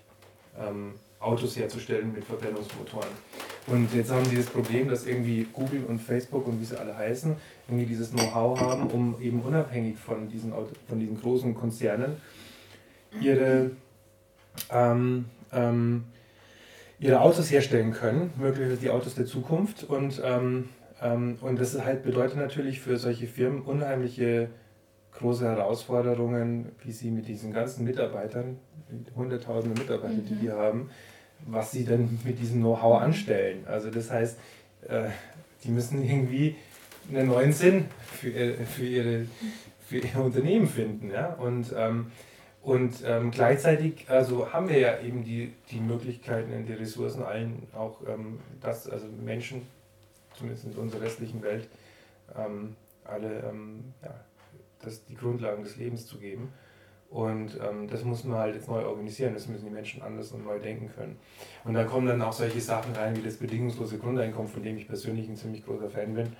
Ähm, 0.57 0.95
Autos 1.23 1.55
herzustellen 1.57 2.13
mit 2.13 2.23
Verbrennungsmotoren. 2.23 3.09
Und 3.67 3.93
jetzt 3.93 4.11
haben 4.11 4.25
sie 4.25 4.35
das 4.35 4.47
Problem, 4.47 4.89
dass 4.89 5.05
irgendwie 5.05 5.47
Google 5.53 5.85
und 5.87 5.99
Facebook 5.99 6.47
und 6.47 6.59
wie 6.59 6.65
sie 6.65 6.77
alle 6.77 6.95
heißen, 6.95 7.35
irgendwie 7.67 7.85
dieses 7.85 8.11
Know-how 8.11 8.59
haben, 8.59 8.87
um 8.87 9.15
eben 9.21 9.41
unabhängig 9.41 9.97
von 9.97 10.27
diesen, 10.27 10.51
Auto, 10.51 10.71
von 10.87 10.99
diesen 10.99 11.19
großen 11.19 11.55
Konzernen 11.55 12.17
ihre, 13.21 13.71
ähm, 14.69 15.25
ähm, 15.53 16.03
ihre 16.99 17.21
Autos 17.21 17.49
herstellen 17.51 17.93
können, 17.93 18.31
möglicherweise 18.37 18.81
die 18.81 18.89
Autos 18.89 19.15
der 19.15 19.25
Zukunft. 19.25 19.83
Und, 19.83 20.21
ähm, 20.23 20.69
ähm, 21.01 21.37
und 21.41 21.59
das 21.59 21.79
halt 21.81 22.03
bedeutet 22.03 22.37
natürlich 22.37 22.81
für 22.81 22.97
solche 22.97 23.27
Firmen 23.27 23.61
unheimliche 23.61 24.49
große 25.13 25.45
Herausforderungen, 25.45 26.71
wie 26.83 26.91
sie 26.91 27.11
mit 27.11 27.27
diesen 27.27 27.53
ganzen 27.53 27.85
Mitarbeitern, 27.85 28.57
hunderttausende 29.15 29.79
Mitarbeiter, 29.79 30.13
mhm. 30.13 30.25
die 30.25 30.41
wir 30.41 30.55
haben, 30.55 30.89
was 31.45 31.71
sie 31.71 31.85
dann 31.85 32.19
mit 32.23 32.39
diesem 32.39 32.59
Know-how 32.61 33.01
anstellen. 33.01 33.65
Also 33.67 33.89
das 33.89 34.11
heißt, 34.11 34.37
äh, 34.87 35.09
die 35.63 35.69
müssen 35.71 36.03
irgendwie 36.03 36.55
einen 37.09 37.27
neuen 37.27 37.53
Sinn 37.53 37.85
für, 38.01 38.53
für, 38.65 38.85
ihre, 38.85 39.25
für 39.85 39.97
ihr 39.97 40.15
Unternehmen 40.19 40.67
finden. 40.67 41.11
Ja? 41.11 41.33
Und 41.33 41.73
ähm, 41.75 42.07
und 42.63 43.03
ähm, 43.05 43.29
gleichzeitig 43.29 44.09
also 44.09 44.53
haben 44.53 44.69
wir 44.69 44.79
ja 44.79 45.01
eben 45.01 45.25
die, 45.25 45.53
die 45.69 45.81
Möglichkeiten 45.81 46.53
und 46.53 46.65
die 46.65 46.73
Ressourcen 46.73 47.21
allen 47.21 47.67
auch, 47.73 47.99
ähm, 48.07 48.39
dass 48.61 48.89
also 48.89 49.05
Menschen, 49.07 49.67
zumindest 50.37 50.65
in 50.65 50.73
unserer 50.75 51.01
restlichen 51.01 51.43
Welt, 51.43 51.67
ähm, 52.37 52.77
alle 53.03 53.41
ähm, 53.49 53.93
ja, 54.01 54.15
das, 54.81 55.03
die 55.05 55.15
Grundlagen 55.15 55.63
des 55.63 55.75
Lebens 55.75 56.07
zu 56.07 56.17
geben. 56.17 56.53
Und 57.13 57.59
ähm, 57.63 57.87
das 57.87 58.03
muss 58.03 58.23
man 58.23 58.39
halt 58.39 58.55
jetzt 58.55 58.67
neu 58.67 58.83
organisieren, 58.85 59.35
das 59.35 59.47
müssen 59.47 59.65
die 59.65 59.71
Menschen 59.71 60.01
anders 60.01 60.31
und 60.31 60.43
neu 60.43 60.57
denken 60.57 60.89
können. 60.95 61.19
Und 61.63 61.75
da 61.75 61.83
kommen 61.83 62.07
dann 62.07 62.19
auch 62.23 62.33
solche 62.33 62.59
Sachen 62.59 62.95
rein 62.95 63.15
wie 63.15 63.21
das 63.21 63.37
bedingungslose 63.37 63.99
Grundeinkommen, 63.99 64.51
von 64.51 64.63
dem 64.63 64.77
ich 64.77 64.87
persönlich 64.87 65.29
ein 65.29 65.35
ziemlich 65.35 65.63
großer 65.63 65.91
Fan 65.91 66.15
bin, 66.15 66.35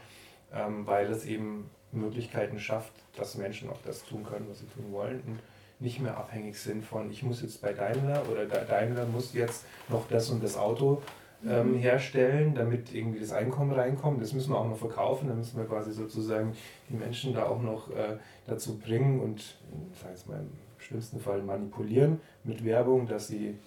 ähm, 0.52 0.88
weil 0.88 1.12
es 1.12 1.26
eben 1.26 1.70
Möglichkeiten 1.92 2.58
schafft, 2.58 2.92
dass 3.16 3.38
Menschen 3.38 3.70
auch 3.70 3.84
das 3.86 4.04
tun 4.04 4.24
können, 4.24 4.48
was 4.50 4.62
sie 4.62 4.66
tun 4.66 4.92
wollen. 4.92 5.22
Und 5.28 5.40
nicht 5.80 6.00
mehr 6.00 6.18
abhängig 6.18 6.58
sind 6.58 6.84
von, 6.84 7.12
ich 7.12 7.22
muss 7.22 7.44
jetzt 7.44 7.62
bei 7.62 7.72
Daimler 7.74 8.24
oder 8.32 8.48
Daimler 8.48 9.06
muss 9.06 9.36
jetzt 9.36 9.66
noch 9.90 10.08
das 10.08 10.32
und 10.32 10.44
das 10.44 10.58
Auto 10.58 11.04
ähm, 11.48 11.76
herstellen, 11.76 12.56
damit 12.56 12.94
irgendwie 12.94 13.20
das 13.20 13.32
Einkommen 13.32 13.72
reinkommt. 13.72 14.22
Das 14.22 14.34
müssen 14.34 14.52
wir 14.52 14.58
auch 14.58 14.68
noch 14.68 14.78
verkaufen, 14.78 15.28
da 15.28 15.34
müssen 15.34 15.58
wir 15.58 15.66
quasi 15.66 15.92
sozusagen 15.92 16.54
die 16.90 16.96
Menschen 16.96 17.34
da 17.34 17.46
auch 17.46 17.62
noch 17.62 17.90
äh, 17.92 18.18
dazu 18.48 18.78
bringen 18.78 19.20
und, 19.20 19.58
sag 20.02 20.12
jetzt 20.12 20.28
mal, 20.28 20.40
im 20.40 20.50
schlimmsten 20.78 21.20
Fall 21.20 21.42
manipulieren 21.42 22.20
mit 22.44 22.64
Werbung, 22.64 23.08
dass 23.08 23.28
sie 23.28 23.58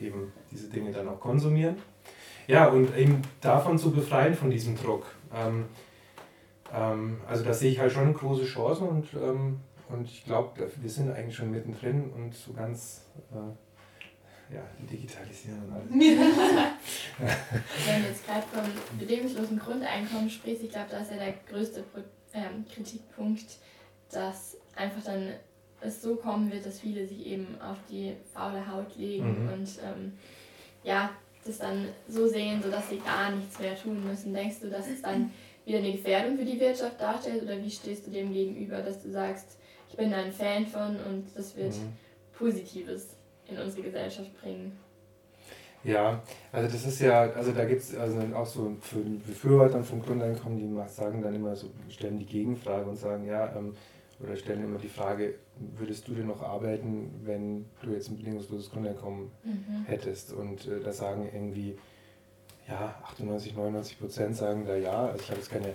eben 0.00 0.32
diese 0.50 0.68
Dinge 0.68 0.92
dann 0.92 1.08
auch 1.08 1.20
konsumieren. 1.20 1.76
Ja, 2.46 2.68
und 2.68 2.96
eben 2.96 3.22
davon 3.40 3.78
zu 3.78 3.92
befreien, 3.92 4.34
von 4.34 4.50
diesem 4.50 4.76
Druck. 4.76 5.06
Ähm, 5.34 5.66
ähm, 6.74 7.18
also 7.28 7.44
da 7.44 7.52
sehe 7.52 7.70
ich 7.70 7.78
halt 7.78 7.92
schon 7.92 8.12
große 8.14 8.44
Chancen 8.44 8.88
und 8.88 9.06
ähm, 9.14 9.60
und 9.92 10.06
ich 10.06 10.24
glaube, 10.24 10.70
wir 10.74 10.90
sind 10.90 11.10
eigentlich 11.10 11.36
schon 11.36 11.50
mittendrin 11.50 12.10
und 12.16 12.34
so 12.34 12.52
ganz, 12.52 13.04
äh, 13.30 13.36
ja, 14.54 14.62
digitalisieren 14.90 15.62
und 15.64 15.72
alles. 15.72 15.90
Wenn 17.86 18.02
du 18.02 18.08
jetzt 18.08 18.26
gerade 18.26 18.42
vom 18.52 18.98
bedingungslosen 18.98 19.58
Grundeinkommen 19.58 20.30
sprichst, 20.30 20.64
ich 20.64 20.70
glaube, 20.70 20.88
da 20.90 21.00
ist 21.00 21.10
ja 21.10 21.16
der 21.16 21.34
größte 21.48 21.84
ähm, 22.34 22.64
Kritikpunkt, 22.72 23.46
dass 24.10 24.56
einfach 24.76 25.02
dann 25.04 25.32
es 25.80 26.02
so 26.02 26.16
kommen 26.16 26.50
wird, 26.52 26.64
dass 26.66 26.80
viele 26.80 27.06
sich 27.06 27.26
eben 27.26 27.60
auf 27.60 27.78
die 27.90 28.14
faule 28.32 28.70
Haut 28.70 28.96
legen 28.96 29.44
mhm. 29.44 29.52
und 29.52 29.68
ähm, 29.84 30.12
ja, 30.84 31.10
das 31.44 31.58
dann 31.58 31.88
so 32.08 32.28
sehen, 32.28 32.62
sodass 32.62 32.88
sie 32.88 32.98
gar 32.98 33.32
nichts 33.32 33.58
mehr 33.58 33.76
tun 33.76 34.06
müssen. 34.06 34.32
Denkst 34.32 34.60
du, 34.60 34.70
dass 34.70 34.88
es 34.88 35.02
dann 35.02 35.32
wieder 35.64 35.78
eine 35.78 35.92
Gefährdung 35.92 36.36
für 36.36 36.44
die 36.44 36.60
Wirtschaft 36.60 37.00
darstellt 37.00 37.42
oder 37.42 37.60
wie 37.60 37.70
stehst 37.70 38.06
du 38.06 38.10
dem 38.10 38.32
gegenüber, 38.32 38.78
dass 38.78 39.02
du 39.02 39.10
sagst, 39.10 39.58
ich 39.88 39.96
bin 39.96 40.12
ein 40.14 40.32
Fan 40.32 40.66
von 40.66 40.96
und 41.08 41.26
das 41.34 41.56
wird 41.56 41.74
mhm. 41.74 41.92
Positives 42.36 43.08
in 43.52 43.58
unsere 43.58 43.82
Gesellschaft 43.82 44.40
bringen? 44.40 44.78
Ja, 45.84 46.22
also 46.52 46.70
das 46.70 46.86
ist 46.86 47.00
ja, 47.00 47.22
also 47.32 47.50
da 47.52 47.64
gibt 47.64 47.82
es 47.82 47.96
also 47.96 48.20
auch 48.34 48.46
so 48.46 48.76
für 48.80 49.00
Befürworter 49.00 49.82
von 49.82 50.00
Grundeinkommen, 50.00 50.58
die 50.58 50.88
sagen 50.88 51.22
dann 51.22 51.34
immer 51.34 51.56
so, 51.56 51.70
stellen 51.88 52.18
die 52.18 52.26
Gegenfrage 52.26 52.88
und 52.88 52.96
sagen, 52.96 53.26
ja, 53.26 53.52
ähm, 53.56 53.74
oder 54.20 54.36
stellen 54.36 54.62
immer 54.62 54.78
die 54.78 54.88
Frage, 54.88 55.34
würdest 55.76 56.06
du 56.06 56.14
denn 56.14 56.28
noch 56.28 56.42
arbeiten, 56.42 57.10
wenn 57.24 57.66
du 57.82 57.90
jetzt 57.90 58.08
ein 58.08 58.16
bedingungsloses 58.16 58.70
Grundeinkommen 58.70 59.32
mhm. 59.42 59.84
hättest? 59.86 60.32
Und 60.32 60.66
äh, 60.68 60.80
da 60.80 60.92
sagen 60.92 61.28
irgendwie, 61.32 61.76
ja, 62.68 62.94
98, 63.04 63.56
99 63.56 63.98
Prozent 63.98 64.36
sagen 64.36 64.64
da 64.66 64.76
ja. 64.76 65.06
Also 65.06 65.22
ich 65.22 65.30
habe 65.30 65.40
jetzt 65.40 65.50
keine, 65.50 65.74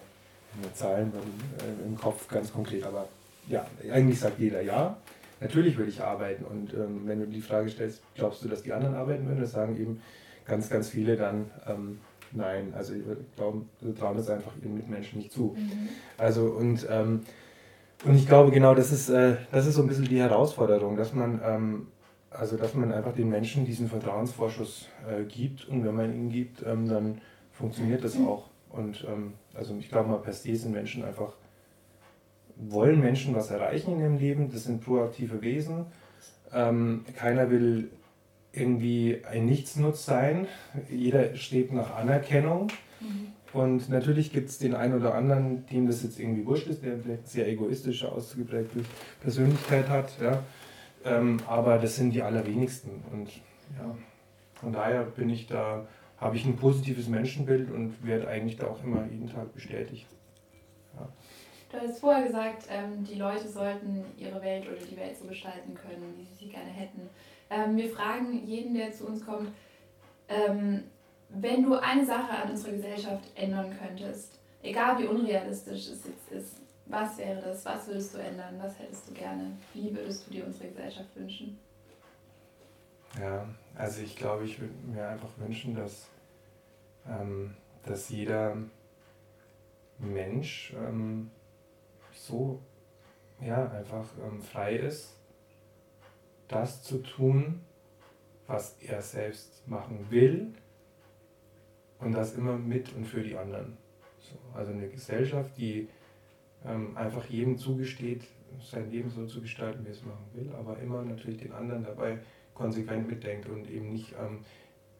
keine 0.55 0.73
Zahlen 0.73 1.11
äh, 1.13 1.85
im 1.85 1.97
Kopf 1.97 2.29
ganz 2.29 2.53
konkret, 2.53 2.85
aber 2.85 3.09
ja, 3.49 3.65
eigentlich 3.91 4.19
sagt 4.19 4.39
jeder 4.39 4.61
ja. 4.61 4.97
Natürlich 5.39 5.77
würde 5.77 5.89
ich 5.89 6.01
arbeiten. 6.01 6.45
Und 6.45 6.73
ähm, 6.73 7.01
wenn 7.05 7.19
du 7.19 7.27
die 7.27 7.41
Frage 7.41 7.69
stellst, 7.69 8.01
glaubst 8.15 8.43
du, 8.43 8.47
dass 8.47 8.63
die 8.63 8.73
anderen 8.73 8.95
arbeiten 8.95 9.27
würden, 9.27 9.41
das 9.41 9.51
sagen 9.51 9.77
eben 9.79 10.01
ganz, 10.45 10.69
ganz 10.69 10.89
viele 10.89 11.15
dann 11.15 11.51
ähm, 11.67 11.99
nein. 12.31 12.73
Also 12.75 12.93
ich 12.93 13.03
glaube, 13.35 13.63
sie 13.81 13.93
trauen 13.93 14.17
es 14.17 14.29
einfach 14.29 14.51
ihren 14.61 14.75
Mitmenschen 14.75 15.19
nicht 15.19 15.31
zu. 15.31 15.55
Mhm. 15.57 15.89
Also 16.17 16.45
und 16.45 16.87
ähm, 16.89 17.21
und 18.05 18.15
ich 18.15 18.27
glaube, 18.27 18.51
genau 18.51 18.75
das 18.75 18.91
ist, 18.91 19.09
äh, 19.09 19.37
das 19.51 19.65
ist 19.65 19.75
so 19.75 19.81
ein 19.81 19.87
bisschen 19.87 20.05
die 20.07 20.19
Herausforderung, 20.19 20.97
dass 20.97 21.13
man, 21.13 21.41
ähm, 21.43 21.87
also 22.29 22.55
dass 22.55 22.75
man 22.75 22.91
einfach 22.91 23.13
den 23.13 23.29
Menschen 23.29 23.65
diesen 23.65 23.89
Vertrauensvorschuss 23.89 24.87
äh, 25.09 25.23
gibt 25.23 25.67
und 25.67 25.83
wenn 25.83 25.95
man 25.95 26.13
ihn 26.13 26.29
gibt, 26.29 26.63
ähm, 26.65 26.87
dann 26.87 27.21
funktioniert 27.51 28.03
das 28.03 28.15
auch. 28.17 28.49
Und 28.69 29.05
ähm, 29.09 29.33
also 29.55 29.75
ich 29.79 29.89
glaube 29.89 30.09
mal, 30.09 30.17
per 30.17 30.33
se 30.33 30.55
sind 30.55 30.73
Menschen 30.73 31.03
einfach, 31.03 31.33
wollen 32.59 32.99
Menschen 32.99 33.35
was 33.35 33.51
erreichen 33.51 33.93
in 33.93 33.99
ihrem 33.99 34.17
Leben, 34.17 34.51
das 34.51 34.63
sind 34.63 34.81
proaktive 34.81 35.41
Wesen. 35.41 35.85
Ähm, 36.53 37.05
keiner 37.15 37.51
will 37.51 37.89
irgendwie 38.51 39.21
ein 39.29 39.45
Nichtsnutz 39.45 40.05
sein, 40.05 40.47
jeder 40.89 41.35
strebt 41.35 41.73
nach 41.73 41.95
Anerkennung. 41.95 42.67
Mhm. 42.99 43.27
Und 43.53 43.89
natürlich 43.89 44.33
gibt 44.33 44.49
es 44.49 44.57
den 44.57 44.75
einen 44.75 44.95
oder 44.95 45.15
anderen, 45.15 45.65
dem 45.67 45.87
das 45.87 46.03
jetzt 46.03 46.19
irgendwie 46.19 46.45
wurscht 46.45 46.67
ist, 46.67 46.83
der 46.83 46.97
vielleicht 46.97 47.27
sehr 47.27 47.47
egoistische, 47.47 48.11
ausgeprägte 48.11 48.81
Persönlichkeit 49.21 49.87
hat. 49.89 50.11
Ja. 50.21 50.43
Ähm, 51.05 51.37
aber 51.47 51.77
das 51.77 51.95
sind 51.95 52.13
die 52.13 52.21
allerwenigsten. 52.21 53.03
Und 53.11 53.29
ja, 53.77 53.95
von 54.55 54.73
daher 54.73 55.03
bin 55.03 55.29
ich 55.29 55.47
da, 55.47 55.87
habe 56.17 56.35
ich 56.35 56.45
ein 56.45 56.57
positives 56.57 57.07
Menschenbild 57.07 57.71
und 57.71 58.05
werde 58.05 58.27
eigentlich 58.27 58.57
da 58.57 58.67
auch 58.67 58.83
immer 58.83 59.05
jeden 59.09 59.29
Tag 59.29 59.53
bestätigt. 59.53 60.07
Ja. 60.95 61.07
Du 61.69 61.77
hast 61.77 61.99
vorher 61.99 62.23
gesagt, 62.25 62.67
ähm, 62.69 63.03
die 63.03 63.15
Leute 63.15 63.47
sollten 63.47 64.05
ihre 64.17 64.41
Welt 64.41 64.67
oder 64.67 64.77
die 64.77 64.95
Welt 64.95 65.17
so 65.17 65.27
gestalten 65.27 65.75
können, 65.75 66.13
wie 66.17 66.23
sie 66.23 66.45
sie 66.45 66.49
gerne 66.49 66.69
hätten. 66.69 67.09
Ähm, 67.49 67.75
wir 67.75 67.89
fragen 67.89 68.45
jeden, 68.45 68.73
der 68.73 68.91
zu 68.93 69.05
uns 69.05 69.25
kommt, 69.25 69.51
ähm, 70.29 70.83
wenn 71.29 71.63
du 71.63 71.75
eine 71.75 72.05
Sache 72.05 72.31
an 72.31 72.51
unserer 72.51 72.71
Gesellschaft 72.71 73.23
ändern 73.35 73.75
könntest, 73.77 74.39
egal 74.63 74.97
wie 74.99 75.07
unrealistisch 75.07 75.89
es 75.89 76.05
jetzt 76.05 76.31
ist, 76.31 76.61
was 76.85 77.17
wäre 77.17 77.41
das? 77.41 77.65
Was 77.65 77.87
würdest 77.87 78.13
du 78.13 78.19
ändern? 78.19 78.55
Was 78.61 78.79
hättest 78.79 79.09
du 79.09 79.13
gerne? 79.13 79.51
Wie 79.73 79.93
würdest 79.93 80.25
du 80.25 80.31
dir 80.31 80.45
unsere 80.45 80.69
Gesellschaft 80.69 81.09
wünschen? 81.15 81.59
Ja, 83.19 83.45
also 83.75 84.01
ich 84.01 84.15
glaube, 84.15 84.45
ich 84.45 84.59
würde 84.59 84.73
mir 84.85 85.07
einfach 85.07 85.29
wünschen, 85.37 85.75
dass, 85.75 86.07
ähm, 87.09 87.55
dass 87.85 88.09
jeder 88.09 88.55
Mensch 89.99 90.73
ähm, 90.77 91.29
so 92.27 92.61
ja, 93.41 93.69
einfach 93.69 94.05
ähm, 94.23 94.41
frei 94.41 94.75
ist, 94.75 95.15
das 96.47 96.83
zu 96.83 96.99
tun, 96.99 97.61
was 98.47 98.77
er 98.81 99.01
selbst 99.01 99.67
machen 99.67 100.07
will 100.09 100.53
und 101.99 102.13
das 102.13 102.35
immer 102.35 102.57
mit 102.57 102.93
und 102.93 103.05
für 103.05 103.21
die 103.21 103.37
anderen. 103.37 103.77
So, 104.19 104.35
also 104.53 104.71
eine 104.71 104.89
Gesellschaft, 104.89 105.57
die 105.57 105.89
ähm, 106.65 106.95
einfach 106.97 107.25
jedem 107.25 107.57
zugesteht, 107.57 108.23
sein 108.61 108.89
Leben 108.89 109.09
so 109.09 109.25
zu 109.25 109.41
gestalten, 109.41 109.85
wie 109.85 109.91
es 109.91 110.03
machen 110.03 110.25
will, 110.33 110.51
aber 110.55 110.79
immer 110.79 111.03
natürlich 111.03 111.37
den 111.37 111.51
anderen 111.51 111.83
dabei 111.83 112.19
konsequent 112.53 113.07
mitdenkt 113.07 113.47
und 113.49 113.69
eben 113.69 113.89
nicht 113.89 114.15
ähm, 114.19 114.39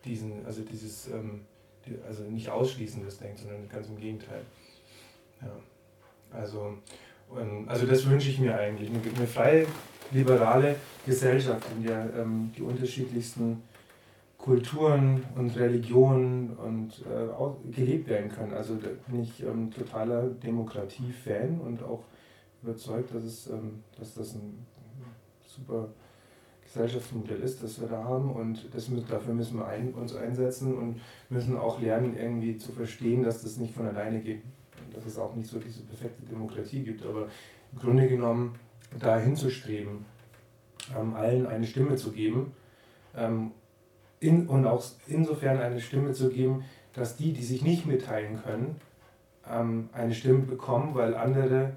diesen, 0.06 0.46
also 0.46 0.64
dieses, 0.64 1.08
ähm, 1.08 1.46
die, 1.86 1.98
also 2.08 2.24
nicht 2.24 2.50
ausschließendes 2.50 3.18
denkt, 3.18 3.40
sondern 3.40 3.68
ganz 3.70 3.88
im 3.88 3.98
Gegenteil. 3.98 4.44
Ja. 5.42 5.58
Also, 6.32 6.78
ähm, 7.36 7.66
also 7.68 7.86
das 7.86 8.08
wünsche 8.10 8.30
ich 8.30 8.40
mir 8.40 8.58
eigentlich, 8.58 8.90
eine, 8.90 9.00
eine 9.16 9.28
freie, 9.28 9.66
liberale 10.12 10.76
Gesellschaft, 11.06 11.68
in 11.78 11.84
der 11.84 12.10
ähm, 12.18 12.52
die 12.56 12.62
unterschiedlichsten 12.62 13.62
Kulturen 14.38 15.24
und 15.36 15.58
Religionen 15.58 16.52
und 16.52 17.04
äh, 17.06 17.72
gelebt 17.72 18.08
werden 18.08 18.30
können. 18.30 18.54
Also 18.54 18.76
da 18.76 18.88
bin 19.08 19.24
ich 19.24 19.44
ähm, 19.44 19.72
totaler 19.72 20.30
Demokratie-Fan 20.30 21.60
und 21.60 21.84
auch 21.84 22.04
überzeugt, 22.64 23.14
dass, 23.14 23.24
es, 23.24 23.48
ähm, 23.48 23.84
dass 24.00 24.14
das 24.14 24.36
ein 24.36 24.66
super 25.46 25.90
Gesellschaftsmodell 26.64 27.42
ist, 27.42 27.64
das 27.64 27.82
wir 27.82 27.88
da 27.88 28.04
haben. 28.04 28.32
Und 28.32 28.74
das, 28.74 28.90
dafür 29.10 29.34
müssen 29.34 29.58
wir 29.58 29.68
ein, 29.68 29.94
uns 29.94 30.16
einsetzen 30.16 30.78
und 30.78 31.02
müssen 31.30 31.58
auch 31.58 31.82
lernen, 31.82 32.16
irgendwie 32.16 32.58
zu 32.58 32.72
verstehen, 32.72 33.24
dass 33.24 33.42
das 33.42 33.58
nicht 33.58 33.74
von 33.74 33.88
alleine 33.88 34.22
geht, 34.22 34.44
dass 34.98 35.14
es 35.14 35.20
auch 35.20 35.36
nicht 35.36 35.50
so 35.50 35.60
diese 35.60 35.84
perfekte 35.84 36.26
Demokratie 36.26 36.84
gibt, 36.84 37.06
aber 37.06 37.28
im 37.72 37.80
Grunde 37.80 38.08
genommen 38.08 38.56
dahin 39.00 39.36
zu 39.36 39.50
streben, 39.50 40.06
ähm, 40.98 41.14
allen 41.16 41.46
eine 41.46 41.68
Stimme 41.68 41.96
zu 41.96 42.12
geben 42.12 42.54
ähm, 43.16 43.52
in, 44.20 44.48
und 44.48 44.66
auch 44.66 44.84
insofern 45.08 45.60
eine 45.60 45.80
Stimme 45.80 46.14
zu 46.14 46.30
geben, 46.30 46.64
dass 46.94 47.16
die, 47.16 47.34
die 47.34 47.44
sich 47.44 47.64
nicht 47.64 47.86
mitteilen 47.86 48.42
können, 48.42 48.78
ähm, 49.50 49.90
eine 49.94 50.14
Stimme 50.14 50.40
bekommen, 50.40 50.96
weil 50.96 51.16
andere 51.16 51.74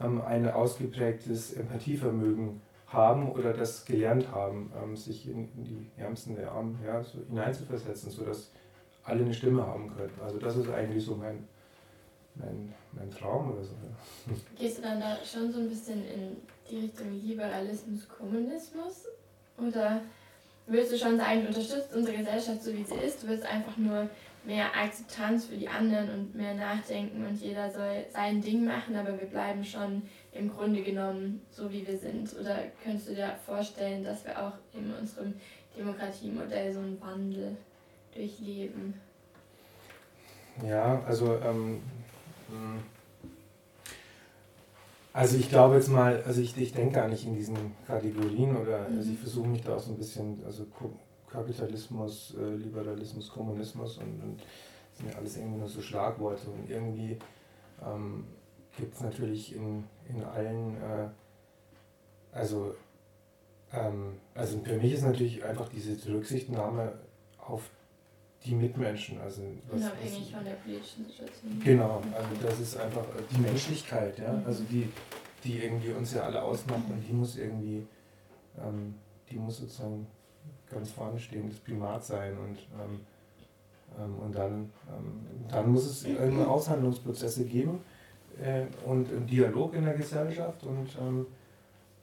ähm, 0.00 0.20
ein 0.20 0.48
ausgeprägtes 0.48 1.52
Empathievermögen 1.54 2.60
haben 2.86 3.30
oder 3.30 3.52
das 3.52 3.84
gelernt 3.84 4.30
haben, 4.32 4.72
ähm, 4.82 4.96
sich 4.96 5.28
in, 5.28 5.48
die 5.54 5.90
Ärmsten 5.96 6.36
der 6.36 6.52
Armen 6.52 6.78
ja, 6.84 7.02
so 7.02 7.18
hineinzuversetzen, 7.28 8.10
sodass 8.10 8.52
alle 9.04 9.24
eine 9.24 9.34
Stimme 9.34 9.66
haben 9.66 9.94
können. 9.96 10.12
Also 10.22 10.38
das 10.38 10.56
ist 10.56 10.68
eigentlich 10.70 11.04
so 11.04 11.16
mein, 11.16 11.48
mein, 12.40 12.74
mein 12.92 13.10
Traum 13.10 13.52
oder 13.52 13.64
so. 13.64 13.72
Gehst 14.58 14.78
du 14.78 14.82
dann 14.82 15.00
da 15.00 15.16
schon 15.24 15.52
so 15.52 15.60
ein 15.60 15.68
bisschen 15.68 16.04
in 16.04 16.36
die 16.70 16.80
Richtung 16.80 17.20
Liberalismus, 17.20 18.08
Kommunismus? 18.08 19.06
Oder 19.58 20.00
würdest 20.66 20.92
du 20.92 20.98
schon 20.98 21.16
sagen, 21.16 21.42
du 21.42 21.48
unterstützt 21.48 21.94
unsere 21.94 22.16
Gesellschaft 22.16 22.62
so 22.62 22.72
wie 22.72 22.84
sie 22.84 22.94
ist, 22.94 23.22
du 23.22 23.28
willst 23.28 23.44
einfach 23.44 23.76
nur 23.76 24.08
mehr 24.44 24.74
Akzeptanz 24.74 25.46
für 25.46 25.56
die 25.56 25.68
anderen 25.68 26.08
und 26.10 26.34
mehr 26.34 26.54
nachdenken 26.54 27.26
und 27.26 27.40
jeder 27.40 27.70
soll 27.70 28.06
sein 28.10 28.40
Ding 28.40 28.64
machen, 28.64 28.96
aber 28.96 29.20
wir 29.20 29.28
bleiben 29.28 29.64
schon 29.64 30.02
im 30.32 30.50
Grunde 30.50 30.82
genommen 30.82 31.42
so 31.50 31.70
wie 31.70 31.86
wir 31.86 31.98
sind. 31.98 32.34
Oder 32.38 32.56
könntest 32.82 33.10
du 33.10 33.14
dir 33.14 33.36
vorstellen, 33.44 34.02
dass 34.02 34.24
wir 34.24 34.40
auch 34.40 34.54
in 34.72 34.94
unserem 34.94 35.34
Demokratiemodell 35.76 36.72
so 36.72 36.80
einen 36.80 37.00
Wandel 37.00 37.56
durchleben? 38.14 38.94
Ja, 40.66 41.02
also 41.06 41.36
ähm, 41.36 41.82
hm. 41.82 41.99
Also 45.12 45.36
ich 45.36 45.48
glaube 45.48 45.74
jetzt 45.74 45.88
mal, 45.88 46.22
also 46.24 46.40
ich, 46.40 46.56
ich 46.56 46.72
denke 46.72 46.94
gar 46.94 47.08
nicht 47.08 47.26
in 47.26 47.34
diesen 47.34 47.56
Kategorien 47.86 48.56
oder 48.56 48.88
mhm. 48.88 48.98
also 48.98 49.10
ich 49.10 49.18
versuche 49.18 49.48
mich 49.48 49.62
da 49.62 49.76
auch 49.76 49.80
so 49.80 49.92
ein 49.92 49.98
bisschen, 49.98 50.42
also 50.46 50.66
Kapitalismus, 51.30 52.34
äh, 52.38 52.54
Liberalismus, 52.54 53.30
Kommunismus 53.30 53.98
und, 53.98 54.22
und 54.22 54.40
das 54.40 54.98
sind 54.98 55.10
ja 55.10 55.18
alles 55.18 55.36
irgendwie 55.36 55.58
nur 55.58 55.68
so 55.68 55.82
Schlagworte 55.82 56.48
und 56.50 56.70
irgendwie 56.70 57.18
ähm, 57.84 58.24
gibt 58.76 58.94
es 58.94 59.00
natürlich 59.00 59.54
in, 59.54 59.84
in 60.08 60.22
allen, 60.22 60.76
äh, 60.76 61.08
also, 62.32 62.74
ähm, 63.72 64.18
also 64.34 64.60
für 64.60 64.76
mich 64.76 64.92
ist 64.92 65.02
natürlich 65.02 65.44
einfach 65.44 65.68
diese 65.68 65.96
Rücksichtnahme 66.12 66.98
auf 67.38 67.68
die 68.44 68.54
Mitmenschen. 68.54 69.20
Also 69.20 69.42
was, 69.70 69.80
Unabhängig 69.80 70.32
von 70.34 70.44
der 70.44 70.52
politischen 70.52 71.04
Situation. 71.04 71.60
Genau, 71.62 72.02
also 72.14 72.28
das 72.42 72.60
ist 72.60 72.76
einfach 72.78 73.04
die 73.30 73.40
Menschlichkeit, 73.40 74.18
ja. 74.18 74.42
Also 74.46 74.64
die, 74.64 74.88
die 75.44 75.58
irgendwie 75.58 75.92
uns 75.92 76.14
ja 76.14 76.22
alle 76.22 76.42
ausmacht 76.42 76.84
und 76.88 77.02
die 77.06 77.12
muss 77.12 77.36
irgendwie, 77.36 77.86
ähm, 78.58 78.94
die 79.30 79.36
muss 79.36 79.58
sozusagen 79.58 80.06
ganz 80.70 80.90
vorne 80.90 81.18
stehen, 81.18 81.48
das 81.48 81.58
Primat 81.58 82.04
sein 82.04 82.36
und 82.38 82.58
ähm, 82.80 83.00
ähm, 83.98 84.16
und 84.20 84.34
dann, 84.34 84.70
ähm, 84.88 85.48
dann 85.48 85.72
muss 85.72 85.84
es 85.84 86.06
Aushandlungsprozesse 86.46 87.44
geben, 87.44 87.80
äh, 88.40 88.66
und 88.86 89.10
im 89.10 89.26
Dialog 89.26 89.74
in 89.74 89.84
der 89.84 89.94
Gesellschaft 89.94 90.62
und 90.64 90.88
ähm, 91.00 91.26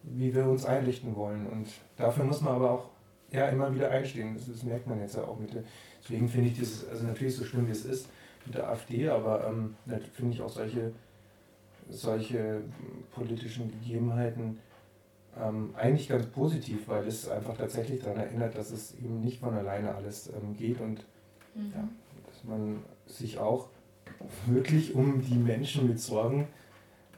wie 0.03 0.33
wir 0.33 0.45
uns 0.45 0.65
einrichten 0.65 1.15
wollen. 1.15 1.47
Und 1.47 1.67
dafür 1.95 2.23
muss 2.23 2.41
man 2.41 2.55
aber 2.55 2.71
auch 2.71 2.89
ja, 3.31 3.47
immer 3.49 3.73
wieder 3.73 3.89
einstehen. 3.89 4.35
Das, 4.35 4.47
das 4.47 4.63
merkt 4.63 4.87
man 4.87 4.99
jetzt 4.99 5.15
ja 5.15 5.23
auch 5.23 5.39
mit 5.39 5.53
der, 5.53 5.63
deswegen 6.01 6.27
finde 6.27 6.49
ich 6.49 6.59
das, 6.59 6.87
also 6.89 7.05
natürlich 7.05 7.35
so 7.35 7.45
schlimm 7.45 7.67
wie 7.67 7.71
es 7.71 7.85
ist 7.85 8.07
mit 8.45 8.55
der 8.55 8.69
AfD, 8.69 9.09
aber 9.09 9.47
ähm, 9.47 9.75
finde 10.13 10.33
ich 10.33 10.41
auch 10.41 10.49
solche, 10.49 10.91
solche 11.89 12.61
politischen 13.13 13.71
Gegebenheiten 13.71 14.59
ähm, 15.39 15.73
eigentlich 15.75 16.07
ganz 16.07 16.25
positiv, 16.27 16.87
weil 16.87 17.05
es 17.07 17.29
einfach 17.29 17.57
tatsächlich 17.57 18.01
daran 18.01 18.17
erinnert, 18.17 18.55
dass 18.55 18.71
es 18.71 18.95
eben 18.95 19.21
nicht 19.21 19.39
von 19.39 19.53
alleine 19.53 19.93
alles 19.95 20.29
ähm, 20.29 20.55
geht 20.55 20.79
und 20.79 21.05
mhm. 21.53 21.73
ja, 21.75 21.87
dass 22.25 22.43
man 22.43 22.79
sich 23.05 23.37
auch 23.37 23.67
wirklich 24.45 24.95
um 24.95 25.21
die 25.21 25.35
Menschen 25.35 25.87
mit 25.87 25.99
Sorgen 25.99 26.47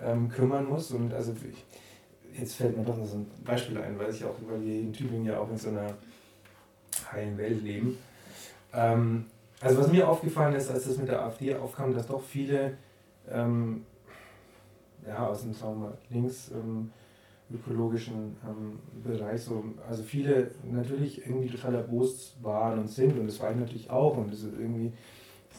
ähm, 0.03 0.29
kümmern 0.29 0.67
muss. 0.67 0.91
Und 0.91 1.13
also 1.13 1.33
ich, 1.33 1.65
jetzt 2.39 2.55
fällt 2.55 2.77
mir 2.77 2.83
doch 2.83 2.97
noch 2.97 3.05
so 3.05 3.17
ein 3.17 3.27
Beispiel 3.43 3.77
ein, 3.77 3.97
weil 3.99 4.09
ich 4.09 4.23
auch, 4.23 4.35
weil 4.47 4.63
wir 4.63 4.79
in 4.79 4.93
Tübingen 4.93 5.25
ja 5.25 5.39
auch 5.39 5.49
in 5.49 5.57
so 5.57 5.69
einer 5.69 5.93
heilen 7.11 7.37
Welt 7.37 7.61
leben. 7.63 7.97
Ähm, 8.73 9.25
also 9.61 9.79
was 9.79 9.91
mir 9.91 10.07
aufgefallen 10.07 10.55
ist, 10.55 10.69
als 10.69 10.85
das 10.85 10.97
mit 10.97 11.07
der 11.07 11.21
AfD 11.23 11.55
aufkam, 11.55 11.93
dass 11.93 12.07
doch 12.07 12.21
viele 12.21 12.77
ähm, 13.29 13.85
ja, 15.07 15.27
aus 15.27 15.41
dem 15.41 15.53
sagen 15.53 15.81
wir, 15.81 15.97
links 16.09 16.51
ähm, 16.51 16.91
ökologischen 17.51 18.37
ähm, 18.47 18.79
Bereich 19.03 19.41
so, 19.41 19.63
also 19.87 20.03
viele 20.03 20.51
natürlich 20.63 21.25
irgendwie 21.25 21.49
total 21.49 21.75
erbost 21.75 22.41
waren 22.43 22.79
und 22.79 22.87
sind 22.87 23.17
und 23.17 23.27
das 23.27 23.39
war 23.39 23.51
ich 23.51 23.57
natürlich 23.57 23.89
auch 23.89 24.17
und 24.17 24.31
das 24.31 24.43
ist 24.43 24.53
irgendwie 24.59 24.93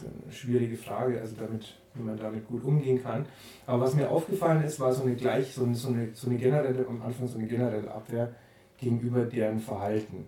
eine 0.06 0.32
schwierige 0.32 0.76
Frage, 0.76 1.20
also 1.20 1.36
damit, 1.38 1.74
wie 1.94 2.02
man 2.02 2.16
damit 2.16 2.46
gut 2.46 2.64
umgehen 2.64 3.02
kann. 3.02 3.26
Aber 3.66 3.82
was 3.82 3.94
mir 3.94 4.10
aufgefallen 4.10 4.62
ist, 4.64 4.80
war 4.80 4.92
so 4.92 5.02
eine 5.02 5.14
gleich, 5.14 5.52
so 5.52 5.64
eine, 5.64 5.74
so 5.74 5.88
eine, 5.88 6.08
so 6.14 6.28
eine 6.28 6.38
generelle, 6.38 6.86
am 6.86 7.02
Anfang 7.02 7.28
so 7.28 7.38
eine 7.38 7.46
generelle 7.46 7.90
Abwehr 7.90 8.32
gegenüber 8.78 9.24
deren 9.24 9.60
Verhalten. 9.60 10.26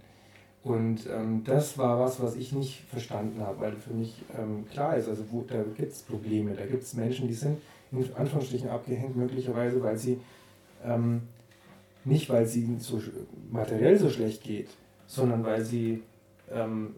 Und 0.65 1.09
ähm, 1.11 1.43
das 1.45 1.77
war 1.77 1.99
was, 1.99 2.23
was 2.23 2.37
ich 2.37 2.53
nicht 2.53 2.85
verstanden 2.89 3.41
habe, 3.41 3.61
weil 3.61 3.73
für 3.73 3.93
mich 3.93 4.23
ähm, 4.39 4.67
klar 4.71 4.97
ist, 4.97 5.09
also 5.09 5.25
wo, 5.31 5.43
da 5.43 5.63
gibt 5.77 5.93
es 5.93 6.03
Probleme, 6.03 6.55
da 6.55 6.65
gibt 6.67 6.85
es 6.85 6.95
Menschen, 6.95 7.27
die 7.27 7.35
sind 7.35 7.59
in 7.91 8.15
Anführungsstrichen 8.15 8.71
abgehängt, 8.71 9.17
möglicherweise, 9.17 9.83
weil 9.83 9.99
sie 9.99 10.21
ähm, 10.85 11.23
nicht, 12.05 12.31
weil 12.31 12.45
es 12.45 12.57
ihnen 12.57 12.79
so 12.79 13.01
materiell 13.51 13.99
so 13.99 14.09
schlecht 14.09 14.43
geht, 14.43 14.69
sondern 15.07 15.45
weil 15.45 15.65
sie 15.65 16.03
ähm, 16.51 16.95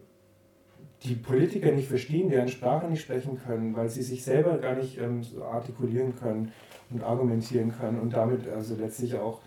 die 1.05 1.15
Politiker 1.15 1.71
nicht 1.71 1.87
verstehen, 1.87 2.29
deren 2.29 2.47
Sprache 2.47 2.87
nicht 2.87 3.01
sprechen 3.01 3.39
können, 3.45 3.75
weil 3.75 3.89
sie 3.89 4.01
sich 4.01 4.23
selber 4.23 4.57
gar 4.57 4.75
nicht 4.75 4.99
ähm, 4.99 5.23
so 5.23 5.43
artikulieren 5.43 6.15
können 6.15 6.51
und 6.89 7.03
argumentieren 7.03 7.73
können 7.77 7.99
und 7.99 8.13
damit 8.13 8.47
also 8.47 8.75
letztlich 8.75 9.15
auch 9.15 9.39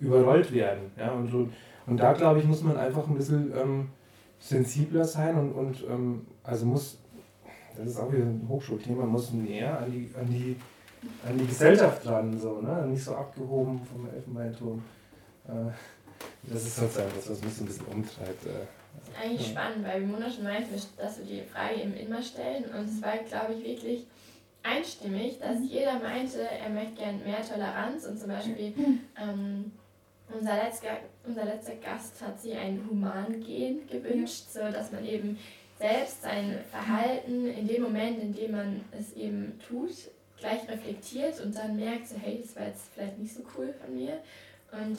überrollt 0.00 0.52
werden. 0.52 0.90
Ja? 0.96 1.12
Und, 1.12 1.30
so, 1.30 1.48
und 1.86 1.98
da 1.98 2.12
glaube 2.12 2.40
ich, 2.40 2.46
muss 2.46 2.62
man 2.62 2.76
einfach 2.76 3.06
ein 3.06 3.14
bisschen 3.14 3.52
ähm, 3.56 3.88
sensibler 4.38 5.04
sein 5.04 5.36
und, 5.36 5.52
und 5.52 5.84
ähm, 5.88 6.26
also 6.42 6.66
muss, 6.66 6.98
das 7.76 7.88
ist 7.88 7.98
auch 7.98 8.12
wieder 8.12 8.24
ein 8.24 8.46
Hochschulthema, 8.48 9.06
muss 9.06 9.32
näher 9.32 9.78
an 9.78 9.90
die, 9.90 10.10
an 10.18 10.26
die, 10.26 10.56
an 11.28 11.38
die 11.38 11.46
Gesellschaft 11.46 12.06
ran, 12.06 12.38
so, 12.38 12.60
ne? 12.60 12.86
nicht 12.86 13.04
so 13.04 13.14
abgehoben 13.14 13.80
vom 13.84 14.08
Elfenbeinturm. 14.14 14.82
Äh, 15.48 15.70
das 16.44 16.62
ist 16.62 16.76
sozusagen 16.76 17.10
das, 17.16 17.30
was 17.30 17.42
mich 17.42 17.54
so 17.54 17.64
ein 17.64 17.66
bisschen 17.66 17.86
umtreibt. 17.86 18.46
Äh. 18.46 18.83
Das 18.96 19.08
ist 19.08 19.22
eigentlich 19.22 19.48
spannend, 19.48 19.86
weil 19.86 20.02
wie 20.02 20.06
Mona 20.06 20.30
schon 20.30 20.44
meinte, 20.44 20.70
dass 20.96 21.18
wir 21.18 21.24
die 21.24 21.42
Frage 21.42 21.82
eben 21.82 21.94
immer 21.94 22.22
stellen 22.22 22.64
und 22.64 22.88
es 22.88 23.02
war, 23.02 23.16
glaube 23.18 23.54
ich, 23.54 23.64
wirklich 23.64 24.06
einstimmig, 24.62 25.38
dass 25.38 25.58
mhm. 25.58 25.66
jeder 25.66 25.98
meinte, 25.98 26.40
er 26.40 26.70
möchte 26.70 26.94
gerne 26.94 27.18
mehr 27.18 27.42
Toleranz 27.42 28.06
und 28.06 28.18
zum 28.18 28.28
Beispiel 28.28 28.72
ähm, 29.20 29.72
unser, 30.32 30.56
letzter, 30.56 30.98
unser 31.26 31.44
letzter 31.44 31.74
Gast 31.76 32.20
hat 32.22 32.40
sich 32.40 32.56
ein 32.56 32.82
Human-Gen 32.88 33.86
gewünscht, 33.86 34.44
so 34.50 34.60
dass 34.60 34.90
man 34.90 35.04
eben 35.04 35.38
selbst 35.78 36.22
sein 36.22 36.58
Verhalten 36.70 37.46
in 37.46 37.66
dem 37.66 37.82
Moment, 37.82 38.20
in 38.20 38.34
dem 38.34 38.52
man 38.52 38.84
es 38.98 39.12
eben 39.12 39.58
tut, 39.68 39.92
gleich 40.38 40.68
reflektiert 40.68 41.40
und 41.40 41.56
dann 41.56 41.76
merkt, 41.76 42.08
so, 42.08 42.16
hey, 42.20 42.40
das 42.42 42.56
war 42.56 42.66
jetzt 42.66 42.86
vielleicht 42.94 43.18
nicht 43.18 43.34
so 43.34 43.42
cool 43.56 43.74
von 43.84 43.94
mir. 43.94 44.20
Und 44.72 44.98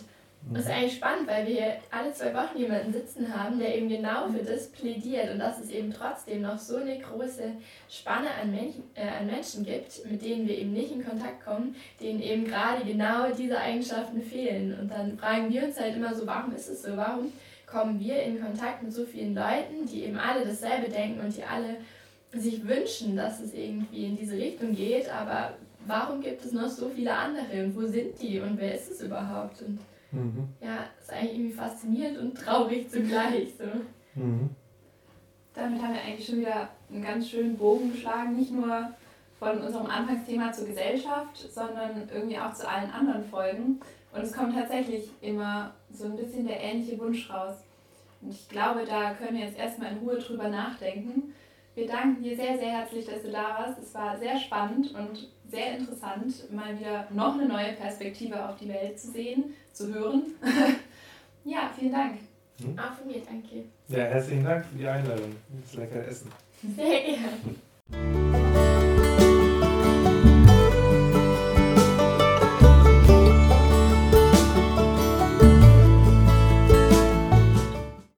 das 0.52 0.66
ist 0.66 0.72
eigentlich 0.72 0.96
spannend, 0.96 1.28
weil 1.28 1.48
wir 1.48 1.78
alle 1.89 2.14
zwei 2.14 2.34
Wochen 2.34 2.60
jemanden 2.60 2.93
sitzen 2.93 3.34
haben, 3.36 3.58
der 3.58 3.76
eben 3.76 3.89
genau 3.89 4.28
für 4.28 4.43
das 4.43 4.68
plädiert 4.68 5.32
und 5.32 5.39
dass 5.39 5.60
es 5.60 5.72
eben 5.72 5.91
trotzdem 5.91 6.43
noch 6.43 6.60
so 6.60 6.78
eine 6.78 7.00
große 7.00 7.54
Spanne 7.89 8.28
an, 8.41 8.52
Menschen, 8.52 8.84
äh, 8.93 9.08
an 9.08 9.26
Menschen 9.26 9.66
gibt, 9.66 10.06
mit 10.10 10.24
denen 10.24 10.48
wir 10.48 10.56
eben 10.58 10.72
nicht 10.72 10.91
in 10.91 11.04
Kontakt 11.04 11.43
kommen, 11.43 11.76
denen 12.00 12.22
eben 12.22 12.46
gerade 12.46 12.86
genau 12.86 13.32
diese 13.36 13.58
Eigenschaften 13.58 14.22
fehlen. 14.22 14.78
Und 14.80 14.91
dann 14.91 15.18
fragen 15.18 15.52
wir 15.52 15.64
uns 15.64 15.80
halt 15.80 15.96
immer 15.96 16.14
so, 16.14 16.28
warum 16.28 16.56
ist 16.56 16.70
es 16.70 16.84
so? 16.84 16.96
Warum 16.96 17.34
kommen 17.66 18.00
wir 18.00 18.22
in 18.22 18.39
Kontakt 18.39 18.84
mit 18.84 18.93
so 18.93 19.04
vielen 19.04 19.34
Leuten, 19.34 19.88
die 19.91 20.04
eben 20.04 20.18
alle 20.18 20.46
dasselbe 20.46 20.89
denken 20.89 21.22
und 21.22 21.36
die 21.36 21.43
alle 21.43 21.78
sich 22.32 22.68
wünschen, 22.68 23.16
dass 23.16 23.39
es 23.39 23.54
irgendwie 23.54 24.06
in 24.06 24.16
diese 24.16 24.38
Richtung 24.38 24.76
geht, 24.76 25.10
aber 25.10 25.54
warum 25.88 26.22
gibt 26.22 26.46
es 26.46 26.52
noch 26.52 26.68
so 26.68 26.89
viele 26.89 27.14
andere 27.14 27.64
und 27.64 27.76
wo 27.76 27.88
sind 27.88 28.22
die 28.22 28.39
und 28.39 28.60
wer 28.60 28.76
ist 28.76 28.91
es 28.91 29.02
überhaupt? 29.02 29.62
Und 29.62 29.80
Mhm. 30.16 30.47
Ja, 30.61 30.86
ist 30.99 31.11
eigentlich 31.11 31.34
irgendwie 31.34 31.55
faszinierend 31.55 32.18
und 32.18 32.36
traurig 32.36 32.89
zugleich. 32.89 33.53
So. 33.57 34.20
Mhm. 34.20 34.49
Damit 35.53 35.82
haben 35.82 35.93
wir 35.93 36.01
eigentlich 36.01 36.26
schon 36.26 36.39
wieder 36.39 36.70
einen 36.91 37.03
ganz 37.03 37.30
schönen 37.30 37.57
Bogen 37.57 37.91
geschlagen, 37.91 38.36
nicht 38.36 38.51
nur 38.51 38.89
von 39.39 39.61
unserem 39.61 39.88
Anfangsthema 39.88 40.51
zur 40.51 40.68
Gesellschaft, 40.68 41.38
sondern 41.53 42.09
irgendwie 42.13 42.38
auch 42.38 42.53
zu 42.53 42.68
allen 42.68 42.91
anderen 42.91 43.24
Folgen. 43.26 43.80
Und 44.13 44.22
es 44.22 44.34
kommt 44.34 44.55
tatsächlich 44.55 45.09
immer 45.22 45.74
so 45.91 46.05
ein 46.05 46.16
bisschen 46.16 46.47
der 46.47 46.61
ähnliche 46.61 46.97
Wunsch 46.99 47.30
raus. 47.30 47.55
Und 48.22 48.32
ich 48.32 48.47
glaube, 48.49 48.86
da 48.86 49.13
können 49.13 49.38
wir 49.38 49.45
jetzt 49.45 49.59
erstmal 49.59 49.91
in 49.91 49.97
Ruhe 49.99 50.18
drüber 50.18 50.47
nachdenken. 50.47 51.34
Wir 51.76 51.88
danken 51.88 52.24
dir 52.24 52.38
sehr, 52.38 52.58
sehr 52.58 52.72
herzlich, 52.72 53.06
dass 53.06 53.22
du 53.22 53.32
da 53.32 53.58
warst. 53.60 53.80
Es 53.84 53.94
war 53.94 54.18
sehr 54.18 54.40
spannend 54.40 54.96
und 54.96 55.28
sehr 55.52 55.78
interessant, 55.78 56.52
mal 56.52 56.78
wieder 56.80 57.08
noch 57.12 57.34
eine 57.34 57.48
neue 57.48 57.74
Perspektive 57.74 58.48
auf 58.48 58.56
die 58.56 58.70
Welt 58.70 58.98
zu 58.98 59.12
sehen, 59.12 59.54
zu 59.74 59.94
hören. 59.94 60.24
ja, 61.44 61.70
vielen 61.78 61.92
Dank. 61.92 62.20
Hm? 62.62 62.80
Auch 62.80 62.94
von 62.94 63.08
mir, 63.08 63.22
danke. 63.26 63.66
Ja, 63.90 64.06
herzlichen 64.06 64.46
Dank 64.46 64.66
für 64.66 64.78
die 64.78 64.88
Einladung. 64.88 65.36
Das 65.62 65.76
lecker 65.76 66.08
Essen. 66.08 66.32
Sehr 66.76 67.02
gerne. 67.02 68.25